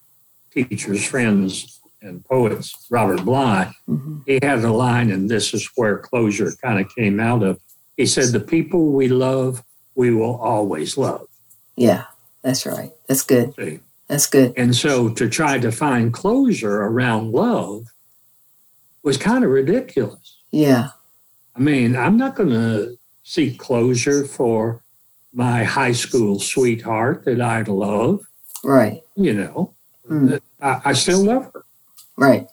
teachers, 0.53 1.05
friends, 1.07 1.81
and 2.03 2.25
poets, 2.25 2.87
Robert 2.91 3.25
Bly, 3.25 3.73
hmm 3.87 4.19
he 4.27 4.39
had 4.43 4.63
a 4.63 4.73
line, 4.73 5.11
and 5.11 5.29
this 5.29 5.53
is 5.53 5.69
where 5.75 5.99
closure 5.99 6.53
kind 6.63 6.79
of 6.79 6.95
came 6.95 7.19
out 7.19 7.43
of. 7.43 7.59
He 7.97 8.07
said, 8.07 8.27
The 8.27 8.41
people 8.41 8.93
we 8.93 9.09
love, 9.09 9.65
we 9.97 10.15
will 10.15 10.37
always 10.37 10.97
love. 10.97 11.27
Yeah. 11.77 12.05
That's 12.43 12.67
right. 12.67 12.91
That's 13.07 13.23
good. 13.23 13.55
See? 13.55 13.81
That's 14.09 14.27
good. 14.27 14.53
And 14.57 14.75
so 14.75 15.09
to 15.11 15.29
try 15.29 15.59
to 15.59 15.71
find 15.73 16.13
closure 16.13 16.83
around 16.83 17.33
love 17.33 17.85
was 19.03 19.17
kind 19.17 19.45
of 19.45 19.51
ridiculous. 19.51 20.39
Yeah. 20.51 20.89
I 21.57 21.61
mean, 21.61 21.97
I'm 21.97 22.17
not 22.17 22.35
going 22.35 22.51
to 22.51 22.97
seek 23.23 23.59
closure 23.59 24.25
for 24.25 24.83
my 25.33 25.65
high 25.65 25.93
school 25.93 26.39
sweetheart 26.41 27.25
that 27.25 27.41
I 27.41 27.63
love, 27.63 28.21
Right. 28.65 29.03
you 29.17 29.33
know. 29.33 29.73
Mm. 30.11 30.41
I, 30.61 30.81
I 30.87 30.93
still 30.93 31.25
love 31.25 31.51
her. 31.55 31.65
Right. 32.17 32.49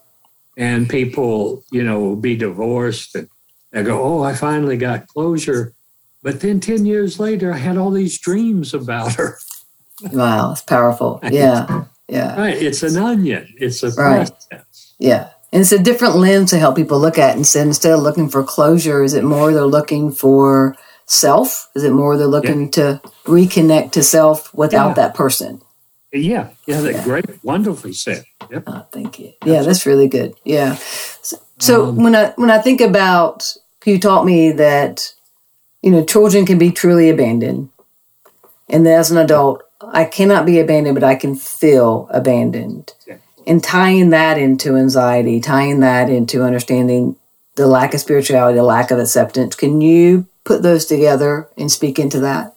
And 0.58 0.90
people, 0.90 1.64
you 1.72 1.84
know, 1.84 2.00
will 2.00 2.16
be 2.16 2.36
divorced 2.36 3.16
and 3.16 3.28
they 3.72 3.84
go, 3.84 4.02
Oh, 4.02 4.24
I 4.24 4.34
finally 4.34 4.78
got 4.78 5.08
closure. 5.08 5.74
But 6.22 6.42
then 6.42 6.60
10 6.60 6.86
years 6.86 7.20
later, 7.20 7.54
I 7.54 7.58
had 7.58 7.78
all 7.78 7.92
these 7.92 8.18
dreams 8.20 8.74
about 8.74 9.14
her. 9.16 9.38
Wow. 10.12 10.52
It's 10.54 10.62
powerful. 10.62 11.20
Yeah. 11.30 11.86
Yeah. 12.08 12.40
Right. 12.40 12.56
It's 12.62 12.84
an 12.84 12.98
onion, 12.98 13.48
it's 13.58 13.84
a 13.84 13.92
Right. 13.92 14.28
process. 14.50 14.94
Yeah. 14.98 15.30
And 15.52 15.62
it's 15.62 15.72
a 15.72 15.80
different 15.80 16.16
lens 16.16 16.50
to 16.52 16.60
help 16.60 16.76
people 16.76 17.00
look 17.00 17.18
at. 17.18 17.36
And 17.36 17.46
so 17.46 17.62
instead 17.62 17.94
of 17.94 18.02
looking 18.02 18.30
for 18.30 18.44
closure, 18.44 19.04
is 19.04 19.14
it 19.14 19.24
more 19.24 19.52
they're 19.54 19.66
looking 19.66 20.12
for 20.12 20.76
self? 21.06 21.70
Is 21.76 21.84
it 21.84 21.92
more 21.94 22.18
they're 22.18 22.28
looking 22.28 22.70
to 22.72 23.02
reconnect 23.26 23.92
to 23.94 24.04
self 24.04 24.54
without 24.54 24.90
Yeah. 24.90 24.94
that 24.96 25.16
person? 25.16 25.62
Yeah. 26.14 26.48
Yeah. 26.68 26.82
That 26.82 26.94
Yeah. 26.94 27.04
great, 27.04 27.26
wonderfully 27.44 27.94
said. 27.94 28.24
Yep. 28.52 28.64
Oh, 28.68 28.86
thank 28.92 29.20
you. 29.20 29.34
Yeah, 29.46 29.62
that's 29.64 29.86
really 29.86 30.08
good. 30.08 30.34
Yeah. 30.44 30.78
So, 31.22 31.38
so 31.60 31.86
Um, 31.90 32.04
when 32.04 32.16
I 32.16 32.34
when 32.36 32.50
I 32.52 32.58
think 32.60 32.82
about 32.82 33.44
you 33.86 34.00
taught 34.00 34.26
me 34.26 34.52
that 34.54 35.14
you 35.82 35.92
know 35.92 36.04
children 36.04 36.46
can 36.46 36.58
be 36.58 36.72
truly 36.72 37.10
abandoned, 37.10 37.70
and 38.68 38.88
as 38.88 39.12
an 39.12 39.18
adult 39.18 39.64
I 39.82 40.06
cannot 40.06 40.46
be 40.46 40.60
abandoned, 40.60 40.96
but 40.96 41.04
I 41.04 41.16
can 41.16 41.36
feel 41.36 42.08
abandoned. 42.12 42.94
Yeah. 43.08 43.18
And 43.48 43.64
tying 43.64 44.10
that 44.10 44.38
into 44.38 44.76
anxiety, 44.76 45.40
tying 45.40 45.80
that 45.80 46.10
into 46.10 46.44
understanding 46.44 47.16
the 47.56 47.68
lack 47.68 47.94
of 47.94 48.00
spirituality, 48.00 48.58
the 48.58 48.64
lack 48.64 48.92
of 48.92 49.00
acceptance. 49.00 49.56
Can 49.56 49.82
you 49.82 50.28
put 50.44 50.62
those 50.62 50.86
together 50.86 51.50
and 51.58 51.72
speak 51.72 51.98
into 52.00 52.20
that? 52.20 52.54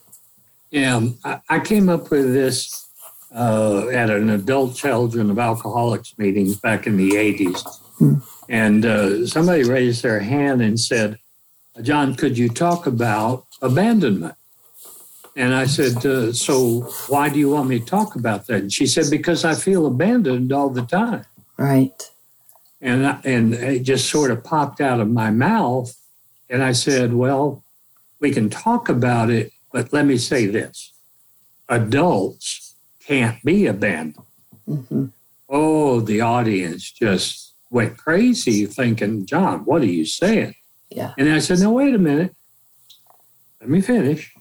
Yeah, 0.70 0.96
um, 0.96 1.18
I, 1.48 1.60
came 1.60 1.88
up 1.88 2.10
with 2.10 2.32
this 2.32 2.88
uh, 3.34 3.88
at 3.88 4.10
an 4.10 4.30
adult 4.30 4.74
children 4.74 5.30
of 5.30 5.38
alcoholics 5.38 6.14
meeting 6.18 6.54
back 6.54 6.86
in 6.86 6.96
the 6.96 7.10
80s. 7.10 7.62
Hmm. 7.98 8.14
And 8.48 8.86
uh, 8.86 9.26
somebody 9.26 9.64
raised 9.64 10.02
their 10.02 10.20
hand 10.20 10.62
and 10.62 10.80
said, 10.80 11.18
John, 11.80 12.14
could 12.14 12.36
you 12.36 12.48
talk 12.48 12.86
about 12.86 13.46
abandonment? 13.62 14.34
And 15.34 15.54
I 15.54 15.64
said, 15.64 16.04
uh, 16.04 16.32
So 16.32 16.82
why 17.08 17.30
do 17.30 17.38
you 17.38 17.50
want 17.50 17.68
me 17.68 17.78
to 17.78 17.84
talk 17.84 18.14
about 18.14 18.46
that? 18.46 18.60
And 18.60 18.72
she 18.72 18.86
said, 18.86 19.06
Because 19.10 19.44
I 19.44 19.54
feel 19.54 19.86
abandoned 19.86 20.52
all 20.52 20.68
the 20.68 20.82
time. 20.82 21.24
Right. 21.56 22.10
And, 22.80 23.06
I, 23.06 23.20
and 23.24 23.54
it 23.54 23.84
just 23.84 24.10
sort 24.10 24.30
of 24.30 24.44
popped 24.44 24.80
out 24.80 25.00
of 25.00 25.08
my 25.10 25.30
mouth. 25.30 25.94
And 26.50 26.62
I 26.62 26.72
said, 26.72 27.14
Well, 27.14 27.64
we 28.20 28.30
can 28.30 28.50
talk 28.50 28.88
about 28.88 29.30
it, 29.30 29.52
but 29.72 29.92
let 29.92 30.04
me 30.04 30.18
say 30.18 30.46
this 30.46 30.92
adults 31.68 32.74
can't 33.04 33.42
be 33.42 33.66
abandoned. 33.66 34.24
hmm 34.66 35.06
Oh, 35.48 36.00
the 36.00 36.22
audience 36.22 36.90
just 36.90 37.52
went 37.70 37.98
crazy 37.98 38.64
thinking, 38.64 39.26
John, 39.26 39.66
what 39.66 39.82
are 39.82 39.86
you 39.86 40.06
saying? 40.06 40.54
Yeah. 40.94 41.14
And 41.18 41.30
I 41.32 41.38
said, 41.38 41.58
No, 41.60 41.72
wait 41.72 41.94
a 41.94 41.98
minute. 41.98 42.34
let 43.60 43.68
me 43.70 43.80
finish. 43.80 44.32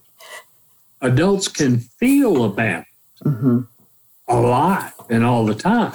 Adults 1.02 1.47
can 1.47 1.80
feel 1.80 2.43
abandoned 2.45 2.86
hmm 3.24 3.60
a 4.28 4.39
lot 4.39 4.93
and 5.10 5.26
all 5.26 5.45
the 5.45 5.56
time. 5.56 5.93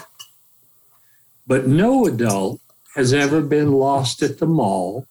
But 1.47 1.67
no 1.67 2.07
adult 2.07 2.61
has 2.95 3.15
ever 3.15 3.41
been 3.41 3.73
lost 3.73 4.23
at 4.23 4.39
the 4.39 4.47
mall 4.47 5.07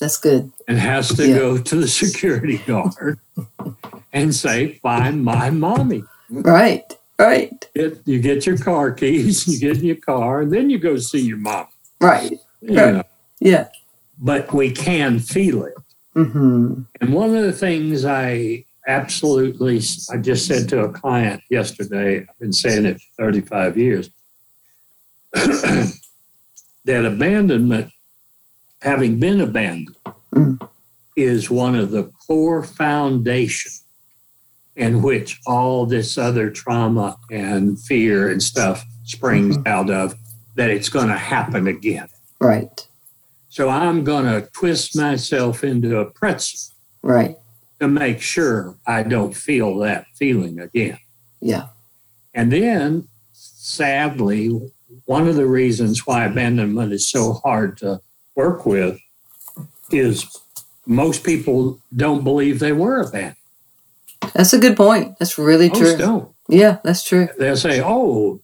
That's 0.00 0.18
good. 0.18 0.50
and 0.66 0.78
has 0.78 1.08
to 1.16 1.28
Yeah. 1.28 1.36
go 1.36 1.58
to 1.58 1.76
the 1.76 1.86
security 1.88 2.58
guard 2.58 3.18
and 4.12 4.34
say, 4.34 4.78
Find 4.82 5.24
my 5.24 5.50
mommy. 5.50 6.02
Right. 6.30 6.84
Right. 7.18 7.68
You 7.74 8.18
get 8.20 8.44
your 8.44 8.58
car 8.58 8.90
keys, 8.92 9.46
you 9.50 9.58
get 9.60 9.78
in 9.78 9.84
your 9.84 9.96
car, 9.96 10.40
and 10.40 10.52
then 10.52 10.68
you 10.68 10.78
go 10.78 10.96
see 10.96 11.20
your 11.20 11.36
mom. 11.38 11.66
Right. 12.00 12.32
Right. 12.62 12.74
know, 12.94 13.02
Yeah. 13.40 13.68
But 14.24 14.52
we 14.54 14.70
can 14.72 15.18
feel 15.20 15.64
it. 15.64 15.74
hmm 16.14 16.82
And 17.00 17.12
one 17.12 17.36
of 17.36 17.42
the 17.44 17.52
things 17.52 18.04
I 18.06 18.64
absolutely, 18.88 19.80
I 20.10 20.16
just 20.16 20.46
said 20.46 20.68
to 20.70 20.80
a 20.84 20.92
client 20.92 21.42
yesterday, 21.50 22.20
I've 22.28 22.38
been 22.40 22.52
saying 22.52 22.86
it 22.86 23.00
for 23.16 23.24
35 23.24 23.76
years, 23.78 24.10
that 25.32 27.04
abandonment, 27.04 27.92
having 28.82 29.20
been 29.20 29.40
abandoned, 29.40 29.96
Mm. 30.34 30.58
is 31.16 31.48
one 31.48 31.76
of 31.76 31.92
the 31.92 32.10
core 32.26 32.64
foundation 32.64 33.70
in 34.74 35.00
which 35.00 35.40
all 35.46 35.86
this 35.86 36.18
other 36.18 36.50
trauma 36.50 37.16
and 37.30 37.78
fear 37.80 38.28
and 38.28 38.42
stuff 38.42 38.84
springs 39.04 39.56
out 39.64 39.90
of, 39.90 40.16
that 40.56 40.70
it's 40.70 40.88
going 40.88 41.06
to 41.06 41.16
happen 41.16 41.68
again. 41.68 42.08
Right. 42.40 42.88
So 43.54 43.68
I'm 43.68 44.02
going 44.02 44.24
to 44.24 44.48
twist 44.52 44.96
myself 44.96 45.62
into 45.62 45.98
a 45.98 46.06
pretzel 46.10 46.74
Right. 47.02 47.36
to 47.78 47.86
make 47.86 48.20
sure 48.20 48.74
I 48.84 49.04
don't 49.04 49.32
feel 49.32 49.78
that 49.78 50.06
feeling 50.16 50.58
again. 50.58 50.98
Yeah. 51.40 51.68
And 52.34 52.50
then, 52.52 53.06
sadly, 53.32 54.48
one 55.04 55.28
of 55.28 55.36
the 55.36 55.46
reasons 55.46 56.04
why 56.04 56.24
abandonment 56.24 56.92
is 56.92 57.08
so 57.08 57.34
hard 57.44 57.76
to 57.78 58.00
work 58.34 58.66
with 58.66 58.98
is 59.92 60.26
most 60.84 61.22
people 61.22 61.78
don't 61.94 62.24
believe 62.24 62.58
they 62.58 62.72
were 62.72 63.02
abandoned. 63.02 63.36
That's 64.32 64.52
a 64.52 64.58
good 64.58 64.76
point. 64.76 65.16
That's 65.20 65.38
really 65.38 65.68
Most 65.68 65.78
true. 65.78 65.96
don't. 65.96 66.28
Yeah, 66.48 66.78
that's 66.82 67.04
true. 67.04 67.28
They'll 67.38 67.56
say, 67.56 67.80
"Oh, 67.80 68.40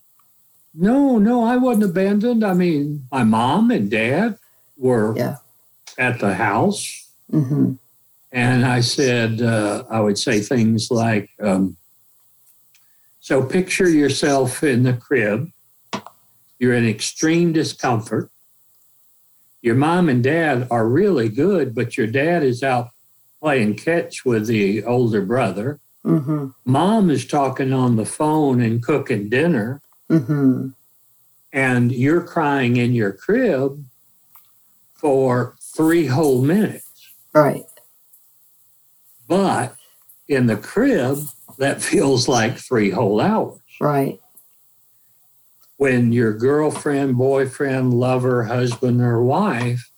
no, 0.72 1.18
no, 1.18 1.42
I 1.42 1.56
wasn't 1.56 1.86
abandoned. 1.90 2.44
I 2.44 2.52
mean, 2.54 3.06
my 3.10 3.24
mom 3.24 3.72
and 3.72 3.90
dad 3.90 4.38
were 4.80 5.14
Yeah. 5.16 5.36
at 5.98 6.18
the 6.18 6.34
house." 6.34 7.06
hmm 7.30 7.74
And 8.32 8.64
I 8.64 8.80
said, 8.80 9.42
uh, 9.42 9.82
I 9.90 9.98
would 10.00 10.16
say 10.16 10.38
things 10.40 10.88
like, 10.90 11.30
um, 11.42 11.76
so 13.18 13.42
picture 13.42 13.88
yourself 13.90 14.62
in 14.62 14.84
the 14.84 14.92
crib. 14.92 15.50
You're 16.60 16.74
in 16.74 16.86
extreme 16.88 17.52
discomfort. 17.52 18.30
Your 19.62 19.74
mom 19.74 20.08
and 20.08 20.22
dad 20.22 20.68
are 20.70 20.88
really 20.88 21.28
good, 21.28 21.74
but 21.74 21.96
your 21.98 22.06
dad 22.06 22.44
is 22.44 22.62
out 22.62 22.90
playing 23.42 23.74
catch 23.76 24.24
with 24.24 24.46
the 24.46 24.84
older 24.84 25.22
brother. 25.22 25.80
hmm 26.04 26.50
Mom 26.64 27.10
is 27.10 27.26
talking 27.26 27.72
on 27.72 27.96
the 27.96 28.06
phone 28.06 28.60
and 28.60 28.80
cooking 28.82 29.28
dinner, 29.28 29.80
hmm 30.08 30.68
and 31.52 31.90
you're 31.90 32.22
crying 32.22 32.76
in 32.76 32.92
your 32.94 33.12
crib 33.12 33.84
for 35.00 35.56
three 35.74 36.06
whole 36.06 36.42
minutes. 36.42 36.84
Right. 37.32 37.64
But 39.26 39.74
in 40.28 40.46
the 40.46 40.56
crib, 40.56 41.18
that 41.58 41.80
feels 41.90 42.28
like 42.28 42.56
three 42.58 42.90
whole 42.90 43.20
hours. 43.20 43.60
Right. 43.80 44.20
When 45.76 46.12
your 46.12 46.34
girlfriend, 46.34 47.16
boyfriend, 47.16 47.94
lover, 47.94 48.44
husband, 48.44 49.00
or 49.00 49.22
wife 49.22 49.90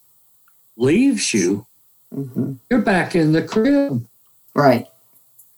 leaves 0.76 1.34
you, 1.34 1.66
hmm 2.14 2.52
you're 2.70 2.80
back 2.82 3.14
in 3.14 3.32
the 3.32 3.42
crib. 3.42 4.06
Right. 4.54 4.86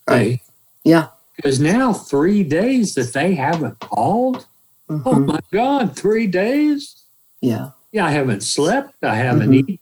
Right. 0.08 0.40
Yeah. 0.82 1.08
Because 1.36 1.60
now 1.60 1.92
three 1.92 2.42
days 2.42 2.94
that 2.94 3.12
they 3.12 3.34
haven't 3.34 3.78
called. 3.80 4.46
hmm 4.88 5.02
Oh 5.04 5.18
my 5.18 5.40
God, 5.52 5.96
three 5.96 6.26
days? 6.26 7.04
Yeah. 7.40 7.70
Yeah, 7.94 8.06
I 8.06 8.10
haven't 8.10 8.42
slept. 8.42 8.92
I 9.04 9.14
haven't 9.14 9.50
Mhm. 9.50 9.54
eaten. 9.54 9.78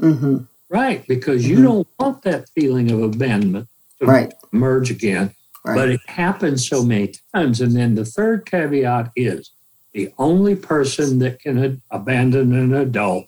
hmm 0.00 0.36
Right. 0.68 1.06
Because 1.06 1.46
you 1.46 1.58
Mhm. 1.58 1.62
don't 1.62 1.88
want 2.00 2.22
that 2.22 2.48
feeling 2.56 2.90
of 2.90 3.00
abandonment 3.02 3.68
to 4.00 4.06
Right. 4.06 4.32
emerge 4.52 4.90
again. 4.90 5.30
Right. 5.64 5.76
But 5.76 5.90
it 5.90 6.00
happens 6.08 6.66
so 6.68 6.82
many 6.82 7.12
times. 7.32 7.60
And 7.60 7.76
then 7.76 7.94
the 7.94 8.04
third 8.04 8.46
caveat 8.46 9.12
is 9.14 9.50
the 9.92 10.12
only 10.18 10.56
person 10.56 11.20
that 11.20 11.38
can 11.40 11.80
abandon 11.92 12.52
an 12.52 12.74
adult 12.74 13.26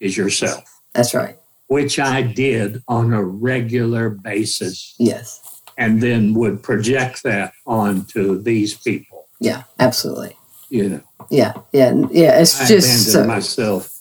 is 0.00 0.16
yourself, 0.16 0.64
That's 0.94 1.12
right. 1.12 1.36
which 1.66 1.98
I 1.98 2.22
did 2.22 2.82
on 2.88 3.12
a 3.12 3.22
regular 3.22 4.08
basis 4.08 4.94
Yes. 4.98 5.40
and 5.76 6.00
then 6.00 6.32
would 6.34 6.62
project 6.62 7.22
that 7.24 7.52
onto 7.66 8.40
these 8.40 8.72
people. 8.72 9.26
Yeah. 9.40 9.64
Absolutely. 9.78 10.36
You 10.74 10.88
know, 10.88 11.00
Yeah. 11.30 11.52
Yeah. 11.72 11.94
Yeah. 12.10 12.40
It's 12.40 12.60
I 12.60 12.66
just 12.66 13.12
so. 13.12 13.24
myself 13.24 13.94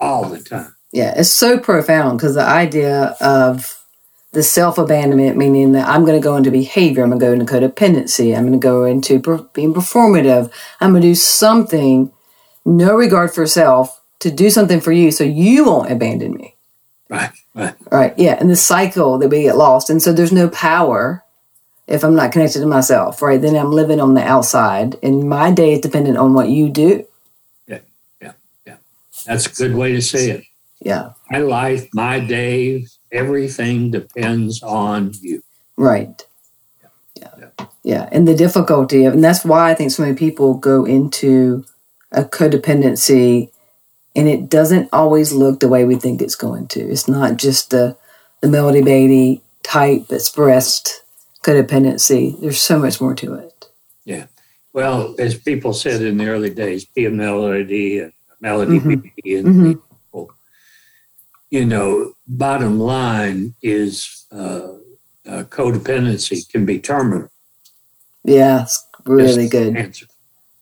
all 0.00 0.28
the 0.28 0.40
time. 0.40 0.74
Yeah, 0.92 1.12
it's 1.16 1.30
so 1.30 1.58
profound 1.58 2.18
because 2.18 2.34
the 2.36 2.42
idea 2.42 3.16
of 3.20 3.80
the 4.32 4.44
self 4.44 4.78
abandonment, 4.78 5.36
meaning 5.36 5.72
that 5.72 5.88
I'm 5.88 6.04
going 6.04 6.20
to 6.20 6.22
go 6.22 6.36
into 6.36 6.52
behavior, 6.52 7.02
I'm 7.02 7.10
going 7.10 7.20
to 7.20 7.26
go 7.26 7.32
into 7.32 7.44
codependency, 7.44 8.36
I'm 8.36 8.46
going 8.46 8.60
to 8.60 8.62
go 8.62 8.84
into 8.84 9.18
per- 9.18 9.42
being 9.54 9.74
performative, 9.74 10.52
I'm 10.80 10.90
going 10.90 11.02
to 11.02 11.08
do 11.08 11.14
something, 11.16 12.12
no 12.64 12.94
regard 12.94 13.34
for 13.34 13.44
self, 13.46 14.00
to 14.20 14.30
do 14.30 14.50
something 14.50 14.80
for 14.80 14.92
you 14.92 15.10
so 15.10 15.24
you 15.24 15.64
won't 15.64 15.90
abandon 15.90 16.34
me. 16.34 16.54
Right. 17.08 17.32
Right. 17.54 17.74
Right. 17.90 18.14
Yeah. 18.16 18.36
And 18.38 18.48
the 18.48 18.56
cycle 18.56 19.18
that 19.18 19.28
we 19.30 19.42
get 19.42 19.56
lost. 19.56 19.90
And 19.90 20.00
so 20.00 20.12
there's 20.12 20.32
no 20.32 20.48
power 20.48 21.23
if 21.86 22.02
I'm 22.02 22.14
not 22.14 22.32
connected 22.32 22.60
to 22.60 22.66
myself, 22.66 23.20
right? 23.20 23.40
Then 23.40 23.56
I'm 23.56 23.70
living 23.70 24.00
on 24.00 24.14
the 24.14 24.22
outside 24.22 24.96
and 25.02 25.28
my 25.28 25.50
day 25.50 25.74
is 25.74 25.80
dependent 25.80 26.16
on 26.16 26.34
what 26.34 26.48
you 26.48 26.70
do. 26.70 27.06
Yeah, 27.66 27.80
yeah, 28.20 28.32
yeah. 28.66 28.76
That's 29.26 29.46
a 29.46 29.54
good 29.54 29.74
way 29.74 29.92
to 29.92 30.02
say 30.02 30.30
it. 30.30 30.44
Yeah. 30.80 31.12
My 31.30 31.38
life, 31.38 31.88
my 31.92 32.20
days, 32.20 32.98
everything 33.12 33.90
depends 33.90 34.62
on 34.62 35.12
you. 35.20 35.42
Right. 35.76 36.26
Yeah. 37.16 37.50
Yeah. 37.82 38.08
And 38.12 38.26
the 38.26 38.34
difficulty 38.34 39.04
of, 39.04 39.14
and 39.14 39.24
that's 39.24 39.44
why 39.44 39.70
I 39.70 39.74
think 39.74 39.90
so 39.90 40.02
many 40.02 40.14
people 40.14 40.54
go 40.54 40.84
into 40.84 41.64
a 42.12 42.24
codependency 42.24 43.50
and 44.16 44.28
it 44.28 44.48
doesn't 44.48 44.88
always 44.92 45.32
look 45.32 45.60
the 45.60 45.68
way 45.68 45.84
we 45.84 45.96
think 45.96 46.22
it's 46.22 46.36
going 46.36 46.68
to. 46.68 46.80
It's 46.80 47.08
not 47.08 47.36
just 47.36 47.70
the, 47.70 47.96
the 48.40 48.48
Melody 48.48 48.82
Beattie 48.82 49.42
type 49.62 50.10
expressed 50.10 51.03
codependency. 51.44 52.40
There's 52.40 52.60
so 52.60 52.78
much 52.78 53.00
more 53.00 53.14
to 53.16 53.34
it. 53.34 53.68
Yeah. 54.04 54.26
Well, 54.72 55.14
as 55.18 55.34
people 55.38 55.72
said 55.72 56.02
in 56.02 56.16
the 56.18 56.26
early 56.28 56.50
days, 56.50 56.84
be 56.84 57.04
a 57.06 57.10
melody 57.10 58.00
and 58.00 58.12
melody 58.40 58.80
Mhm. 58.80 59.02
be 59.24 59.34
and 59.36 59.46
Mhm. 59.46 59.64
people. 59.72 60.32
You 61.50 61.64
know, 61.66 62.14
bottom 62.26 62.78
line 62.80 63.54
is 63.62 64.26
uh, 64.32 64.72
uh, 65.26 65.44
codependency 65.44 66.48
can 66.50 66.66
be 66.66 66.78
terminal. 66.80 67.28
Yeah. 68.24 68.62
It's 68.64 68.84
really 69.06 69.48
good. 69.48 69.76
Answer 69.76 70.06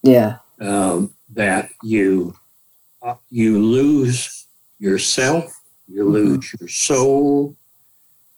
Yeah. 0.03 0.39
um, 0.61 1.15
that 1.35 1.71
you 1.83 2.35
uh, 3.03 3.17
you 3.31 3.59
lose 3.61 4.47
yourself, 4.79 5.45
you 5.89 6.05
Mhm. 6.05 6.13
lose 6.13 6.55
your 6.61 6.69
soul, 6.69 7.57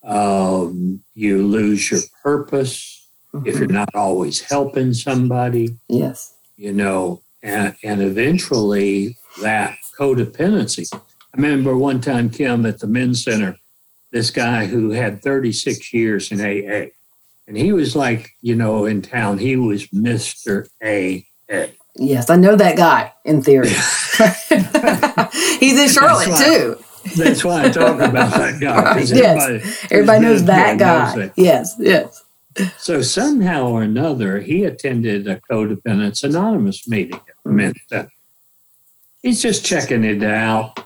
um, 0.05 1.01
you 1.15 1.47
lose 1.47 1.91
your 1.91 2.01
purpose 2.23 3.09
if 3.45 3.59
you're 3.59 3.69
Mhm. 3.69 3.73
not 3.73 3.95
always 3.95 4.41
helping 4.41 4.93
somebody. 4.95 5.77
Yes. 5.89 6.33
you 6.57 6.73
know, 6.73 7.21
and, 7.43 7.75
and 7.83 8.01
eventually 8.01 9.17
that 9.43 9.77
codependency. 9.99 10.87
I 10.95 11.01
remember 11.37 11.77
one 11.77 12.01
time, 12.01 12.31
Kim, 12.31 12.65
at 12.65 12.79
the 12.79 12.87
men's 12.87 13.25
center, 13.25 13.57
this 14.13 14.31
guy 14.31 14.67
who 14.67 14.91
had 14.91 15.21
36 15.21 15.93
years 15.93 16.31
in 16.31 16.41
AA, 16.41 16.91
and 17.49 17.57
he 17.57 17.73
was 17.73 17.97
like, 17.97 18.31
you 18.41 18.55
know, 18.55 18.85
in 18.87 19.03
town, 19.03 19.39
he 19.39 19.57
was 19.57 19.89
Mr. 19.89 20.69
AA. 20.81 21.25
Yes. 21.97 22.31
I 22.31 22.37
know 22.37 22.55
that 22.55 22.77
guy 22.77 23.13
in 23.25 23.43
theory. 23.43 23.69
He's 25.59 25.79
in 25.79 25.89
Charlotte 25.89 26.29
That's 26.29 26.45
too. 26.45 26.79
That's 27.17 27.45
why 27.45 27.65
I 27.65 27.69
talk 27.71 28.01
about 28.01 28.33
that 28.35 28.61
guy. 28.61 28.99
Yes. 29.01 29.13
everybody- 29.13 29.63
Everybody 29.91 30.21
knows 30.25 30.45
that 30.45 30.67
here 30.67 30.77
knows 30.77 31.15
guy. 31.15 31.33
Yes. 31.37 31.77
Yes. 31.79 32.25
So 32.79 33.03
somehow 33.03 33.67
or 33.69 33.83
another, 33.83 34.41
he 34.41 34.65
attended 34.65 35.27
a 35.27 35.41
Codependence 35.51 36.23
Anonymous 36.25 36.87
meeting 36.89 37.15
at 37.29 37.35
men's 37.53 37.77
center. 37.89 38.11
He's 39.23 39.43
just 39.43 39.65
checking 39.65 40.05
it 40.05 40.23
out. 40.23 40.79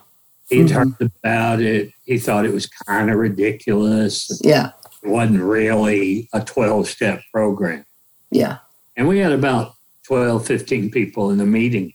He'd 0.49 0.67
Mhm. 0.67 0.71
heard 0.99 1.11
about 1.23 1.61
it. 1.61 1.91
He 2.05 2.17
thought 2.17 2.45
it 2.45 2.53
was 2.53 2.65
kind 2.65 3.11
of 3.11 3.17
ridiculous. 3.17 4.41
Yeah. 4.43 4.71
It 5.03 5.09
wasn't 5.09 5.41
really 5.43 6.27
a 6.33 6.41
12 6.41 6.87
step 6.89 7.21
program. 7.31 7.85
Yeah. 8.31 8.57
And 8.97 9.07
we 9.07 9.19
had 9.19 9.31
about 9.31 9.75
12, 10.07 10.45
15 10.47 10.89
people 10.89 11.29
in 11.29 11.37
the 11.37 11.45
meeting. 11.45 11.93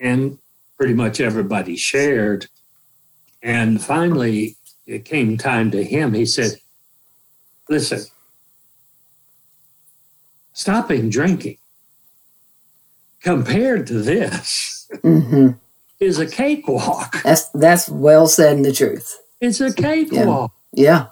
And 0.00 0.38
pretty 0.78 0.94
much 0.94 1.20
everybody 1.20 1.76
shared. 1.76 2.46
And 3.44 3.84
finally, 3.84 4.56
it 4.86 5.04
came 5.04 5.36
time 5.36 5.70
to 5.72 5.84
him. 5.84 6.14
He 6.14 6.24
said, 6.24 6.52
Listen, 7.68 8.00
stopping 10.54 11.10
drinking 11.10 11.58
compared 13.22 13.86
to 13.86 13.94
this 14.02 14.88
hmm 15.02 15.50
is 16.00 16.18
a 16.18 16.26
cakewalk. 16.26 17.22
That's 17.22 17.48
that's 17.50 17.88
well 17.88 18.26
said 18.26 18.56
and 18.56 18.64
the 18.64 18.72
truth. 18.72 19.16
It's 19.40 19.60
a 19.60 19.72
cakewalk. 19.72 20.52
Yeah. 20.72 21.06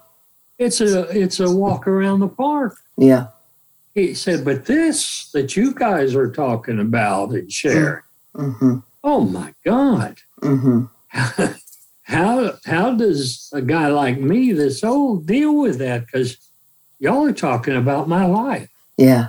It's 0.58 0.80
a 0.80 1.02
it's 1.18 1.40
a 1.40 1.50
walk 1.50 1.86
around 1.86 2.20
the 2.20 2.28
park. 2.28 2.76
Yeah. 2.98 3.28
He 3.94 4.14
said, 4.14 4.44
but 4.44 4.66
this 4.66 5.30
that 5.32 5.56
you 5.56 5.72
guys 5.74 6.14
are 6.14 6.30
talking 6.30 6.80
about 6.80 7.30
and 7.30 7.50
sharing, 7.50 8.02
hmm 8.34 8.78
oh 9.04 9.20
my 9.20 9.54
God. 9.64 10.18
hmm 10.42 10.84
How 12.02 12.54
how 12.64 12.94
does 12.94 13.48
a 13.52 13.62
guy 13.62 13.88
like 13.88 14.18
me 14.18 14.52
that's 14.52 14.82
old 14.82 15.26
deal 15.26 15.56
with 15.56 15.78
that? 15.78 16.06
Because 16.06 16.36
y'all 16.98 17.26
are 17.26 17.32
talking 17.32 17.76
about 17.76 18.08
my 18.08 18.26
life. 18.26 18.68
Yeah. 18.96 19.28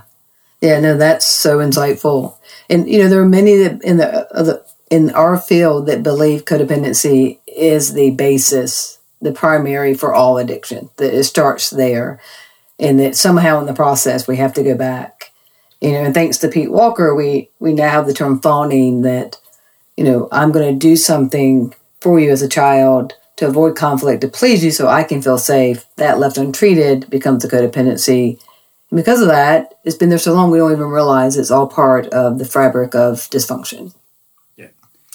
Yeah, 0.62 0.80
no, 0.80 0.96
that's 0.98 1.26
so 1.26 1.58
insightful. 1.58 2.38
And 2.70 2.90
you 2.90 3.00
know, 3.00 3.10
there 3.10 3.22
are 3.22 3.28
many 3.28 3.58
that 3.58 3.84
in 3.84 3.98
the, 3.98 4.34
uh, 4.34 4.44
the 4.44 4.66
in 4.90 5.10
our 5.12 5.38
field 5.38 5.88
that 5.88 6.04
believe 6.04 6.46
codependency 6.46 7.40
is 7.48 7.94
the 7.94 8.12
basis, 8.12 9.00
the 9.22 9.34
primary 9.34 9.94
for 9.94 10.14
all 10.14 10.38
addiction. 10.38 10.90
That 10.98 11.14
it 11.14 11.26
starts 11.26 11.70
there, 11.70 12.22
and 12.80 13.00
that 13.00 13.18
somehow 13.18 13.60
in 13.60 13.66
the 13.66 13.74
process 13.74 14.28
we 14.28 14.38
have 14.38 14.54
to 14.54 14.64
go 14.64 14.76
back. 14.76 15.32
You 15.82 15.92
know, 15.92 16.04
and 16.06 16.14
thanks 16.14 16.38
to 16.38 16.48
Pete 16.48 16.72
Walker, 16.72 17.14
we 17.14 17.50
we 17.60 17.74
now 17.74 17.90
have 17.90 18.08
the 18.08 18.14
term 18.14 18.40
fawning 18.40 19.02
that, 19.02 19.38
you 19.98 20.06
know, 20.06 20.30
I'm 20.32 20.54
going 20.54 20.74
to 20.74 20.80
do 20.80 20.96
something 20.96 21.74
for 22.04 22.20
you 22.20 22.30
as 22.32 22.42
a 22.42 22.50
child 22.50 23.14
to 23.38 23.48
avoid 23.48 23.76
conflict 23.76 24.22
to 24.22 24.28
please 24.28 24.64
you, 24.64 24.70
so 24.72 24.88
I 24.88 25.04
can 25.04 25.22
feel 25.22 25.38
safe. 25.40 25.86
That 25.96 26.20
left 26.20 26.38
untreated 26.38 27.10
becomes 27.10 27.44
a 27.44 27.48
codependency. 27.48 28.40
And 28.92 28.98
because 28.98 29.22
of 29.22 29.28
that, 29.30 29.74
it's 29.84 29.96
been 29.96 30.10
there 30.10 30.20
so 30.20 30.34
long 30.34 30.52
we 30.52 30.60
don't 30.60 30.72
even 30.72 30.86
realize 30.90 31.36
it's 31.36 31.50
all 31.50 31.66
part 31.68 32.06
of 32.08 32.38
the 32.38 32.46
fabric 32.46 32.94
of 32.94 33.22
dysfunction. 33.32 33.96
Yeah. 34.56 34.68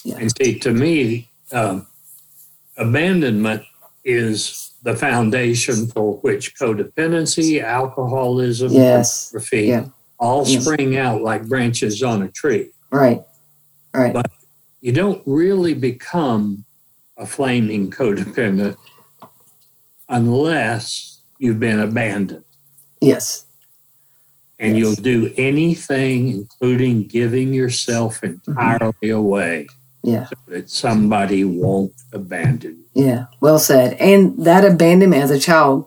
yeah. 0.02 0.16
And 0.18 0.32
see, 0.36 0.58
to 0.60 0.72
me, 0.72 1.28
um, 1.52 1.86
abandonment 2.76 3.62
is 4.04 4.72
the 4.82 4.96
foundation 4.96 5.86
for 5.88 6.14
which 6.18 6.56
codependency, 6.58 7.62
alcoholism, 7.62 8.72
Yes. 8.72 9.30
pornography 9.30 9.66
Yeah. 9.66 9.84
all 10.18 10.44
Yes. 10.46 10.64
spring 10.64 10.96
out 10.96 11.22
like 11.22 11.46
branches 11.46 12.02
on 12.02 12.22
a 12.22 12.28
tree. 12.28 12.70
Right. 12.90 13.22
Right. 13.94 14.12
But- 14.14 14.30
You 14.80 14.92
don't 14.92 15.22
really 15.26 15.74
become 15.74 16.64
a 17.18 17.26
flaming 17.26 17.90
codependent 17.90 18.76
unless 20.08 21.20
you've 21.38 21.60
been 21.60 21.80
abandoned. 21.80 22.44
yes. 23.00 23.44
And 24.60 24.76
Yes. 24.76 24.80
you'll 24.80 24.94
do 24.96 25.32
anything, 25.36 26.30
including 26.30 27.04
giving 27.04 27.54
yourself 27.54 28.24
entirely 28.24 28.92
mm-hmm. 29.04 29.16
away, 29.16 29.66
Yeah. 30.02 30.26
so 30.26 30.34
that 30.48 30.68
somebody 30.68 31.44
won't 31.44 31.92
abandon 32.12 32.82
you. 32.92 33.04
Yeah. 33.04 33.26
Well 33.40 33.60
said. 33.60 33.92
And 34.00 34.34
that 34.44 34.64
abandonment 34.64 35.22
as 35.22 35.30
a 35.30 35.38
child 35.38 35.86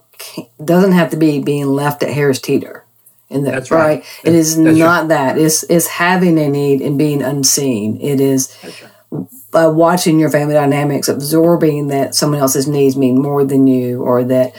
doesn't 0.64 0.94
have 0.94 1.10
to 1.10 1.18
be 1.18 1.40
being 1.40 1.66
left 1.68 2.02
at 2.02 2.12
Harris 2.12 2.40
Teeter. 2.40 2.86
In 3.30 3.44
the, 3.44 3.52
That's 3.52 3.72
right. 3.72 4.06
It 4.24 4.34
is 4.34 4.56
That's 4.56 4.78
not 4.78 5.10
that. 5.10 5.38
It's, 5.38 5.64
it's 5.64 5.88
having 5.88 6.40
a 6.40 6.48
need 6.48 6.82
and 6.82 6.98
being 6.98 7.22
unseen. 7.22 8.00
It 8.00 8.22
is 8.22 8.56
That's 8.62 8.82
right. 8.84 8.91
By 9.52 9.68
watching 9.68 10.20
your 10.20 10.30
family 10.30 10.54
dynamics, 10.54 11.08
absorbing 11.10 11.88
that 11.88 12.16
someone 12.16 12.40
else's 12.40 12.68
needs 12.68 12.96
mean 12.98 13.22
more 13.22 13.44
than 13.46 13.68
you, 13.68 14.02
or 14.02 14.24
that 14.24 14.56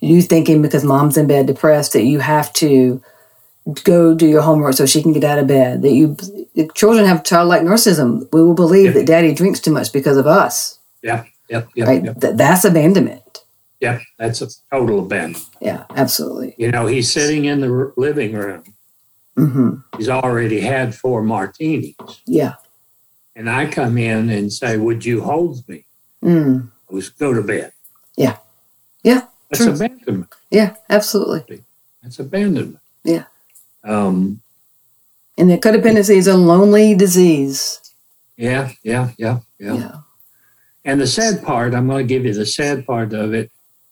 you 0.00 0.22
thinking 0.22 0.62
because 0.62 0.84
mom's 0.84 1.16
in 1.16 1.26
bed 1.26 1.46
depressed 1.46 1.92
that 1.94 2.04
you 2.04 2.20
have 2.20 2.52
to 2.54 3.02
go 3.84 4.14
do 4.14 4.26
your 4.26 4.42
homework 4.42 4.74
so 4.74 4.86
she 4.86 5.02
can 5.02 5.12
get 5.12 5.24
out 5.24 5.38
of 5.38 5.46
bed. 5.48 5.82
That 5.82 5.92
you 5.92 6.16
children 6.74 7.06
have 7.06 7.24
childlike 7.24 7.62
narcissism. 7.62 8.28
We 8.32 8.42
will 8.42 8.54
believe 8.54 8.94
that 8.94 9.06
daddy 9.06 9.34
drinks 9.34 9.60
too 9.60 9.72
much 9.72 9.92
because 9.92 10.16
of 10.16 10.26
us. 10.26 10.78
Yep, 11.02 11.26
yep, 11.48 11.68
yep, 11.74 11.88
Right? 11.88 12.20
Th- 12.20 12.34
that's 12.36 12.64
abandonment. 12.64 13.22
yep. 13.80 14.00
That's 14.18 14.40
a 14.42 14.48
total 14.72 15.00
abandonment. 15.00 15.44
Yeah, 15.60 15.84
absolutely. 15.90 16.54
You 16.58 16.70
know, 16.70 16.86
he's 16.86 17.10
sitting 17.12 17.44
in 17.46 17.60
the 17.60 17.68
r- 17.70 17.92
living 17.96 18.32
room. 18.34 18.62
hmm 19.36 19.74
He's 19.96 20.08
already 20.08 20.60
had 20.60 20.94
four 20.94 21.22
martinis. 21.22 21.94
Yeah. 22.26 22.54
And 23.36 23.50
I 23.50 23.66
come 23.66 23.98
in 23.98 24.30
and 24.30 24.50
say, 24.52 24.78
Would 24.78 25.04
you 25.04 25.20
hold 25.22 25.68
me? 25.68 25.84
Mm. 26.24 26.70
was 26.90 27.10
go 27.10 27.32
to 27.34 27.42
bed. 27.42 27.72
Yeah. 28.16 28.38
Yeah, 29.04 29.26
That's 29.50 29.62
true. 29.64 29.74
abandonment. 29.74 30.34
Yeah, 30.50 30.74
absolutely. 30.90 31.62
That's 32.02 32.18
abandonment. 32.18 32.80
Yeah. 33.04 33.24
Um, 33.84 34.40
And 35.38 35.48
the 35.50 35.58
codependency 35.58 36.16
is 36.16 36.26
a 36.26 36.36
lonely 36.36 36.94
disease. 36.94 37.78
yeah, 38.36 38.72
yeah, 38.82 39.10
yeah, 39.18 39.40
yeah, 39.60 39.74
Yeah. 39.74 39.96
And 40.84 41.00
the 41.00 41.06
sad 41.06 41.42
part, 41.44 41.74
I'm 41.74 41.86
going 41.88 42.06
to 42.06 42.14
give 42.14 42.24
you 42.24 42.32
the 42.32 42.46
sad 42.46 42.86
part 42.86 43.12
of 43.12 43.34
it, 43.34 43.50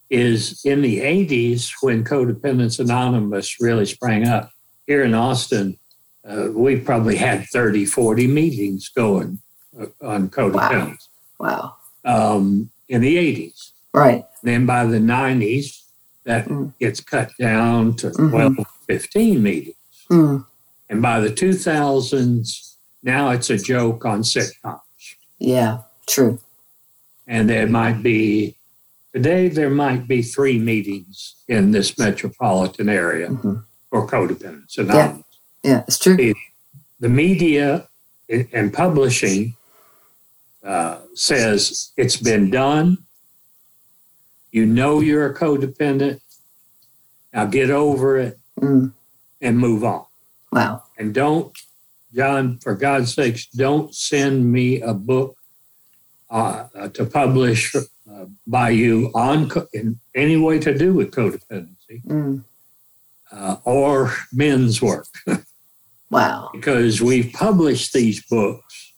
is 0.09 0.63
in 0.65 0.81
the 0.81 0.99
80s 1.01 1.71
when 1.81 2.03
Codependence 2.03 2.79
Anonymous 2.79 3.59
really 3.61 3.85
sprang 3.85 4.27
up 4.27 4.51
here 4.87 5.03
in 5.03 5.13
Austin. 5.13 5.77
Uh, 6.27 6.49
we 6.53 6.75
probably 6.77 7.15
had 7.15 7.45
30, 7.53 7.85
40 7.85 8.27
meetings 8.27 8.89
going 8.89 9.39
uh, 9.79 9.85
on 10.01 10.29
codependence 10.29 11.07
Wow. 11.39 11.75
um, 12.03 12.69
in 12.89 13.01
the 13.01 13.15
80s. 13.17 13.71
Right. 13.93 14.25
Then 14.43 14.65
by 14.65 14.85
the 14.85 14.99
90s, 14.99 15.83
that 16.23 16.47
Mm. 16.47 16.73
gets 16.79 16.99
cut 17.01 17.31
down 17.39 17.95
to 17.97 18.09
Mhm. 18.09 18.29
12, 18.31 18.55
15 18.87 19.43
meetings. 19.43 19.75
Mm. 20.09 20.45
And 20.89 21.01
by 21.01 21.19
the 21.19 21.29
2000s, 21.29 22.77
now 23.03 23.29
it's 23.29 23.49
a 23.49 23.57
joke 23.57 24.05
on 24.05 24.21
sitcoms. 24.23 24.79
Yeah. 25.39 25.79
True. 26.07 26.39
And 27.27 27.49
there 27.49 27.67
might 27.67 28.01
be, 28.01 28.55
today, 29.13 29.47
there 29.49 29.69
might 29.69 30.07
be 30.07 30.21
three 30.21 30.57
meetings 30.57 31.35
in 31.47 31.71
this 31.71 31.97
metropolitan 31.97 32.89
area 32.89 33.27
hmm 33.29 33.55
for 33.91 34.07
codependence 34.07 34.77
anonymous. 34.77 35.17
Yeah, 35.17 35.21
it's 35.87 35.99
true. 35.99 36.33
The 36.99 37.09
media 37.09 37.87
and 38.29 38.47
and 38.53 38.73
publishing 38.73 39.55
uh, 40.63 40.99
says 41.13 41.91
it's 41.97 42.17
been 42.17 42.49
done. 42.49 42.97
You 44.51 44.65
know 44.65 44.99
you're 45.01 45.25
a 45.25 45.33
codependent. 45.33 46.19
Now 47.33 47.45
get 47.45 47.69
over 47.69 48.17
it 48.17 48.39
Mm. 48.61 48.93
and 49.41 49.59
move 49.59 49.83
on. 49.83 50.05
Wow. 50.53 50.83
And 50.97 51.13
don't, 51.13 51.51
John, 52.15 52.57
for 52.59 52.73
God's 52.73 53.13
sakes, 53.13 53.47
don't 53.47 53.93
send 53.93 54.49
me 54.49 54.79
a 54.79 54.93
book 54.93 55.35
uh, 56.31 56.67
uh, 56.73 56.87
to 56.95 57.03
publish 57.05 57.75
uh, 57.75 58.25
by 58.47 58.69
you 58.69 59.11
on 59.13 59.49
co- 59.49 59.67
in 59.73 59.99
any 60.15 60.37
way 60.37 60.57
to 60.59 60.73
do 60.77 60.93
with 60.93 61.11
codependency 61.11 62.01
Mm. 62.07 62.43
uh, 63.33 63.57
or 63.65 64.13
men's 64.31 64.81
work, 64.81 65.07
Wow. 66.09 66.49
because 66.53 67.01
we've 67.01 67.33
published 67.33 67.93
these 67.93 68.23
books. 68.25 68.93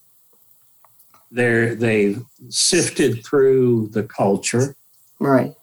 They're, 1.31 1.75
they've 1.75 2.21
sifted 2.49 3.25
through 3.25 3.89
the 3.89 4.03
culture. 4.03 4.75
Right. 5.19 5.53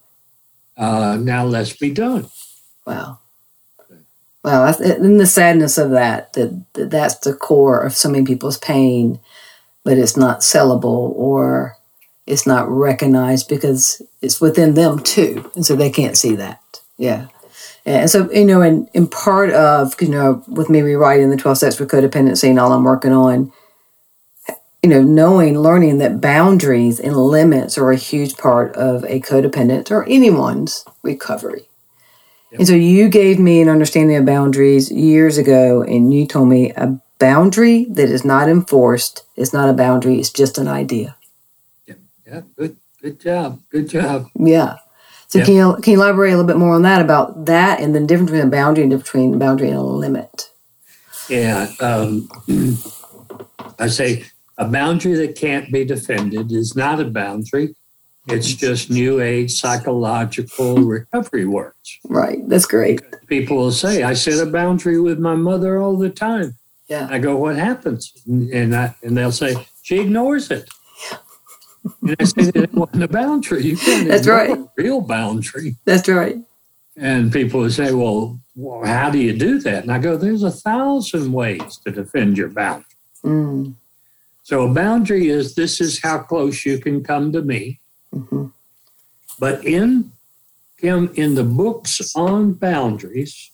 Uh, 0.76 1.18
now 1.20 1.45
let's 1.45 1.76
be 1.76 1.90
done. 1.92 2.28
Wow. 2.86 3.18
Wow. 4.42 4.74
And 4.78 5.18
the 5.18 5.26
sadness 5.26 5.78
of 5.78 5.90
that, 5.92 6.32
that, 6.34 6.64
that 6.74 6.90
that's 6.90 7.18
the 7.18 7.32
core 7.32 7.80
of 7.80 7.95
so 7.95 8.11
many 8.11 8.24
people's 8.24 8.59
pain, 8.59 9.18
but 9.84 9.97
it's 9.97 10.16
not 10.16 10.40
sellable 10.40 11.12
or 11.14 11.76
it's 12.26 12.47
not 12.47 12.68
recognized 12.68 13.49
because 13.49 14.03
it's 14.20 14.40
within 14.40 14.74
them 14.74 14.99
too. 14.99 15.51
And 15.55 15.64
so 15.64 15.76
they 15.76 15.90
can't 15.90 16.16
see 16.16 16.34
that. 16.36 16.61
Yeah. 16.99 17.28
And 17.87 18.09
so, 18.09 18.30
you 18.32 18.47
know, 18.47 18.62
in, 18.62 18.89
in 18.95 19.07
part 19.07 19.51
of, 19.51 20.01
you 20.01 20.09
know, 20.09 20.43
with 20.49 20.70
me 20.70 20.80
rewriting 20.80 21.30
the 21.30 21.37
12 21.37 21.59
steps 21.59 21.76
for 21.76 21.87
codependency 21.87 22.49
and 22.49 22.59
all 22.59 22.72
I'm 22.72 22.85
working 22.85 23.12
on, 23.12 23.53
you 24.82 24.89
know, 24.89 25.03
knowing, 25.03 25.59
learning 25.59 25.99
that 25.99 26.20
boundaries 26.20 26.99
and 26.99 27.16
limits 27.16 27.76
are 27.76 27.91
a 27.91 27.97
huge 27.97 28.37
part 28.37 28.74
of 28.76 29.05
a 29.05 29.20
codependent 29.20 29.91
or 29.91 30.05
anyone's 30.09 30.85
recovery. 31.03 31.68
And 32.57 32.66
so 32.66 32.74
you 32.74 33.09
gave 33.09 33.39
me 33.39 33.61
an 33.61 33.68
understanding 33.68 34.16
of 34.16 34.24
boundaries 34.24 34.91
years 34.91 35.39
ago, 35.39 35.82
and 35.82 36.14
you 36.14 36.24
told 36.26 36.49
me 36.49 36.70
a 36.72 37.01
boundary 37.18 37.87
that 37.87 38.09
is 38.09 38.24
not 38.24 38.49
enforced 38.49 39.24
is 39.37 39.53
not 39.53 39.68
a 39.68 39.72
boundary, 39.72 40.18
it's 40.20 40.30
just 40.30 40.59
an 40.59 40.68
idea. 40.68 41.16
Yep. 41.87 41.99
Yeah, 42.26 42.41
good, 42.57 42.76
good 43.03 43.20
job, 43.20 43.61
good 43.70 43.89
job. 43.89 44.28
Yeah. 44.39 44.76
So 45.35 45.41
Yeah. 45.41 45.47
can 45.47 45.55
you 45.55 45.76
can 45.82 45.93
you 45.95 45.99
elaborate 45.99 46.28
a 46.28 46.37
little 46.37 46.47
bit 46.47 46.59
more 46.59 46.74
on 46.74 46.82
that 46.82 47.01
about 47.01 47.47
that 47.47 47.80
and 47.80 47.93
the 47.93 47.99
difference 47.99 48.30
between 48.30 48.47
a 48.47 48.51
boundary 48.51 48.85
and 48.85 48.97
between 48.97 49.35
a 49.35 49.37
boundary 49.37 49.66
and 49.66 49.78
a 49.78 49.82
limit? 49.82 50.49
Yeah, 51.28 51.66
um, 51.80 52.28
I 53.80 53.89
say 53.89 54.26
a 54.59 54.68
boundary 54.68 55.14
that 55.14 55.35
can't 55.35 55.72
be 55.72 55.85
defended 55.85 56.53
is 56.53 56.76
not 56.76 57.01
a 57.01 57.05
boundary. 57.07 57.74
It's 58.28 58.55
just 58.55 58.91
new 58.91 59.20
age 59.20 59.51
psychological 59.61 60.76
recovery 60.76 61.47
words. 61.47 61.99
Right. 62.09 62.39
That's 62.49 62.66
great. 62.66 63.03
People 63.26 63.57
will 63.57 63.72
say, 63.72 64.05
"I 64.05 64.14
set 64.14 64.39
a 64.41 64.49
boundary 64.49 65.01
with 65.01 65.18
my 65.18 65.35
mother 65.35 65.80
all 65.82 65.97
the 65.97 66.11
time." 66.11 66.55
Yeah. 66.89 67.09
I 67.11 67.18
go, 67.18 67.35
"What 67.35 67.57
happens?" 67.57 68.12
And 68.28 68.72
I, 68.76 68.95
and 69.03 69.16
they'll 69.16 69.32
say, 69.32 69.66
"She 69.82 69.99
ignores 69.99 70.53
it." 70.53 70.68
And 72.03 72.16
I 72.18 72.24
say, 72.24 72.51
"That 72.51 72.72
wasn't 72.72 73.03
a 73.03 73.09
boundary. 73.09 73.64
You 73.64 73.76
can't 73.76 74.09
That's 74.09 74.26
right. 74.26 74.51
a 74.51 74.68
real 74.76 75.01
boundary." 75.01 75.76
That's 75.85 76.09
right. 76.09 76.37
And 76.97 77.32
people 77.32 77.61
would 77.61 77.72
say, 77.72 77.93
well, 77.93 78.39
well, 78.55 78.85
how 78.87 79.11
do 79.11 79.18
you 79.18 79.37
do 79.37 79.59
that? 79.61 79.82
And 79.82 79.93
I 79.93 79.99
go, 79.99 80.16
there's 80.16 80.45
a 80.45 80.51
thousand 80.51 81.32
ways 81.32 81.78
to 81.85 81.91
defend 81.91 82.39
your 82.39 82.49
boundary. 82.49 82.85
Mm. 83.24 83.74
So 84.45 84.62
a 84.62 84.72
boundary 84.72 85.28
is 85.28 85.55
this 85.55 85.80
is 85.80 86.01
how 86.01 86.18
close 86.18 86.64
you 86.64 86.78
can 86.78 87.03
come 87.03 87.32
to 87.32 87.43
me. 87.43 87.80
hmm 88.12 88.47
But 89.39 89.64
in 89.64 90.12
Kim, 90.80 91.11
in 91.14 91.35
the 91.35 91.45
books 91.45 92.14
on 92.14 92.53
boundaries, 92.53 93.51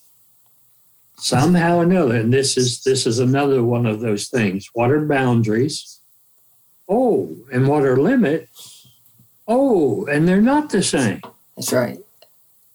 somehow 1.17 1.79
or 1.79 1.83
another, 1.85 2.17
and 2.17 2.33
this 2.33 2.57
is 2.57 2.83
this 2.83 3.07
is 3.07 3.21
another 3.21 3.63
one 3.63 3.87
of 3.87 4.01
those 4.01 4.29
things. 4.29 4.69
What 4.73 4.91
are 4.91 5.07
boundaries? 5.07 6.00
Oh, 6.93 7.35
and 7.53 7.69
what 7.69 7.85
are 7.85 7.97
limits? 7.97 8.89
Oh, 9.47 10.05
and 10.07 10.27
they're 10.27 10.43
not 10.43 10.71
the 10.71 10.83
same. 10.83 11.23
That's 11.57 11.73
right. 11.73 11.99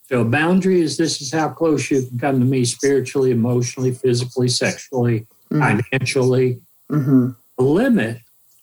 So 0.08 0.22
a 0.22 0.26
boundary 0.26 0.82
is 0.82 0.98
this 0.98 1.22
is 1.22 1.34
how 1.34 1.50
close 1.50 1.92
you 1.92 2.06
can 2.08 2.18
come 2.20 2.40
to 2.40 2.46
me 2.46 2.64
spiritually, 2.64 3.32
emotionally, 3.32 3.92
physically, 3.92 4.48
sexually, 4.48 5.28
Mm. 5.52 5.82
financially. 5.92 6.60
hmm 6.90 7.30
A 7.60 7.64
limit 7.64 8.20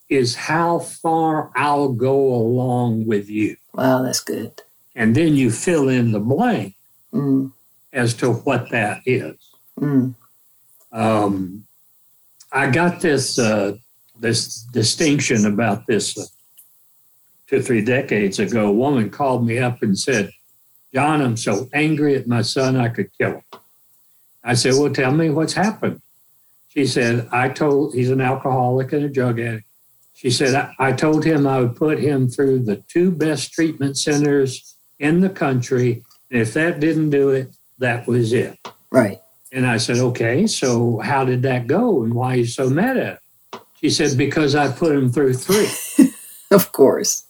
is 0.08 0.34
how 0.34 0.78
far 0.80 1.50
I'll 1.54 1.92
go 1.92 2.34
along 2.34 3.06
with 3.06 3.28
you. 3.30 3.56
Wow, 3.74 4.02
that's 4.02 4.20
good. 4.20 4.52
And 4.96 5.14
then 5.14 5.36
you 5.36 5.50
fill 5.50 5.88
in 5.88 6.12
the 6.12 6.20
blank 6.20 6.74
Mm. 7.12 7.52
as 7.92 8.14
to 8.14 8.32
what 8.32 8.70
that 8.70 9.02
is. 9.06 9.36
Mm. 9.80 10.14
Um, 10.92 11.64
I 12.52 12.70
got 12.70 13.00
this 13.00 13.38
uh, 13.38 13.76
this 14.22 14.62
distinction 14.72 15.44
about 15.44 15.86
this 15.86 16.16
uh, 16.16 16.24
two 17.48 17.60
three 17.60 17.84
decades 17.84 18.38
ago. 18.38 18.68
A 18.68 18.72
woman 18.72 19.10
called 19.10 19.46
me 19.46 19.58
up 19.58 19.82
and 19.82 19.98
said, 19.98 20.30
"John, 20.94 21.20
I'm 21.20 21.36
so 21.36 21.68
angry 21.74 22.16
at 22.16 22.26
my 22.26 22.40
son, 22.40 22.76
I 22.76 22.88
could 22.88 23.10
kill 23.18 23.32
him." 23.32 23.42
I 24.42 24.54
said, 24.54 24.74
"Well, 24.74 24.92
tell 24.92 25.12
me 25.12 25.28
what's 25.28 25.52
happened." 25.52 26.00
She 26.68 26.86
said, 26.86 27.28
"I 27.30 27.50
told 27.50 27.94
he's 27.94 28.10
an 28.10 28.22
alcoholic 28.22 28.92
and 28.94 29.04
a 29.04 29.08
drug 29.10 29.38
addict." 29.38 29.66
She 30.14 30.30
said, 30.30 30.54
I, 30.54 30.90
I 30.90 30.92
told 30.92 31.24
him 31.24 31.48
I 31.48 31.58
would 31.58 31.74
put 31.74 31.98
him 31.98 32.28
through 32.28 32.60
the 32.60 32.76
two 32.76 33.10
best 33.10 33.52
treatment 33.52 33.98
centers 33.98 34.76
in 35.00 35.20
the 35.20 35.28
country. 35.28 36.04
And 36.30 36.40
if 36.40 36.54
that 36.54 36.78
didn't 36.78 37.10
do 37.10 37.30
it, 37.30 37.48
that 37.78 38.06
was 38.06 38.32
it. 38.32 38.56
Right. 38.90 39.18
And 39.50 39.66
I 39.66 39.78
said, 39.78 39.96
okay, 39.96 40.46
so 40.46 41.00
how 41.00 41.24
did 41.24 41.42
that 41.42 41.66
go 41.66 42.04
and 42.04 42.14
why 42.14 42.34
are 42.34 42.36
you 42.36 42.46
so 42.46 42.70
mad 42.70 42.96
at 42.96 43.14
it? 43.14 43.18
She 43.82 43.90
said, 43.90 44.16
because 44.16 44.54
I 44.54 44.70
put 44.70 44.94
him 44.94 45.10
through 45.10 45.34
three. 45.34 45.68
Of 46.52 46.70
course. 46.72 47.24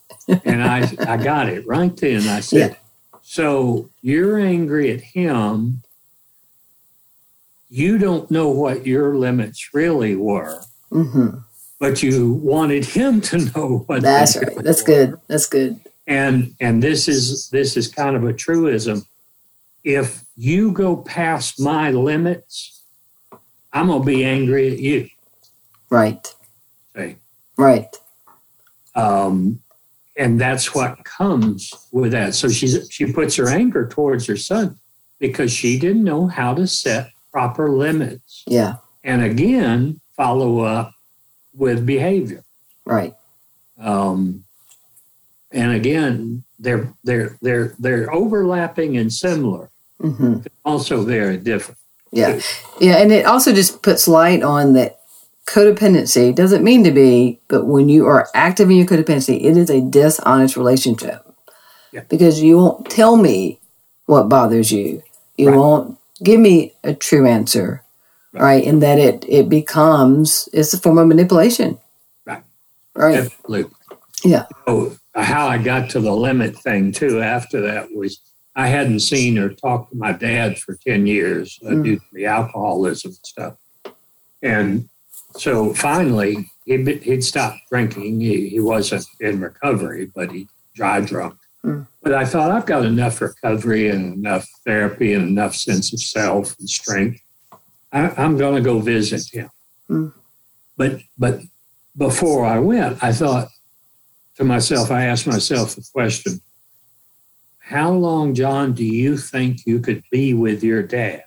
and 0.45 0.65
I, 0.65 0.91
I 1.07 1.17
got 1.17 1.49
it 1.49 1.65
right 1.65 1.97
then. 1.97 2.27
I 2.27 2.41
said, 2.41 2.77
so 3.23 3.89
you're 4.01 4.37
angry 4.41 4.91
at 4.91 5.01
him. 5.01 5.83
You 7.69 7.99
don't 7.99 8.29
know 8.33 8.49
what 8.49 8.85
your 8.85 9.17
limits 9.17 9.73
really 9.73 10.17
were, 10.17 10.61
hmm 10.91 11.29
but 11.79 12.03
you 12.03 12.33
wanted 12.35 12.85
him 12.85 13.21
to 13.21 13.39
know 13.39 13.85
what 13.87 14.03
That's 14.03 14.37
right. 14.37 14.57
That's 14.59 14.83
were. 14.83 14.87
good. 14.87 15.21
That's 15.29 15.47
good. 15.47 15.81
And 16.09 16.55
and 16.61 16.83
this 16.83 17.07
is 17.09 17.49
this 17.51 17.77
is 17.77 17.87
kind 17.89 18.17
of 18.17 18.25
a 18.25 18.33
truism. 18.33 19.07
If 19.85 20.25
you 20.37 20.73
go 20.73 20.97
past 20.97 21.61
my 21.61 21.91
limits, 21.93 22.83
I'm 23.73 23.87
gonna 23.87 24.05
be 24.05 24.25
angry 24.25 24.71
at 24.73 24.79
you. 24.81 25.09
Right. 25.91 26.35
See? 26.97 27.17
Right. 27.57 27.87
um, 28.95 29.61
and 30.17 30.39
that's 30.39 30.75
what 30.75 31.03
comes 31.05 31.73
with 31.91 32.13
that. 32.13 32.35
So 32.35 32.49
she's 32.51 32.87
she 32.91 33.11
puts 33.13 33.37
her 33.37 33.49
anger 33.49 33.89
towards 33.89 34.27
her 34.27 34.37
son 34.37 34.79
because 35.19 35.51
she 35.51 35.79
didn't 35.79 36.05
know 36.05 36.27
how 36.27 36.53
to 36.55 36.67
set 36.67 37.11
proper 37.33 37.71
limits, 37.71 38.43
Yeah. 38.47 38.75
and 39.05 39.23
again 39.23 40.01
follow 40.17 40.61
up 40.61 40.93
with 41.55 41.87
behavior. 41.87 42.45
Right. 42.85 43.15
Um, 43.81 44.45
and 45.51 45.73
again, 45.73 46.45
they're 46.59 46.93
they're 47.05 47.39
they're 47.41 47.75
they're 47.79 48.13
overlapping 48.13 48.99
and 48.99 49.11
similar, 49.13 49.71
hmm 49.99 50.41
also 50.65 51.03
very 51.05 51.39
different. 51.39 51.79
Yeah. 52.13 52.39
Yeah. 52.81 52.97
And 52.97 53.11
it 53.13 53.25
also 53.25 53.55
just 53.55 53.81
puts 53.83 54.07
light 54.07 54.43
on 54.43 54.75
that 54.75 54.99
codependency 55.47 56.35
doesn't 56.35 56.65
mean 56.65 56.85
to 56.85 56.91
be, 56.91 57.41
but 57.49 57.67
when 57.67 57.89
you 57.89 58.07
are 58.07 58.29
active 58.35 58.71
in 58.71 58.77
your 58.77 58.87
codependency, 58.87 59.43
it 59.45 59.57
is 59.57 59.71
a 59.71 59.81
dishonest 59.81 60.57
relationship. 60.57 61.25
Yeah. 61.93 62.03
Because 62.09 62.41
you 62.43 62.57
won't 62.59 62.89
tell 62.91 63.17
me 63.17 63.61
what 64.07 64.29
bothers 64.29 64.73
you. 64.73 65.03
You 65.37 65.49
Right. 65.51 65.57
won't 65.59 65.99
give 66.23 66.41
me 66.41 66.73
a 66.85 66.95
true 66.95 67.27
answer. 67.27 67.83
Right. 68.33 68.43
Right. 68.43 68.67
And 68.67 68.83
that 68.83 68.99
it 68.99 69.25
it 69.29 69.49
becomes 69.49 70.49
it's 70.53 70.73
a 70.73 70.79
form 70.79 70.97
of 70.99 71.07
manipulation. 71.07 71.79
Right. 72.25 72.43
Right. 72.95 73.19
Absolutely. 73.19 73.71
Yeah. 74.25 74.47
Oh, 74.67 74.97
how 75.15 75.47
I 75.49 75.59
got 75.59 75.91
to 75.91 76.01
the 76.01 76.15
limit 76.15 76.57
thing 76.57 76.93
too 76.93 77.21
after 77.21 77.61
that 77.63 77.95
was 77.95 78.21
I 78.57 78.69
hadn't 78.69 79.01
seen 79.01 79.39
or 79.39 79.51
talked 79.51 79.91
to 79.93 79.97
my 79.99 80.13
dad 80.13 80.59
for 80.59 80.77
10 80.87 81.07
years 81.07 81.59
uh, 81.67 81.71
Mm. 81.71 81.85
due 81.85 81.97
to 81.97 82.05
the 82.13 82.27
alcoholism 82.27 83.11
and 83.11 83.19
stuff. 83.27 83.55
And 84.43 84.89
so 85.37 85.75
finally, 85.75 86.51
he'd, 86.65 86.87
he'd 87.03 87.25
stopped 87.25 87.59
drinking. 87.71 88.21
He, 88.21 88.49
he 88.49 88.61
wasn't 88.61 89.07
in 89.21 89.41
recovery, 89.41 90.11
but 90.15 90.31
he 90.31 90.49
dry 90.75 91.01
drunk. 91.01 91.37
Mm. 91.65 91.87
But 92.03 92.15
I 92.15 92.25
thought 92.25 92.51
I've 92.51 92.67
got 92.67 92.85
enough 92.85 93.21
recovery 93.21 93.89
and 93.89 94.15
enough 94.15 94.47
therapy 94.67 95.15
and 95.15 95.29
enough 95.29 95.55
sense 95.55 95.93
of 95.93 96.01
self 96.01 96.59
and 96.59 96.69
strength. 96.69 97.21
I, 97.93 98.11
I'm 98.17 98.37
going 98.37 98.57
to 98.57 98.61
go 98.61 98.81
visit 98.81 99.23
him. 99.33 99.51
Mm. 99.89 100.13
But 100.77 101.01
but 101.19 101.41
before 101.97 102.45
I 102.45 102.59
went, 102.59 103.03
I 103.05 103.13
thought 103.13 103.49
to 104.37 104.45
myself, 104.45 104.91
I 104.91 105.05
asked 105.05 105.27
myself 105.27 105.77
the 105.77 105.87
question: 105.93 106.41
How 107.61 107.93
long, 107.93 108.35
John, 108.35 108.73
do 108.73 108.85
you 108.85 109.17
think 109.17 109.67
you 109.67 109.79
could 109.79 110.03
be 110.11 110.35
with 110.35 110.65
your 110.65 110.83
dad 110.83 111.25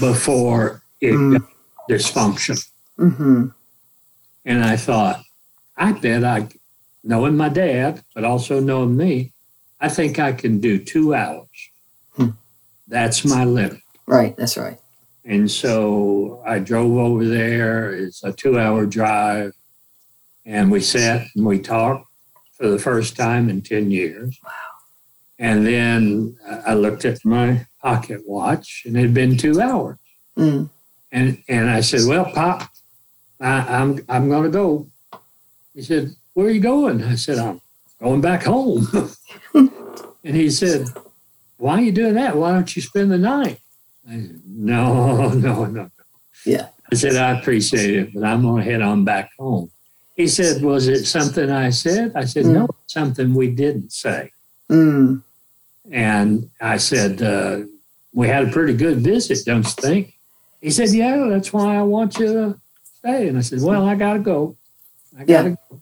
before 0.00 0.82
it 1.00 1.12
Mm. 1.12 1.46
Dysfunction? 1.90 2.66
hmm 2.96 3.48
And 4.44 4.64
I 4.64 4.76
thought, 4.76 5.22
I 5.76 5.92
bet 5.92 6.24
I, 6.24 6.48
knowing 7.04 7.36
my 7.36 7.48
dad, 7.48 8.02
but 8.14 8.24
also 8.24 8.60
knowing 8.60 8.96
me, 8.96 9.32
I 9.80 9.88
think 9.88 10.18
I 10.18 10.32
can 10.32 10.58
do 10.60 10.78
two 10.78 11.14
hours. 11.14 11.48
Hmm. 12.14 12.30
That's 12.88 13.24
my 13.24 13.44
limit. 13.44 13.80
Right. 14.06 14.36
That's 14.36 14.56
right. 14.56 14.78
And 15.24 15.50
so 15.50 16.42
I 16.46 16.60
drove 16.60 16.96
over 16.96 17.24
there. 17.24 17.92
It's 17.92 18.22
a 18.22 18.32
two 18.32 18.58
hour 18.58 18.86
drive. 18.86 19.52
And 20.44 20.70
we 20.70 20.80
sat 20.80 21.26
and 21.34 21.44
we 21.44 21.58
talked 21.58 22.06
for 22.52 22.68
the 22.68 22.78
first 22.78 23.16
time 23.16 23.50
in 23.50 23.60
10 23.60 23.90
years. 23.90 24.38
Wow. 24.44 24.50
And 25.38 25.66
then 25.66 26.36
I 26.64 26.74
looked 26.74 27.04
at 27.04 27.24
my 27.24 27.66
pocket 27.82 28.22
watch 28.26 28.84
and 28.86 28.96
it 28.96 29.02
had 29.02 29.14
been 29.14 29.36
two 29.36 29.60
hours. 29.60 29.98
Mm. 30.38 30.70
And, 31.16 31.42
and 31.48 31.70
I 31.70 31.80
said, 31.80 32.02
Well, 32.06 32.26
Pop, 32.26 32.70
I, 33.40 33.80
I'm, 33.80 34.04
I'm 34.06 34.28
going 34.28 34.44
to 34.44 34.50
go. 34.50 34.86
He 35.74 35.80
said, 35.80 36.14
Where 36.34 36.48
are 36.48 36.50
you 36.50 36.60
going? 36.60 37.02
I 37.02 37.14
said, 37.14 37.38
I'm 37.38 37.62
going 38.02 38.20
back 38.20 38.44
home. 38.44 38.86
and 39.54 40.36
he 40.36 40.50
said, 40.50 40.88
Why 41.56 41.78
are 41.78 41.80
you 41.80 41.92
doing 41.92 42.14
that? 42.14 42.36
Why 42.36 42.52
don't 42.52 42.76
you 42.76 42.82
spend 42.82 43.10
the 43.10 43.16
night? 43.16 43.60
I 44.06 44.12
said, 44.12 44.40
no, 44.46 45.28
no, 45.46 45.64
no. 45.64 45.90
Yeah. 46.44 46.68
I 46.92 46.94
said, 46.94 47.16
I 47.16 47.40
appreciate 47.40 47.94
it, 47.94 48.14
but 48.14 48.22
I'm 48.22 48.42
going 48.42 48.62
to 48.62 48.70
head 48.70 48.82
on 48.82 49.04
back 49.04 49.30
home. 49.38 49.70
He 50.16 50.28
said, 50.28 50.60
Was 50.62 50.86
it 50.86 51.06
something 51.06 51.50
I 51.50 51.70
said? 51.70 52.12
I 52.14 52.26
said, 52.26 52.44
Mm. 52.44 52.52
No, 52.52 52.68
something 52.88 53.32
we 53.32 53.48
didn't 53.48 53.90
say. 53.90 54.32
Mm. 54.70 55.22
And 55.90 56.50
I 56.60 56.76
said, 56.76 57.22
uh, 57.22 57.60
We 58.12 58.28
had 58.28 58.48
a 58.48 58.52
pretty 58.52 58.74
good 58.74 58.98
visit, 58.98 59.46
don't 59.46 59.64
you 59.64 59.70
think? 59.70 60.15
He 60.66 60.72
said, 60.72 60.88
Yeah, 60.88 61.28
that's 61.30 61.52
why 61.52 61.76
I 61.76 61.82
want 61.82 62.18
you 62.18 62.26
to 62.26 62.60
stay. 62.98 63.28
And 63.28 63.38
I 63.38 63.40
said, 63.40 63.62
Well, 63.62 63.86
I 63.86 63.94
got 63.94 64.14
to 64.14 64.18
go. 64.18 64.56
I 65.16 65.22
got 65.22 65.42
to 65.42 65.50
go. 65.50 65.80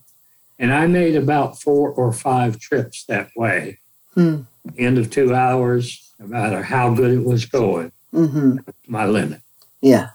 And 0.58 0.74
I 0.74 0.86
made 0.86 1.16
about 1.16 1.58
four 1.62 1.90
or 1.92 2.12
five 2.12 2.58
trips 2.58 3.06
that 3.06 3.30
way. 3.34 3.78
Hmm. 4.12 4.42
End 4.76 4.98
of 4.98 5.08
two 5.08 5.34
hours, 5.34 6.12
no 6.18 6.26
matter 6.26 6.62
how 6.62 6.92
good 6.92 7.12
it 7.12 7.24
was 7.24 7.46
going, 7.46 7.92
hmm 8.12 8.58
my 8.86 9.06
limit. 9.06 9.40
Yeah. 9.80 10.10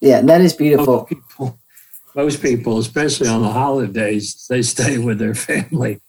Yeah, 0.00 0.22
that 0.22 0.40
is 0.40 0.54
beautiful. 0.54 0.96
Most 0.96 1.08
people, 1.10 1.58
most 2.14 2.40
people, 2.42 2.78
especially 2.78 3.28
on 3.28 3.42
the 3.42 3.50
holidays, 3.52 4.46
they 4.48 4.62
stay 4.62 4.96
with 4.96 5.18
their 5.18 5.34
family 5.34 6.00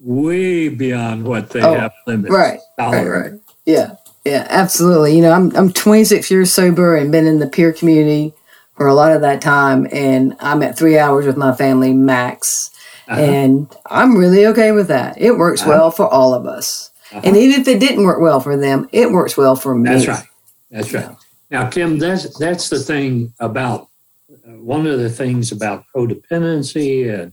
way 0.00 0.68
beyond 0.68 1.24
what 1.24 1.50
they 1.50 1.62
Oh, 1.62 1.74
have 1.74 1.92
limits. 2.08 2.34
Right. 2.34 2.58
Right, 2.76 3.06
right. 3.06 3.32
Yeah. 3.64 3.94
Yeah, 4.26 4.46
absolutely. 4.50 5.14
You 5.16 5.22
know, 5.22 5.32
I'm 5.32 5.54
I'm 5.56 5.72
26 5.72 6.30
years 6.30 6.52
sober 6.52 6.96
and 6.96 7.12
been 7.12 7.26
in 7.26 7.38
the 7.38 7.46
peer 7.46 7.72
community 7.72 8.34
for 8.76 8.86
a 8.86 8.94
lot 8.94 9.12
of 9.12 9.20
that 9.22 9.40
time 9.40 9.86
and 9.92 10.36
I'm 10.40 10.62
at 10.62 10.76
3 10.76 10.98
hours 10.98 11.26
with 11.26 11.36
my 11.36 11.54
family 11.54 11.92
max. 11.94 12.70
Uh-huh. 13.08 13.20
And 13.20 13.76
I'm 13.86 14.16
really 14.16 14.46
okay 14.48 14.72
with 14.72 14.88
that. 14.88 15.16
It 15.16 15.38
works 15.38 15.62
Uh-huh. 15.62 15.70
well 15.70 15.90
for 15.92 16.08
all 16.08 16.34
of 16.34 16.44
us. 16.46 16.90
Uh-huh. 17.12 17.20
And 17.24 17.36
even 17.36 17.60
if 17.60 17.68
it 17.68 17.78
didn't 17.78 18.04
work 18.04 18.20
well 18.20 18.40
for 18.40 18.56
them, 18.56 18.88
it 18.92 19.12
works 19.12 19.36
well 19.36 19.54
for 19.54 19.74
me. 19.76 19.90
That's 19.90 20.08
right. 20.08 20.24
That's 20.72 20.92
right. 20.92 21.16
Now, 21.50 21.68
Kim, 21.70 21.98
that's 21.98 22.36
that's 22.38 22.68
the 22.68 22.80
thing 22.80 23.32
about 23.38 23.88
uh, 24.30 24.50
one 24.58 24.88
of 24.88 24.98
the 24.98 25.08
things 25.08 25.52
about 25.52 25.84
codependency 25.94 27.08
and 27.08 27.32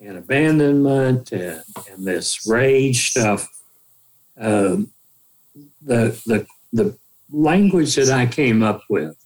and 0.00 0.18
abandonment 0.18 1.30
and, 1.30 1.62
and 1.88 2.04
this 2.04 2.44
rage 2.48 3.10
stuff. 3.10 3.48
Um, 4.36 4.90
the 5.84 6.20
the 6.26 6.46
the 6.72 6.96
language 7.30 7.94
that 7.96 8.10
I 8.10 8.26
came 8.26 8.62
up 8.62 8.82
with 8.88 9.16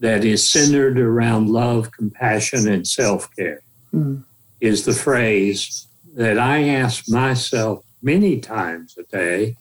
that 0.00 0.24
is 0.24 0.48
centered 0.48 0.98
around 0.98 1.48
love, 1.50 1.90
compassion, 1.92 2.68
and 2.68 2.86
self 2.86 3.28
care 3.36 3.60
Mm. 3.94 4.24
is 4.60 4.84
the 4.84 4.92
phrase 4.92 5.86
that 6.16 6.36
I 6.36 6.68
ask 6.68 7.08
myself 7.08 7.84
many 8.02 8.40
times 8.40 8.98
a 8.98 9.04
day. 9.04 9.56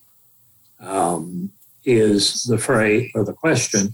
Um, 0.79 1.51
is 1.85 2.43
the 2.43 2.57
phrase 2.57 3.11
or 3.13 3.23
the 3.23 3.33
question, 3.33 3.93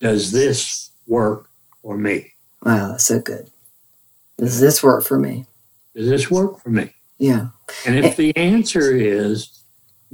does 0.00 0.30
this 0.30 0.90
work 1.08 1.48
for 1.82 1.96
me? 1.96 2.32
Wow, 2.62 2.88
that's 2.92 3.04
so 3.06 3.18
good. 3.18 3.50
Does 4.38 4.60
this 4.60 4.82
work 4.82 5.04
for 5.04 5.18
me? 5.18 5.46
Does 5.96 6.08
this 6.08 6.30
work 6.30 6.62
for 6.62 6.68
me? 6.70 6.94
Yeah. 7.18 7.48
And 7.86 7.96
if 7.98 8.16
the 8.16 8.36
answer 8.36 8.94
is 8.94 9.53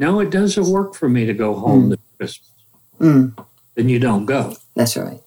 no, 0.01 0.21
it 0.21 0.31
doesn't 0.31 0.67
work 0.67 0.95
for 0.95 1.09
me 1.09 1.27
to 1.27 1.35
go 1.35 1.55
home 1.55 1.91
this 1.91 1.99
Christmas, 2.19 2.47
Mm, 3.01 3.33
then 3.77 3.89
you 3.89 3.99
don't 3.99 4.27
go. 4.27 4.55
that's 4.75 4.97
right. 4.97 5.21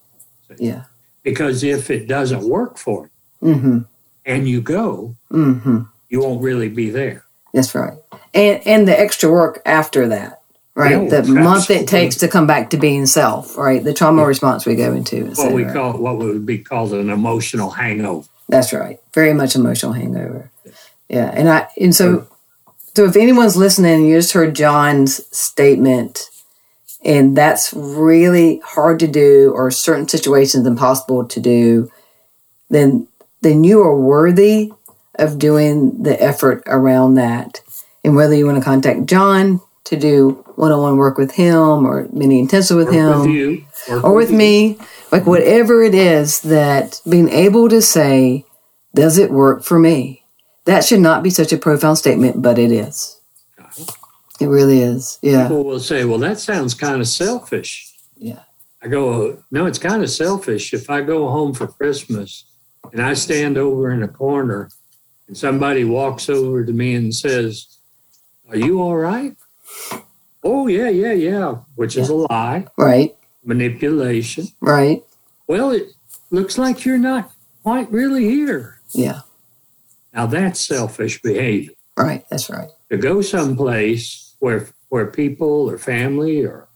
Yeah. 0.58 0.84
Because 1.24 1.64
if 1.64 1.90
it 1.90 2.08
doesn't 2.08 2.44
work 2.58 2.78
for 2.78 3.10
you 3.42 3.50
Mm-hmm. 3.56 3.78
and 4.26 4.48
you 4.48 4.62
go, 4.62 5.16
Mm-hmm. 5.32 5.80
you 6.10 6.20
won't 6.22 6.42
really 6.42 6.70
be 6.70 6.90
there. 6.90 7.24
That's 7.54 7.74
right. 7.76 7.98
And 8.34 8.62
and 8.66 8.88
the 8.88 9.00
extra 9.00 9.30
work 9.32 9.62
after 9.66 10.08
that, 10.10 10.42
right? 10.76 11.02
Yeah, 11.04 11.22
the 11.22 11.34
month 11.34 11.70
it 11.70 11.88
takes 11.88 12.16
to 12.18 12.28
come 12.28 12.48
back 12.48 12.70
to 12.72 12.78
being 12.78 13.06
self, 13.06 13.58
right? 13.58 13.84
The 13.84 13.94
trauma 13.94 14.26
response 14.26 14.66
we 14.66 14.76
go 14.76 14.94
into. 14.94 15.26
What 15.36 15.52
we 15.54 15.66
call 15.66 15.98
what 15.98 16.18
would 16.18 16.46
be 16.46 16.58
called 16.60 16.94
an 16.94 17.10
emotional 17.10 17.70
hangover. 17.72 18.28
That's 18.50 18.72
right. 18.74 19.00
Very 19.14 19.34
much 19.34 19.56
emotional 19.56 19.94
hangover. 19.94 20.50
Yeah. 21.10 21.30
And 21.34 21.48
I 21.50 21.68
and 21.80 21.94
so 21.96 22.28
so 22.96 23.06
if 23.06 23.16
anyone's 23.16 23.58
listening, 23.58 24.06
you 24.06 24.18
just 24.18 24.34
heard 24.34 24.56
John's 24.56 25.26
statement, 25.36 26.30
and 27.04 27.36
that's 27.36 27.74
really 27.74 28.60
hard 28.64 29.00
to 29.00 29.08
do, 29.08 29.52
or 29.56 29.72
certain 29.72 30.08
situations 30.08 30.68
impossible 30.68 31.26
to 31.26 31.40
do, 31.40 31.92
then 32.70 33.08
then 33.42 33.64
you 33.64 33.82
are 33.82 33.96
worthy 33.96 34.72
of 35.16 35.38
doing 35.38 36.02
the 36.02 36.22
effort 36.22 36.64
around 36.66 37.16
that. 37.16 37.62
And 38.04 38.16
whether 38.16 38.34
you 38.34 38.46
want 38.46 38.58
to 38.58 38.64
contact 38.64 39.06
John 39.06 39.62
to 39.86 39.98
do 39.98 40.44
one-on-one 40.56 40.98
work 40.98 41.18
with 41.18 41.34
him 41.34 41.86
or 41.86 42.08
mini 42.12 42.40
intensive 42.40 42.78
with 42.78 42.88
Work 42.88 42.96
him 42.96 43.20
with 43.20 43.30
you. 43.30 43.66
Or 43.90 44.14
with 44.14 44.32
you. 44.32 44.38
me, 44.38 44.78
like 45.12 45.26
whatever 45.26 45.84
it 45.84 45.94
is 45.94 46.42
that 46.42 47.02
being 47.08 47.30
able 47.30 47.70
to 47.70 47.82
say, 47.82 48.46
does 48.96 49.18
it 49.18 49.30
work 49.30 49.64
for 49.64 49.78
me? 49.78 50.23
That 50.66 50.84
should 50.86 51.00
not 51.02 51.24
be 51.24 51.30
such 51.30 51.52
a 51.52 51.58
profound 51.58 51.98
statement, 51.98 52.42
but 52.42 52.58
it 52.58 52.72
is. 52.72 53.20
It 54.40 54.48
really 54.48 54.80
is. 54.80 55.20
Yeah. 55.22 55.44
People 55.44 55.64
will 55.64 55.80
say, 55.80 56.06
well, 56.06 56.18
that 56.20 56.40
sounds 56.40 56.74
kind 56.74 57.02
of 57.02 57.08
selfish. 57.08 57.94
Yeah. 58.18 58.40
I 58.82 58.88
go, 58.88 59.38
no, 59.52 59.66
it's 59.66 59.80
kind 59.80 60.04
of 60.04 60.10
selfish. 60.10 60.74
If 60.74 60.90
I 60.90 61.02
go 61.02 61.30
home 61.30 61.54
for 61.54 61.68
Christmas 61.68 62.46
and 62.92 63.02
I 63.02 63.14
stand 63.14 63.58
over 63.58 63.92
in 63.92 64.04
a 64.04 64.08
corner 64.08 64.70
and 65.28 65.38
somebody 65.38 65.84
walks 65.84 66.30
over 66.30 66.66
to 66.66 66.74
me 66.74 66.96
and 66.96 67.14
says, 67.14 67.78
Are 68.50 68.58
you 68.58 68.82
all 68.82 68.96
right? 68.98 69.36
Oh, 70.44 70.68
yeah, 70.68 70.90
yeah, 70.90 71.14
yeah, 71.14 71.56
which 71.76 71.96
is 71.96 72.10
a 72.10 72.16
lie, 72.16 72.68
Right. 72.78 73.16
manipulation. 73.46 74.48
Right. 74.60 75.02
Well, 75.48 75.72
it 75.72 75.94
looks 76.32 76.58
like 76.58 76.84
you're 76.84 76.98
not 76.98 77.32
quite 77.64 77.90
really 77.92 78.26
here. 78.30 78.82
Yeah. 78.94 79.22
Now, 80.14 80.26
that's 80.28 80.66
selfish 80.66 81.22
behavior. 81.22 81.74
Right. 81.98 82.24
That's 82.30 82.50
right. 82.50 82.70
to 82.90 82.98
go 82.98 83.22
someplace 83.22 84.36
where 84.40 84.68
where 84.90 85.08
people 85.08 85.70
or 85.70 85.78
family 85.78 86.44
or 86.46 86.68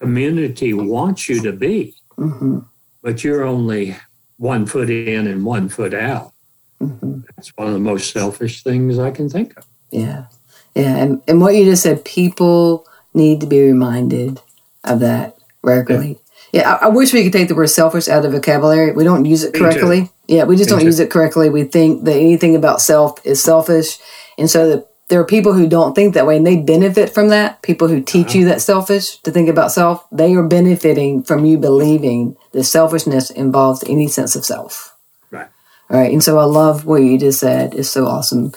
community 0.00 0.74
wants 0.74 1.28
you 1.28 1.40
to 1.42 1.52
be, 1.52 1.94
hmm 2.16 2.58
but 3.02 3.22
you're 3.22 3.44
only 3.44 3.94
one 4.38 4.64
foot 4.64 4.88
in 4.88 5.26
and 5.26 5.44
one 5.44 5.68
foot 5.68 5.92
out. 5.94 6.32
hmm 6.78 7.20
That's 7.36 7.50
one 7.56 7.68
of 7.68 7.74
the 7.74 7.80
most 7.80 8.12
selfish 8.12 8.62
things 8.62 8.98
I 8.98 9.10
can 9.10 9.28
think 9.28 9.56
of. 9.58 9.66
Yeah. 9.90 10.26
Yeah. 10.74 10.96
And, 10.96 11.22
and 11.28 11.40
what 11.40 11.54
you 11.54 11.64
just 11.66 11.82
said, 11.82 12.04
people 12.04 12.86
need 13.12 13.40
to 13.40 13.46
be 13.46 13.60
reminded 13.62 14.40
of 14.84 15.00
that 15.00 15.36
regularly. 15.62 16.18
Yeah. 16.54 16.74
I, 16.80 16.86
I 16.86 16.88
wish 16.88 17.12
we 17.12 17.22
could 17.24 17.32
take 17.32 17.48
the 17.48 17.54
word 17.54 17.66
selfish 17.68 18.08
out 18.08 18.24
of 18.24 18.32
vocabulary. 18.32 18.92
We 18.92 19.04
don't 19.04 19.24
use 19.24 19.42
it 19.44 19.54
correctly. 19.54 20.10
Yeah. 20.28 20.44
We 20.44 20.56
just 20.56 20.68
Me 20.70 20.74
don't 20.74 20.80
too. 20.80 20.86
use 20.86 21.00
it 21.00 21.10
correctly. 21.10 21.50
We 21.50 21.64
think 21.64 22.04
that 22.04 22.14
anything 22.16 22.54
about 22.56 22.80
self 22.80 23.24
is 23.26 23.42
selfish. 23.42 23.98
And 24.38 24.48
so 24.48 24.68
the, 24.68 24.86
there 25.08 25.20
are 25.20 25.24
people 25.26 25.52
who 25.52 25.66
don't 25.68 25.94
think 25.94 26.14
that 26.14 26.26
way 26.26 26.36
and 26.36 26.46
they 26.46 26.56
benefit 26.56 27.10
from 27.10 27.28
that. 27.28 27.60
People 27.62 27.88
who 27.88 28.00
teach 28.00 28.28
Uh-huh. 28.28 28.38
you 28.38 28.44
that 28.46 28.62
selfish 28.62 29.18
to 29.18 29.30
think 29.32 29.48
about 29.48 29.72
self, 29.72 30.06
they 30.10 30.34
are 30.34 30.42
benefiting 30.46 31.22
from 31.22 31.44
you 31.44 31.58
believing 31.58 32.36
that 32.52 32.64
selfishness 32.64 33.30
involves 33.30 33.84
any 33.88 34.08
sense 34.08 34.34
of 34.36 34.44
self. 34.46 34.96
Right. 35.30 35.48
All 35.90 35.98
right. 35.98 36.10
And 36.12 36.22
so 36.22 36.38
I 36.38 36.44
love 36.44 36.86
what 36.86 37.02
you 37.02 37.18
just 37.18 37.40
said. 37.40 37.74
It's 37.74 37.90
so 37.90 38.06
awesome. 38.06 38.52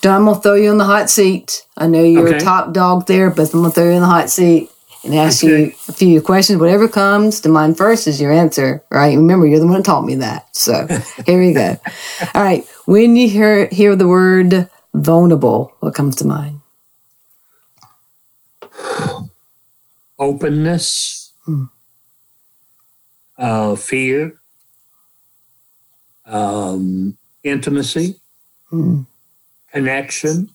John, 0.00 0.16
I'm 0.16 0.24
going 0.24 0.36
to 0.36 0.42
throw 0.42 0.54
you 0.54 0.72
in 0.72 0.78
the 0.78 0.84
hot 0.84 1.08
seat. 1.08 1.62
I 1.76 1.86
know 1.86 2.02
you're 2.02 2.26
Okay. 2.28 2.38
a 2.38 2.40
top 2.40 2.72
dog 2.72 3.06
there, 3.06 3.30
but 3.30 3.52
I'm 3.54 3.60
going 3.60 3.70
to 3.70 3.74
throw 3.74 3.84
you 3.84 3.92
in 3.92 4.00
the 4.00 4.06
hot 4.06 4.28
seat 4.30 4.70
and 5.04 5.14
ask 5.14 5.42
you 5.42 5.72
a 5.88 5.92
few 5.92 6.20
questions. 6.22 6.60
Whatever 6.60 6.88
comes 6.88 7.40
to 7.40 7.48
mind 7.48 7.76
first 7.76 8.06
is 8.06 8.20
your 8.20 8.32
answer, 8.32 8.82
right? 8.90 9.16
Remember, 9.16 9.46
you're 9.46 9.58
the 9.60 9.66
one 9.66 9.76
that 9.76 9.84
taught 9.84 10.04
me 10.04 10.14
that. 10.16 10.54
So 10.56 10.86
here 11.26 11.40
we 11.40 11.52
go. 11.52 11.76
All 12.34 12.42
right. 12.42 12.64
When 12.86 13.16
you 13.16 13.28
hear, 13.28 13.66
hear 13.68 13.96
the 13.96 14.08
word 14.08 14.68
vulnerable, 14.94 15.72
what 15.80 15.94
comes 15.94 16.16
to 16.16 16.26
mind? 16.26 16.60
Openness, 20.18 21.32
Hmm. 21.44 21.64
uh, 23.36 23.74
fear, 23.74 24.38
um, 26.26 27.16
intimacy, 27.42 28.20
Hmm. 28.70 29.02
connection, 29.72 30.50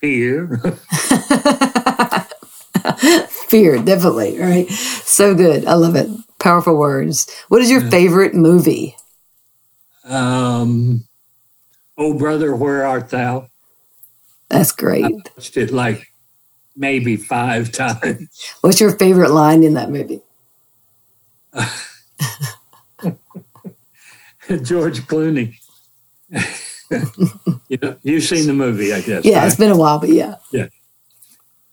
fear. 0.00 0.60
Fear, 3.48 3.82
definitely, 3.82 4.38
right? 4.38 4.68
So 4.70 5.34
good. 5.34 5.66
I 5.66 5.74
love 5.74 5.96
it. 5.96 6.08
Powerful 6.38 6.76
words. 6.76 7.30
What 7.48 7.60
is 7.60 7.70
your 7.70 7.82
favorite 7.90 8.34
movie? 8.34 8.96
um, 10.04 11.04
oh, 11.96 12.14
brother, 12.14 12.54
where 12.54 12.86
art 12.86 13.10
thou? 13.10 13.48
That's 14.48 14.72
great. 14.72 15.04
I 15.04 15.10
watched 15.10 15.56
it 15.56 15.70
like 15.70 16.12
maybe 16.76 17.16
five 17.16 17.70
times. 17.80 18.28
What's 18.60 18.80
your 18.80 18.96
favorite 18.98 19.30
line 19.30 19.62
in 19.62 19.74
that 19.74 19.90
movie? 19.90 20.20
George 24.62 25.00
Clooney. 25.06 25.54
you 27.68 27.78
know, 27.80 27.96
you've 28.02 28.24
seen 28.24 28.46
the 28.46 28.52
movie, 28.52 28.92
I 28.92 29.00
guess. 29.00 29.24
Yeah, 29.24 29.38
right? 29.38 29.46
it's 29.46 29.56
been 29.56 29.70
a 29.70 29.76
while, 29.76 30.00
but 30.00 30.08
yeah. 30.08 30.36
yeah. 30.52 30.66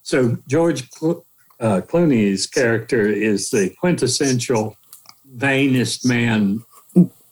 So 0.07 0.37
George 0.47 0.89
Clo- 0.91 1.25
uh, 1.59 1.81
Clooney's 1.81 2.47
character 2.47 3.09
is 3.09 3.49
the 3.51 3.71
quintessential 3.77 4.77
vainest 5.33 6.05
man 6.05 6.63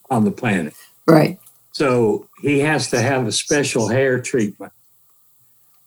on 0.10 0.26
the 0.26 0.32
planet. 0.32 0.74
Right. 1.08 1.40
So 1.72 2.28
he 2.42 2.60
has 2.60 2.90
to 2.90 3.02
have 3.02 3.28
a 3.28 3.32
special 3.32 3.88
hair 3.88 4.20
treatment 4.20 4.74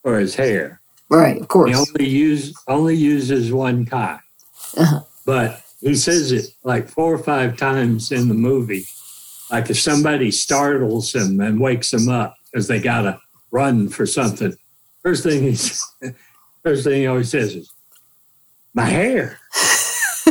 for 0.03 0.19
his 0.19 0.35
hair. 0.35 0.81
Right. 1.11 1.39
Of 1.39 1.49
course. 1.49 1.69
He 1.69 1.77
only 1.77 2.09
use 2.09 2.55
only 2.69 2.97
uses 2.97 3.53
one 3.53 3.85
kind, 3.85 4.21
Uh-huh. 4.79 5.01
but 5.27 5.61
he 5.83 5.95
says 5.95 6.33
it 6.33 6.47
like 6.65 6.89
four 6.89 7.13
or 7.13 7.19
five 7.19 7.59
times 7.59 8.11
in 8.13 8.29
the 8.29 8.35
movie 8.35 8.85
like 9.51 9.69
if 9.71 9.79
somebody 9.79 10.31
startles 10.31 11.15
him 11.15 11.39
and 11.41 11.61
wakes 11.61 11.93
him 11.93 12.09
up 12.09 12.35
because 12.51 12.67
they 12.67 12.81
got 12.81 13.03
to 13.03 13.19
run 13.51 13.89
for 13.91 14.07
something, 14.07 14.55
first 15.03 15.23
thing 15.23 15.43
he's 15.43 15.83
first 16.69 16.85
thing 16.85 17.01
he 17.01 17.07
always 17.07 17.31
says 17.31 17.55
is, 17.55 17.71
"My 18.75 18.85
hair." 18.85 19.39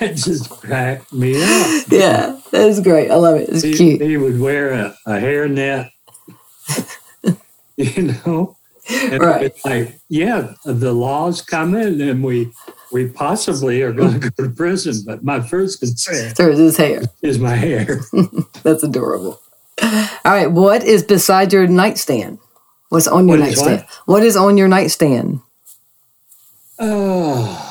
it 0.00 0.14
just 0.16 0.50
cracked 0.50 1.12
me 1.12 1.42
up. 1.42 1.84
Yeah, 1.90 2.38
that's 2.50 2.80
great. 2.80 3.10
I 3.10 3.16
love 3.16 3.36
it. 3.40 3.48
It's 3.48 3.62
He, 3.62 3.74
cute. 3.74 4.00
he 4.00 4.16
would 4.16 4.38
wear 4.40 4.72
a, 4.72 4.94
a 5.06 5.12
hairnet, 5.12 5.90
you 7.76 8.02
know. 8.24 8.56
And 8.90 9.20
Right. 9.22 9.44
it's 9.44 9.64
like, 9.64 10.00
yeah, 10.08 10.54
the 10.64 10.92
law's 10.92 11.42
coming, 11.42 12.00
and 12.00 12.24
we 12.24 12.50
we 12.92 13.06
possibly 13.08 13.82
are 13.82 13.92
going 13.92 14.20
to 14.20 14.30
go 14.30 14.44
to 14.44 14.50
prison. 14.50 15.02
But 15.06 15.22
my 15.24 15.40
first 15.40 15.80
concern 15.80 16.30
Through 16.34 16.56
his 16.56 16.76
hair. 16.76 17.02
is 17.22 17.38
my 17.38 17.54
hair. 17.54 18.00
That's 18.64 18.82
adorable. 18.82 19.40
All 19.82 20.08
right. 20.24 20.50
What 20.50 20.82
is 20.84 21.02
beside 21.04 21.52
your 21.52 21.66
nightstand? 21.68 22.38
What's 22.90 23.08
on 23.08 23.26
your 23.28 23.38
What 23.38 23.48
is 23.48 23.56
nightstand? 23.56 23.80
what? 24.04 24.16
what 24.16 24.22
is 24.22 24.36
on 24.36 24.56
your 24.58 24.68
nightstand? 24.68 25.40
Oh. 26.78 27.66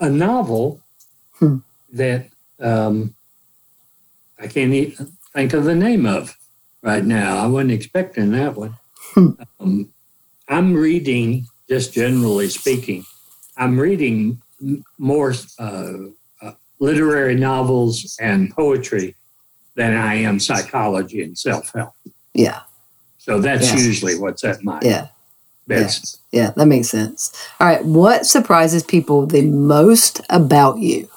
A- 0.00 0.10
novel 0.10 0.80
Hmm. 1.38 1.58
that 1.92 2.28
um, 2.60 3.14
I 4.38 4.46
can't 4.46 4.72
even 4.74 5.12
think 5.34 5.54
of 5.54 5.64
the 5.64 5.74
name 5.74 6.04
of 6.06 6.36
right 6.82 7.04
now. 7.04 7.38
I 7.42 7.46
wasn't 7.46 7.72
expecting 7.72 8.30
that 8.32 8.56
one. 8.56 8.74
Hmm. 9.14 9.30
Um, 9.58 9.88
I'm 10.48 10.74
reading, 10.74 11.46
just 11.68 11.94
generally 11.94 12.48
speaking, 12.50 13.04
I'm 13.56 13.78
reading 13.80 14.42
m- 14.60 14.84
more 14.98 15.32
uh, 15.58 15.92
literary 16.80 17.36
novels 17.36 18.16
and 18.20 18.50
poetry 18.50 19.14
than 19.76 19.96
I 19.96 20.14
am 20.14 20.40
psychology 20.40 21.22
and 21.22 21.38
self 21.38 21.72
help. 21.74 21.92
Yeah. 22.34 22.60
So 23.18 23.38
that's 23.40 23.66
Yeah. 23.72 23.76
usually 23.78 24.18
what's 24.18 24.42
at 24.44 24.64
my 24.64 24.80
Yeah. 24.82 25.08
bedside. 25.68 26.18
Yeah. 26.32 26.50
That 26.56 26.66
makes 26.66 26.88
sense. 26.88 27.32
All 27.60 27.66
right. 27.66 27.84
What 27.84 28.26
surprises 28.26 28.82
people 28.82 29.26
the 29.26 29.42
most 29.42 30.20
about 30.30 30.78
you? 30.78 31.08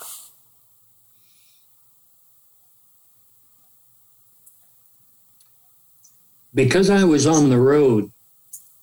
Because 6.54 6.90
I 6.90 7.04
was 7.04 7.26
on 7.26 7.50
the 7.50 7.60
road 7.60 8.12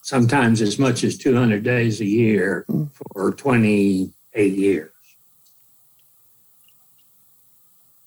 sometimes 0.02 0.60
as 0.60 0.78
much 0.78 1.04
as 1.04 1.16
200 1.16 1.62
days 1.62 2.00
a 2.00 2.04
year 2.06 2.64
Mm. 2.68 2.88
for 3.12 3.32
28 3.32 4.54
years. 4.54 4.89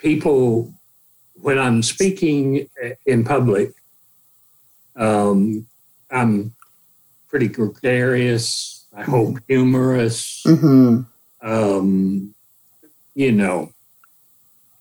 People, 0.03 0.71
when 1.41 1.57
I'm 1.57 1.81
speaking 1.81 2.69
in 3.05 3.23
public, 3.23 3.71
um, 4.95 5.65
I'm 6.11 6.53
pretty 7.29 7.47
gregarious, 7.47 8.85
I 8.95 9.03
hope 9.03 9.37
humorous. 9.47 10.43
Mm-hmm. 10.45 11.01
um, 11.41 12.35
you 13.15 13.31
know. 13.31 13.71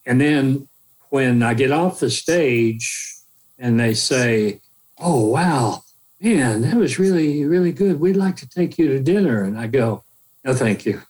And 0.07 0.21
then 0.21 0.69
when 1.11 1.43
I 1.43 1.55
get 1.55 1.71
off 1.71 2.01
the 2.01 2.11
stage 2.11 3.15
and 3.59 3.79
they 3.79 3.95
say, 3.95 4.61
Oh, 4.99 5.27
wow, 5.29 5.83
man, 6.21 6.63
that 6.63 6.77
was 6.77 6.99
really, 6.99 7.45
really 7.45 7.73
good. 7.73 8.01
We'd 8.01 8.17
like 8.17 8.37
to 8.37 8.49
take 8.49 8.79
you 8.79 8.89
to 8.89 9.01
dinner. 9.01 9.43
And 9.45 9.59
I 9.59 9.67
go, 9.67 10.05
No, 10.45 10.55
thank 10.55 10.85
you. 10.87 11.03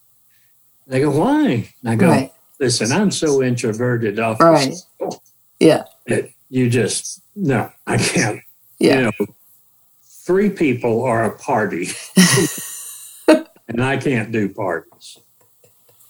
They 0.87 1.01
go, 1.01 1.11
Why? 1.11 1.69
And 1.83 1.91
I 1.91 1.97
go, 1.97 2.09
Right. 2.09 2.32
Listen, 2.63 2.93
I'm 2.93 3.11
so 3.11 3.43
introverted 3.43 4.21
off 4.21 4.39
Right. 4.39 4.73
Yeah. 5.59 5.83
you 6.49 6.71
just, 6.71 7.21
no, 7.35 7.73
I 7.89 7.97
can't. 7.97 8.39
Yeah. 8.79 8.99
You 8.99 9.03
know, 9.19 9.27
three 10.25 10.49
people 10.49 11.03
are 11.03 11.25
a 11.25 11.37
party, 11.37 11.89
and 13.67 13.83
I 13.83 13.97
can't 13.97 14.31
do 14.31 14.49
parties. 14.49 15.19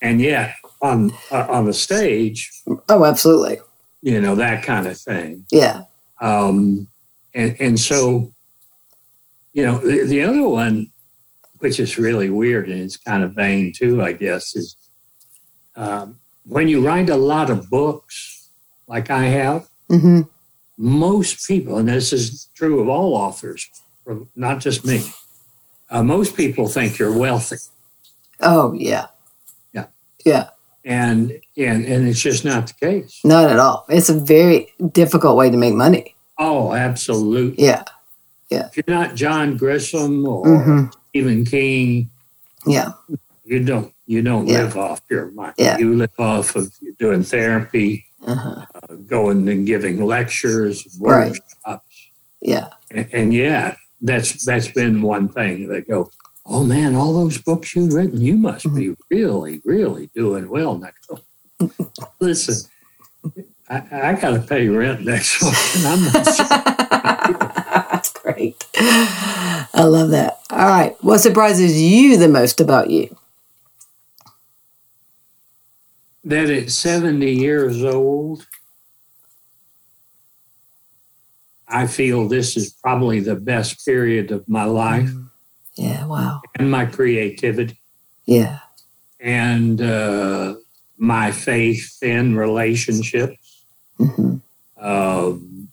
And 0.03 0.21
yet, 0.21 0.57
on 0.83 1.13
uh, 1.31 1.47
on 1.49 1.65
the 1.65 1.73
stage, 1.73 2.51
Oh, 2.91 3.05
absolutely. 3.07 3.59
you 4.03 4.21
know 4.21 4.35
that 4.35 4.63
kind 4.63 4.87
of 4.87 4.99
thing. 4.99 5.47
Yeah. 5.51 5.85
Um, 6.21 6.87
and 7.35 7.57
and 7.61 7.81
so, 7.81 8.31
you 9.55 9.65
know, 9.65 9.79
the, 9.79 10.05
the 10.05 10.23
other 10.23 10.47
one, 10.47 10.91
which 11.61 11.81
is 11.81 11.97
really 11.99 12.29
weird 12.29 12.69
and 12.69 12.81
it's 12.83 12.97
kind 12.99 13.23
of 13.23 13.33
vain 13.35 13.73
too, 13.73 14.03
I 14.03 14.13
guess, 14.13 14.55
is 14.57 14.77
um, 15.77 16.19
when 16.47 16.69
you 16.69 16.85
write 16.85 17.09
a 17.11 17.17
lot 17.17 17.51
of 17.51 17.69
books, 17.71 18.49
like 18.87 19.11
I 19.11 19.25
have. 19.25 19.69
Mm-hmm. 19.91 20.23
most 20.79 21.47
people, 21.47 21.77
and 21.77 21.87
this 21.89 22.13
is 22.15 22.49
true 22.55 22.81
of 22.81 22.89
all 22.89 23.15
authors, 23.15 23.69
not 24.35 24.59
just 24.59 24.87
me, 24.87 25.03
uh, 25.91 26.03
most 26.03 26.35
people 26.35 26.67
think 26.67 26.99
you're 26.99 27.17
wealthy. 27.17 27.57
Oh, 28.41 28.73
yeah. 28.73 29.09
Yeah. 29.75 29.87
Yeah. 30.25 30.49
And, 30.85 31.31
and, 31.59 31.85
and 31.85 32.09
it's 32.09 32.21
just 32.23 32.45
not 32.45 32.69
the 32.69 32.73
case. 32.75 33.21
Not 33.23 33.51
at 33.51 33.59
all. 33.59 33.85
It's 33.91 34.09
a 34.09 34.19
very 34.19 34.73
difficult 34.93 35.37
way 35.37 35.51
to 35.51 35.57
make 35.59 35.75
money. 35.75 36.15
Oh, 36.39 36.73
absolutely. 36.73 37.65
Yeah. 37.65 37.85
Yeah. 38.51 38.69
If 38.69 38.77
you're 38.79 38.97
not 38.97 39.15
John 39.15 39.59
Grisham 39.59 40.27
or 40.27 40.47
Mm-hmm. 40.47 40.87
Stephen 41.11 41.45
King, 41.45 42.11
Yeah. 42.67 42.93
you 43.45 43.63
don't 43.63 43.93
you 44.13 44.21
don't 44.23 44.47
Yeah. 44.47 44.63
live 44.65 44.77
off 44.77 45.01
your 45.11 45.27
money. 45.33 45.55
Yeah. 45.59 45.79
You 45.79 45.89
live 46.03 46.19
off 46.19 46.55
of 46.61 46.67
doing 46.99 47.23
therapy, 47.25 48.05
Uh-huh. 48.33 48.65
uh, 48.77 48.95
going 49.17 49.49
and 49.49 49.67
giving 49.67 49.97
lectures, 50.17 50.77
Right. 51.01 51.31
workshops. 51.31 51.97
Yeah. 52.41 52.69
And, 52.91 53.07
and 53.19 53.35
yeah, 53.35 53.67
that's 54.01 54.45
that's 54.45 54.69
been 54.81 54.97
one 55.15 55.29
thing. 55.29 55.69
They 55.69 55.81
go, 55.95 56.11
"Oh 56.45 56.65
man, 56.65 56.95
all 56.95 57.13
those 57.23 57.39
books 57.39 57.75
you've 57.75 57.95
written, 57.95 58.21
you 58.21 58.37
must 58.37 58.65
be 58.75 58.89
Mm-hmm. 58.89 59.15
really, 59.17 59.55
really 59.65 60.07
doing 60.15 60.49
well." 60.49 60.73
And 60.75 60.85
I 60.87 60.93
go, 61.09 61.15
"Listen, 62.21 62.57
I, 63.71 63.79
I 64.11 64.13
got 64.21 64.31
to 64.39 64.41
pay 64.53 64.69
rent 64.69 65.01
next 65.05 65.41
month, 65.43 65.87
I'm 65.87 66.03
not 66.13 66.25
sure." 66.37 66.49
That's 67.93 68.13
great. 68.13 68.57
I 69.75 69.85
love 69.97 70.11
that. 70.11 70.41
All 70.51 70.67
right. 70.69 70.95
What 71.03 71.19
surprises 71.21 71.81
you 71.81 72.17
the 72.17 72.29
most 72.29 72.61
about 72.61 72.91
you? 72.91 73.17
That 76.25 76.51
at 76.51 76.71
70 76.71 77.31
years 77.33 77.83
old, 77.83 78.47
I 81.69 81.87
feel 81.87 82.29
this 82.29 82.57
is 82.57 82.73
probably 82.73 83.21
the 83.21 83.35
best 83.37 83.85
period 83.85 84.31
of 84.31 84.49
my 84.49 84.65
life 84.65 85.11
Yeah. 85.77 86.07
Wow. 86.07 86.43
and 86.59 86.71
my 86.71 86.85
creativity 86.87 87.81
Yeah. 88.27 88.59
and 89.19 89.81
uh, 89.81 90.55
my 90.99 91.33
faith 91.33 91.99
in 92.03 92.37
relationships. 92.37 93.39
Mm-hmm. 93.99 94.37
um, 94.85 95.69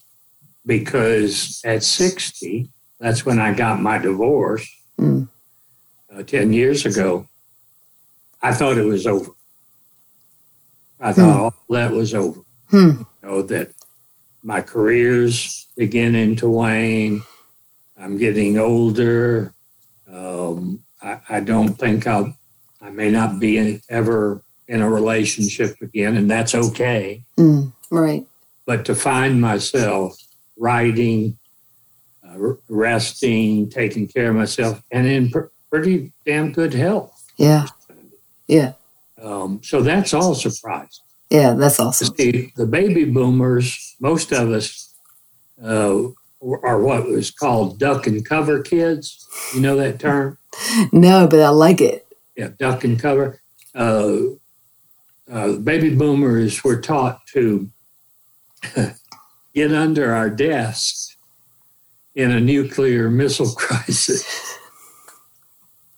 because 0.65 1.61
at 1.65 1.83
60, 1.83 2.69
that's 2.99 3.25
when 3.25 3.39
I 3.39 3.53
got 3.53 3.81
my 3.81 3.97
divorce 3.97 4.67
Mm. 4.99 5.29
uh, 6.13 6.23
10 6.23 6.51
years 6.53 6.85
ago. 6.85 7.25
I 8.41 8.53
thought 8.53 8.77
it 8.77 8.83
was 8.85 9.07
over. 9.07 9.31
I 10.99 11.13
thought 11.13 11.39
all 11.39 11.53
that 11.69 11.91
was 11.91 12.13
over. 12.13 12.41
Hmm. 12.69 12.89
You 12.89 13.05
know, 13.23 13.41
that 13.43 13.71
my 14.43 14.61
career's 14.61 15.67
beginning 15.77 16.35
to 16.37 16.49
wane. 16.49 17.21
I'm 17.97 18.17
getting 18.17 18.57
older. 18.57 19.53
Um, 20.11 20.81
I, 21.01 21.19
I 21.29 21.39
don't 21.39 21.73
think 21.75 22.07
I'll, 22.07 22.33
I 22.81 22.89
may 22.89 23.09
not 23.11 23.39
be 23.39 23.57
in, 23.57 23.81
ever 23.89 24.41
in 24.67 24.81
a 24.81 24.89
relationship 24.89 25.75
again, 25.81 26.15
and 26.17 26.29
that's 26.29 26.53
okay 26.55 27.23
Mm. 27.37 27.71
Right. 27.89 28.25
but 28.65 28.85
to 28.85 28.95
find 28.95 29.39
myself 29.41 30.15
writing, 30.57 31.37
uh, 32.27 32.53
resting, 32.67 33.69
taking 33.69 34.07
care 34.07 34.29
of 34.29 34.35
myself, 34.35 34.81
and 34.91 35.07
in 35.07 35.29
pr- 35.31 35.47
pretty 35.71 36.11
damn 36.25 36.51
good 36.51 36.73
health. 36.73 37.25
Yeah. 37.37 37.67
Yeah. 38.47 38.73
Um, 39.21 39.61
so 39.63 39.81
that's 39.81 40.13
all 40.13 40.33
surprise. 40.35 41.01
Yeah. 41.29 41.53
That's 41.53 41.79
awesome. 41.79 42.15
See, 42.15 42.51
the 42.55 42.65
baby 42.65 43.05
boomers, 43.05 43.95
most 43.99 44.31
of 44.31 44.49
us 44.51 44.93
uh, 45.63 46.07
are 46.41 46.81
what 46.81 47.05
was 47.07 47.31
called 47.31 47.79
duck 47.79 48.07
and 48.07 48.25
cover 48.25 48.61
kids. 48.61 49.27
You 49.53 49.61
know 49.61 49.75
that 49.77 49.99
term? 49.99 50.37
No, 50.91 51.27
but 51.27 51.39
I 51.41 51.49
like 51.49 51.79
it. 51.79 52.07
Yeah, 52.35 52.49
duck 52.57 52.83
and 52.83 52.99
cover. 52.99 53.39
Uh, 53.75 54.17
uh, 55.31 55.53
baby 55.57 55.93
boomers 55.95 56.63
were 56.63 56.81
taught 56.81 57.19
to 57.33 57.69
get 59.53 59.71
under 59.71 60.13
our 60.13 60.29
desks 60.29 61.15
in 62.15 62.31
a 62.31 62.39
nuclear 62.39 63.09
missile 63.09 63.51
crisis. 63.55 64.57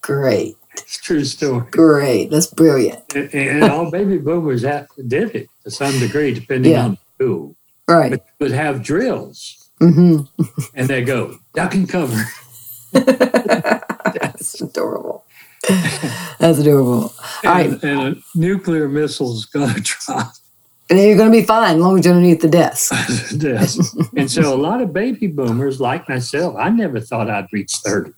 great. 0.02 0.58
It's 0.74 0.98
a 0.98 1.02
true 1.02 1.24
story. 1.26 1.66
Great. 1.72 2.30
That's 2.32 2.48
brilliant. 2.48 3.04
And, 3.16 3.34
and 3.34 3.64
all 3.64 3.92
baby 3.92 4.18
boomers 4.18 4.64
had, 4.64 4.88
did 5.08 5.36
it 5.36 5.50
to 5.64 5.72
some 5.72 5.98
degree, 6.00 6.34
depending 6.34 6.72
Yeah. 6.74 6.86
on 6.86 6.98
who. 7.20 7.56
Right. 7.88 8.12
But 8.12 8.26
would 8.40 8.52
have 8.52 8.82
drills, 8.84 9.70
hmm 9.80 10.22
and 10.76 10.88
they 10.88 11.04
go 11.04 11.38
duck 11.54 11.74
and 11.74 11.90
cover. 11.90 12.24
That's 12.94 14.62
adorable. 14.62 15.26
That's 16.40 16.60
adorable. 16.60 17.14
All 17.44 17.52
right. 17.52 17.70
And, 17.70 17.84
and 17.84 18.00
a 18.18 18.38
nuclear 18.38 18.88
missile's 18.88 19.46
going 19.46 19.74
to 19.74 19.82
drop. 19.82 20.34
And 20.90 21.00
then 21.00 21.08
you're 21.08 21.18
going 21.18 21.32
to 21.32 21.38
be 21.38 21.46
fine 21.46 21.76
as 21.78 21.82
long 21.82 22.00
as 22.00 22.06
you're 22.06 22.14
underneath 22.14 22.42
the 22.42 22.50
desk. 22.50 22.92
Yes. 23.42 23.96
and 24.18 24.30
so 24.30 24.54
a 24.54 24.58
lot 24.58 24.82
of 24.82 24.92
baby 24.92 25.28
boomers, 25.28 25.80
like 25.80 26.08
myself, 26.10 26.56
I 26.58 26.70
never 26.70 27.00
thought 27.00 27.30
I'd 27.30 27.48
reach 27.54 27.76
30. 27.78 28.12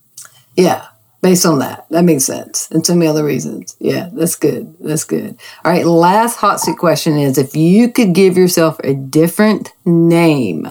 Yeah. 0.56 0.86
Based 1.24 1.46
on 1.46 1.60
that. 1.60 1.86
That 1.90 2.04
makes 2.04 2.26
sense. 2.26 2.70
And 2.70 2.86
so 2.86 2.94
many 2.96 3.08
other 3.08 3.24
reasons. 3.24 3.78
Yeah. 3.80 4.10
That's 4.12 4.36
good. 4.36 4.76
That's 4.82 5.06
good. 5.06 5.40
All 5.64 5.72
right. 5.72 5.86
Last 5.86 6.36
hot 6.36 6.60
seat 6.60 6.78
question 6.78 7.18
is 7.18 7.38
if 7.38 7.56
you 7.56 7.90
could 7.90 8.14
give 8.14 8.38
yourself 8.38 8.78
a 8.84 8.94
different 8.94 9.72
name, 9.86 10.68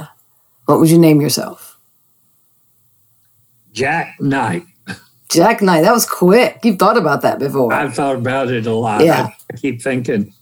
what 0.66 0.78
would 0.78 0.90
you 0.90 0.98
name 0.98 1.22
yourself? 1.22 1.78
Jack 3.72 4.16
Knight. 4.20 4.64
Jack 5.30 5.62
Knight. 5.62 5.80
That 5.80 5.92
was 5.92 6.04
quick. 6.04 6.58
You've 6.62 6.78
thought 6.78 6.98
about 6.98 7.22
that 7.22 7.38
before. 7.38 7.72
I've 7.72 7.94
thought 7.94 8.16
about 8.16 8.50
it 8.50 8.66
a 8.66 8.74
lot. 8.74 9.02
Yeah. 9.02 9.30
I 9.50 9.56
keep 9.56 9.80
thinking, 9.80 10.34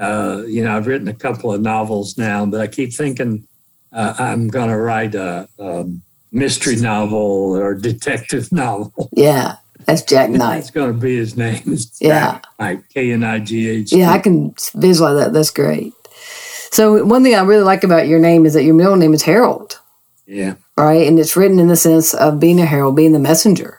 uh, 0.00 0.44
you 0.46 0.64
know, 0.64 0.74
I've 0.74 0.86
written 0.86 1.08
a 1.08 1.14
couple 1.14 1.52
of 1.52 1.60
novels 1.60 2.16
now, 2.16 2.46
but 2.46 2.62
I 2.62 2.68
keep 2.68 2.94
thinking 2.94 3.46
uh, 3.92 4.14
I'm 4.18 4.48
going 4.48 4.70
to 4.70 4.78
write 4.78 5.14
a, 5.14 5.46
a 5.58 5.84
mystery 6.32 6.76
novel 6.76 7.56
or 7.56 7.74
detective 7.74 8.50
novel. 8.52 9.08
yeah. 9.12 9.56
That's 9.86 10.02
Jack 10.02 10.28
Knight. 10.28 10.56
That's 10.56 10.66
Knight. 10.66 10.74
going 10.74 10.92
to 10.92 10.98
be 11.00 11.16
his 11.16 11.34
name. 11.36 11.62
It's 11.66 11.98
Yeah. 12.00 12.40
Knight, 12.60 12.82
K 12.92 13.10
N 13.12 13.24
I 13.24 13.38
G 13.38 13.68
H. 13.70 13.92
Yeah, 13.92 14.10
I 14.10 14.18
can 14.18 14.54
visualize 14.74 15.16
that. 15.18 15.32
That's 15.32 15.50
great. 15.50 15.94
So 16.70 17.02
one 17.06 17.22
thing 17.22 17.34
I 17.34 17.40
really 17.40 17.62
like 17.62 17.84
about 17.84 18.06
your 18.06 18.18
name 18.18 18.44
is 18.44 18.52
that 18.52 18.64
your 18.64 18.74
middle 18.74 18.96
name 18.96 19.14
is 19.14 19.22
Herald, 19.22 19.80
Yeah. 20.26 20.56
right? 20.76 21.06
And 21.06 21.18
it's 21.18 21.36
written 21.36 21.58
in 21.58 21.68
the 21.68 21.76
sense 21.76 22.12
of 22.12 22.38
being 22.38 22.60
a 22.60 22.66
herald, 22.66 22.96
being 22.96 23.12
the 23.12 23.18
messenger. 23.18 23.78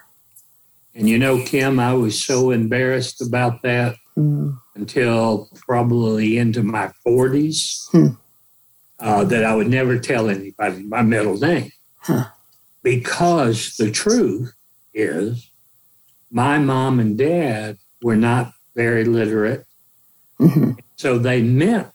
And 0.96 1.08
you 1.08 1.20
know, 1.20 1.44
Kim, 1.44 1.80
I 1.80 1.94
was 1.94 2.20
so 2.26 2.50
embarrassed 2.50 3.22
about 3.22 3.62
that 3.62 3.96
Mm. 4.18 4.58
until 4.76 5.48
probably 5.68 6.40
into 6.40 6.64
my 6.64 6.90
40s 7.06 7.88
Hmm. 7.92 8.08
uh, 9.00 9.24
that 9.26 9.46
I 9.46 9.54
would 9.56 9.70
never 9.70 10.00
tell 10.00 10.28
anybody 10.28 10.84
my 10.84 11.04
middle 11.04 11.38
name. 11.38 11.72
Huh. 12.00 12.26
Because 12.84 13.76
the 13.78 13.92
truth 13.92 14.54
is, 14.94 15.52
my 16.32 16.60
mom 16.60 17.00
and 17.00 17.18
dad 17.18 17.78
were 18.02 18.16
not 18.16 18.54
very 18.76 19.06
literate. 19.06 19.66
hmm 20.38 20.72
So 20.96 21.18
they 21.18 21.42
meant 21.42 21.90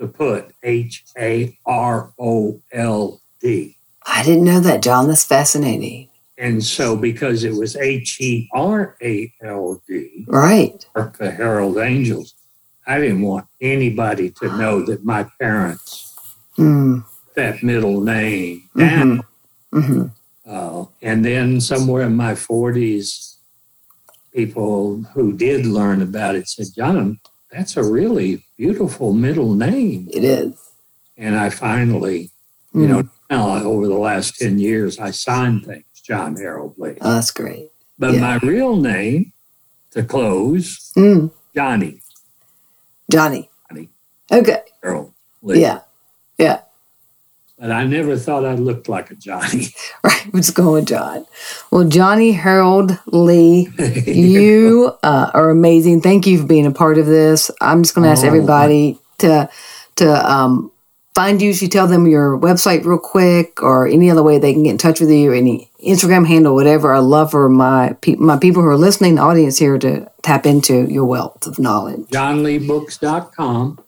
to 0.00 0.06
put 0.08 0.54
H 0.62 1.04
A 1.18 1.56
R 1.66 2.12
O 2.18 2.60
L 2.72 3.20
D. 3.40 3.76
I 4.06 4.22
didn't 4.22 4.44
know 4.44 4.60
that, 4.60 4.82
John. 4.82 5.08
That's 5.08 5.24
fascinating. 5.24 6.08
And 6.38 6.64
so, 6.64 6.96
because 6.96 7.44
it 7.44 7.54
was 7.54 7.76
H 7.76 8.18
E 8.20 8.48
R 8.54 8.96
A 9.02 9.30
L 9.44 9.82
D, 9.86 10.24
Right. 10.26 10.86
the 10.94 11.30
Herald 11.30 11.76
Angels, 11.78 12.34
I 12.86 12.98
didn't 12.98 13.20
want 13.22 13.46
anybody 13.60 14.30
to 14.30 14.56
know 14.56 14.82
that 14.86 15.04
my 15.04 15.28
parents, 15.38 16.14
Mm. 16.58 17.04
that 17.36 17.62
middle 17.62 18.00
name, 18.00 18.68
down. 18.76 19.22
hmm 19.72 20.06
Uh, 20.50 20.84
and 21.00 21.24
then 21.24 21.60
somewhere 21.60 22.02
in 22.02 22.16
my 22.16 22.32
40s, 22.34 23.36
people 24.32 25.02
who 25.14 25.32
did 25.32 25.64
learn 25.64 26.02
about 26.02 26.34
it 26.34 26.48
said, 26.48 26.66
John, 26.74 27.20
that's 27.52 27.76
a 27.76 27.84
really 27.84 28.44
beautiful 28.56 29.12
middle 29.12 29.54
name. 29.54 30.08
It 30.12 30.24
is. 30.24 30.54
And 31.16 31.36
I 31.36 31.50
finally, 31.50 32.30
you 32.74 32.80
Mm. 32.82 32.88
know, 32.88 33.08
now 33.30 33.62
over 33.62 33.86
the 33.86 33.98
last 33.98 34.38
10 34.38 34.58
years, 34.58 34.98
I 34.98 35.10
signed 35.12 35.66
things, 35.66 35.84
John 36.02 36.36
Herald 36.36 36.74
Lee. 36.78 36.96
Oh, 37.00 37.14
that's 37.14 37.30
great. 37.30 37.70
But 37.98 38.14
yeah. 38.14 38.20
my 38.20 38.36
real 38.38 38.74
name, 38.76 39.32
to 39.92 40.02
close, 40.04 40.92
Mm. 40.96 41.30
Johnny 41.54 42.00
Johnny. 43.10 43.50
Johnny. 43.68 43.88
Okay. 44.32 44.62
Herald 44.82 45.12
Lee. 45.42 45.60
Yeah. 45.60 45.80
Yeah. 46.38 46.60
But 47.58 47.72
I 47.72 47.84
never 47.84 48.16
thought 48.16 48.44
I 48.44 48.54
looked 48.54 48.88
like 48.88 49.10
a 49.10 49.16
Johnny. 49.16 49.66
Right. 50.32 50.54
Going 50.54 50.84
John. 50.84 51.26
Well, 51.70 51.84
Johnny 51.88 52.32
Herald 52.32 52.98
Lee, 53.06 53.68
you 54.06 54.92
uh, 55.02 55.30
are 55.34 55.50
amazing. 55.50 56.00
Thank 56.00 56.26
you 56.26 56.40
for 56.40 56.46
being 56.46 56.66
a 56.66 56.70
part 56.72 56.98
of 56.98 57.06
this. 57.06 57.50
I'm 57.60 57.82
just 57.82 57.94
going 57.94 58.04
to 58.04 58.10
ask 58.10 58.24
Oh, 58.24 58.26
everybody 58.28 58.98
to 59.18 59.48
to 59.96 60.30
um, 60.30 60.72
find 61.14 61.40
you. 61.42 61.52
Should 61.52 61.62
you 61.62 61.68
tell 61.68 61.86
them 61.86 62.06
your 62.06 62.38
website 62.38 62.84
real 62.84 62.98
quick, 62.98 63.62
or 63.62 63.86
any 63.86 64.10
other 64.10 64.22
way 64.22 64.38
they 64.38 64.52
can 64.52 64.62
get 64.64 64.70
in 64.72 64.78
touch 64.78 65.00
with 65.00 65.10
you, 65.10 65.32
any 65.32 65.70
Instagram 65.84 66.26
handle, 66.26 66.54
whatever. 66.54 66.92
I 66.94 66.98
love 66.98 67.30
for 67.30 67.48
my 67.48 67.96
pe- 68.00 68.16
my 68.16 68.36
people 68.38 68.62
who 68.62 68.68
are 68.68 68.76
listening, 68.76 69.14
the 69.16 69.22
audience 69.22 69.58
here, 69.58 69.78
to 69.78 70.10
tap 70.22 70.46
into 70.46 70.86
your 70.90 71.04
wealth 71.04 71.46
of 71.46 71.58
knowledge. 71.58 72.06
JohnLeeBooks.com 72.10 73.78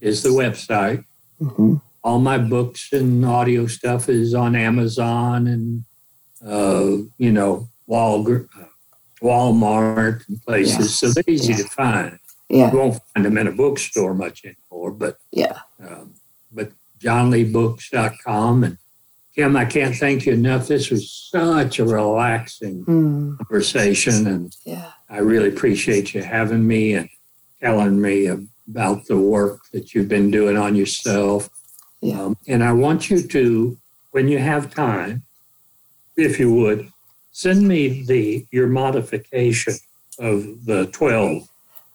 is 0.00 0.22
the 0.22 0.30
website. 0.30 1.04
hmm 1.38 1.76
All 2.04 2.18
my 2.18 2.36
books 2.38 2.92
and 2.92 3.24
audio 3.24 3.66
stuff 3.66 4.08
is 4.08 4.34
on 4.34 4.56
Amazon 4.56 5.46
and, 5.46 5.84
uh, 6.44 7.04
you 7.18 7.30
know, 7.32 7.68
Walgr- 7.88 8.48
uh, 8.60 8.64
Walmart 9.22 10.26
and 10.28 10.42
places. 10.42 10.98
So 10.98 11.10
they're 11.10 11.22
easy 11.28 11.52
Yeah. 11.52 11.58
to 11.58 11.64
find. 11.68 12.18
Yeah. 12.48 12.72
You 12.72 12.78
won't 12.78 12.98
find 13.14 13.24
them 13.24 13.38
in 13.38 13.46
a 13.46 13.52
bookstore 13.52 14.14
much 14.14 14.44
anymore, 14.44 14.90
but 14.90 15.18
Yeah. 15.30 15.58
um, 15.82 16.14
but 16.52 16.72
johnleebooks.com 17.00 18.64
and 18.64 18.78
Kim, 19.34 19.56
I 19.56 19.64
can't 19.64 19.96
thank 19.96 20.26
you 20.26 20.34
enough. 20.34 20.68
This 20.68 20.90
was 20.90 21.10
such 21.10 21.78
a 21.78 21.84
relaxing 21.86 22.84
Mm, 22.84 23.38
conversation, 23.38 24.26
and 24.26 24.54
yeah. 24.66 24.90
I 25.08 25.18
really 25.20 25.48
appreciate 25.48 26.12
you 26.14 26.22
having 26.22 26.66
me 26.66 26.92
and 26.92 27.08
telling 27.62 27.98
me 27.98 28.26
about 28.26 29.06
the 29.06 29.16
work 29.16 29.60
that 29.72 29.94
you've 29.94 30.08
been 30.08 30.30
doing 30.30 30.58
on 30.58 30.74
yourself. 30.76 31.48
Yeah. 32.02 32.20
Um, 32.20 32.36
and 32.48 32.62
I 32.62 32.72
want 32.72 33.08
you 33.10 33.22
to, 33.22 33.76
when 34.10 34.28
you 34.28 34.38
have 34.38 34.74
time, 34.74 35.22
if 36.16 36.38
you 36.38 36.52
would, 36.52 36.90
send 37.30 37.66
me 37.66 38.02
the 38.04 38.44
your 38.50 38.66
modification 38.66 39.74
of 40.18 40.66
the 40.66 40.86
12 40.88 41.48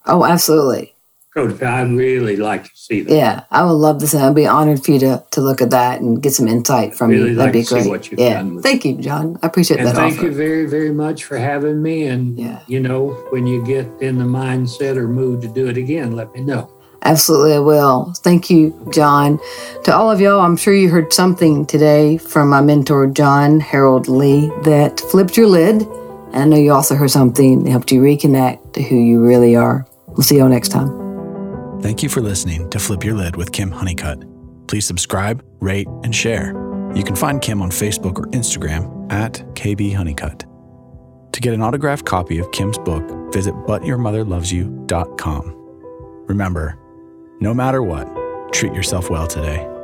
Oh, 0.06 0.24
absolutely. 0.24 0.94
code. 1.34 1.62
I'd 1.62 1.90
really 1.92 2.36
like 2.36 2.64
to 2.64 2.70
see 2.74 3.02
that. 3.02 3.12
Yeah, 3.14 3.44
I 3.50 3.62
would 3.62 3.72
love 3.72 4.00
this, 4.00 4.14
and 4.14 4.22
I'd 4.24 4.34
be 4.34 4.46
honored 4.46 4.82
for 4.82 4.92
you 4.92 4.98
to, 5.00 5.22
to 5.32 5.40
look 5.42 5.60
at 5.60 5.70
that 5.70 6.00
and 6.00 6.20
get 6.22 6.32
some 6.32 6.48
insight 6.48 6.94
from 6.94 7.10
Really 7.10 7.30
you. 7.30 7.36
like 7.36 7.52
That'd 7.52 7.52
be 7.52 7.60
to 7.60 7.66
see 7.66 7.74
great. 7.74 7.88
what 7.90 8.10
you've 8.10 8.18
yeah, 8.18 8.34
done 8.38 8.54
with 8.56 8.64
thank 8.64 8.84
you, 8.86 8.96
John. 8.96 9.38
I 9.42 9.46
appreciate 9.46 9.78
And 9.80 9.86
that 9.88 9.94
thank 9.96 10.14
offer. 10.16 10.24
you 10.26 10.32
very, 10.34 10.64
very 10.66 10.90
much 10.92 11.24
for 11.24 11.36
having 11.38 11.82
me. 11.82 12.06
And, 12.06 12.38
Yeah. 12.38 12.60
you 12.66 12.80
know, 12.80 13.10
when 13.30 13.46
you 13.46 13.62
get 13.64 13.86
in 14.00 14.18
the 14.18 14.24
mindset 14.24 14.96
or 14.96 15.06
mood 15.06 15.42
to 15.42 15.48
do 15.48 15.68
it 15.68 15.76
again, 15.76 16.16
let 16.16 16.34
me 16.34 16.40
know. 16.40 16.70
Absolutely, 17.02 17.54
I 17.54 17.60
will. 17.60 18.12
Thank 18.18 18.50
you, 18.50 18.74
John. 18.92 19.38
To 19.84 19.94
all 19.94 20.10
of 20.10 20.20
y'all, 20.20 20.40
I'm 20.40 20.56
sure 20.56 20.74
you 20.74 20.90
heard 20.90 21.12
something 21.12 21.64
today 21.64 22.18
from 22.18 22.48
my 22.48 22.60
mentor, 22.60 23.06
John 23.06 23.60
Herald 23.60 24.08
Lee, 24.08 24.48
that 24.64 25.00
flipped 25.00 25.36
your 25.36 25.46
lid. 25.46 25.82
And 26.32 26.36
I 26.36 26.44
know 26.44 26.56
you 26.56 26.72
also 26.72 26.94
heard 26.94 27.10
something 27.10 27.64
that 27.64 27.70
helped 27.70 27.92
you 27.92 28.02
reconnect 28.02 28.74
to 28.74 28.82
who 28.82 28.96
you 28.96 29.20
really 29.20 29.56
are. 29.56 29.86
We'll 30.08 30.22
see 30.22 30.38
y'all 30.38 30.48
next 30.48 30.70
time. 30.70 31.80
Thank 31.80 32.02
you 32.02 32.08
for 32.08 32.20
listening 32.20 32.68
to 32.70 32.78
Flip 32.78 33.04
Your 33.04 33.14
Lid 33.14 33.36
with 33.36 33.52
Kim 33.52 33.70
Honeycutt. 33.70 34.24
Please 34.66 34.84
subscribe, 34.84 35.44
rate, 35.60 35.86
and 36.02 36.14
share. 36.14 36.48
You 36.94 37.04
can 37.04 37.14
find 37.14 37.40
Kim 37.40 37.62
on 37.62 37.70
Facebook 37.70 38.18
or 38.18 38.26
Instagram 38.26 39.10
at 39.12 39.34
KB 39.54 39.94
Honeycutt. 39.94 40.44
To 41.32 41.40
get 41.40 41.54
an 41.54 41.62
autographed 41.62 42.04
copy 42.04 42.38
of 42.38 42.50
Kim's 42.50 42.78
book, 42.78 43.32
visit 43.32 43.54
butyourmotherlovesyou.com. 43.54 45.54
Remember, 46.26 46.78
no 47.40 47.54
matter 47.54 47.82
what, 47.82 48.08
treat 48.52 48.74
yourself 48.74 49.10
well 49.10 49.26
today. 49.26 49.77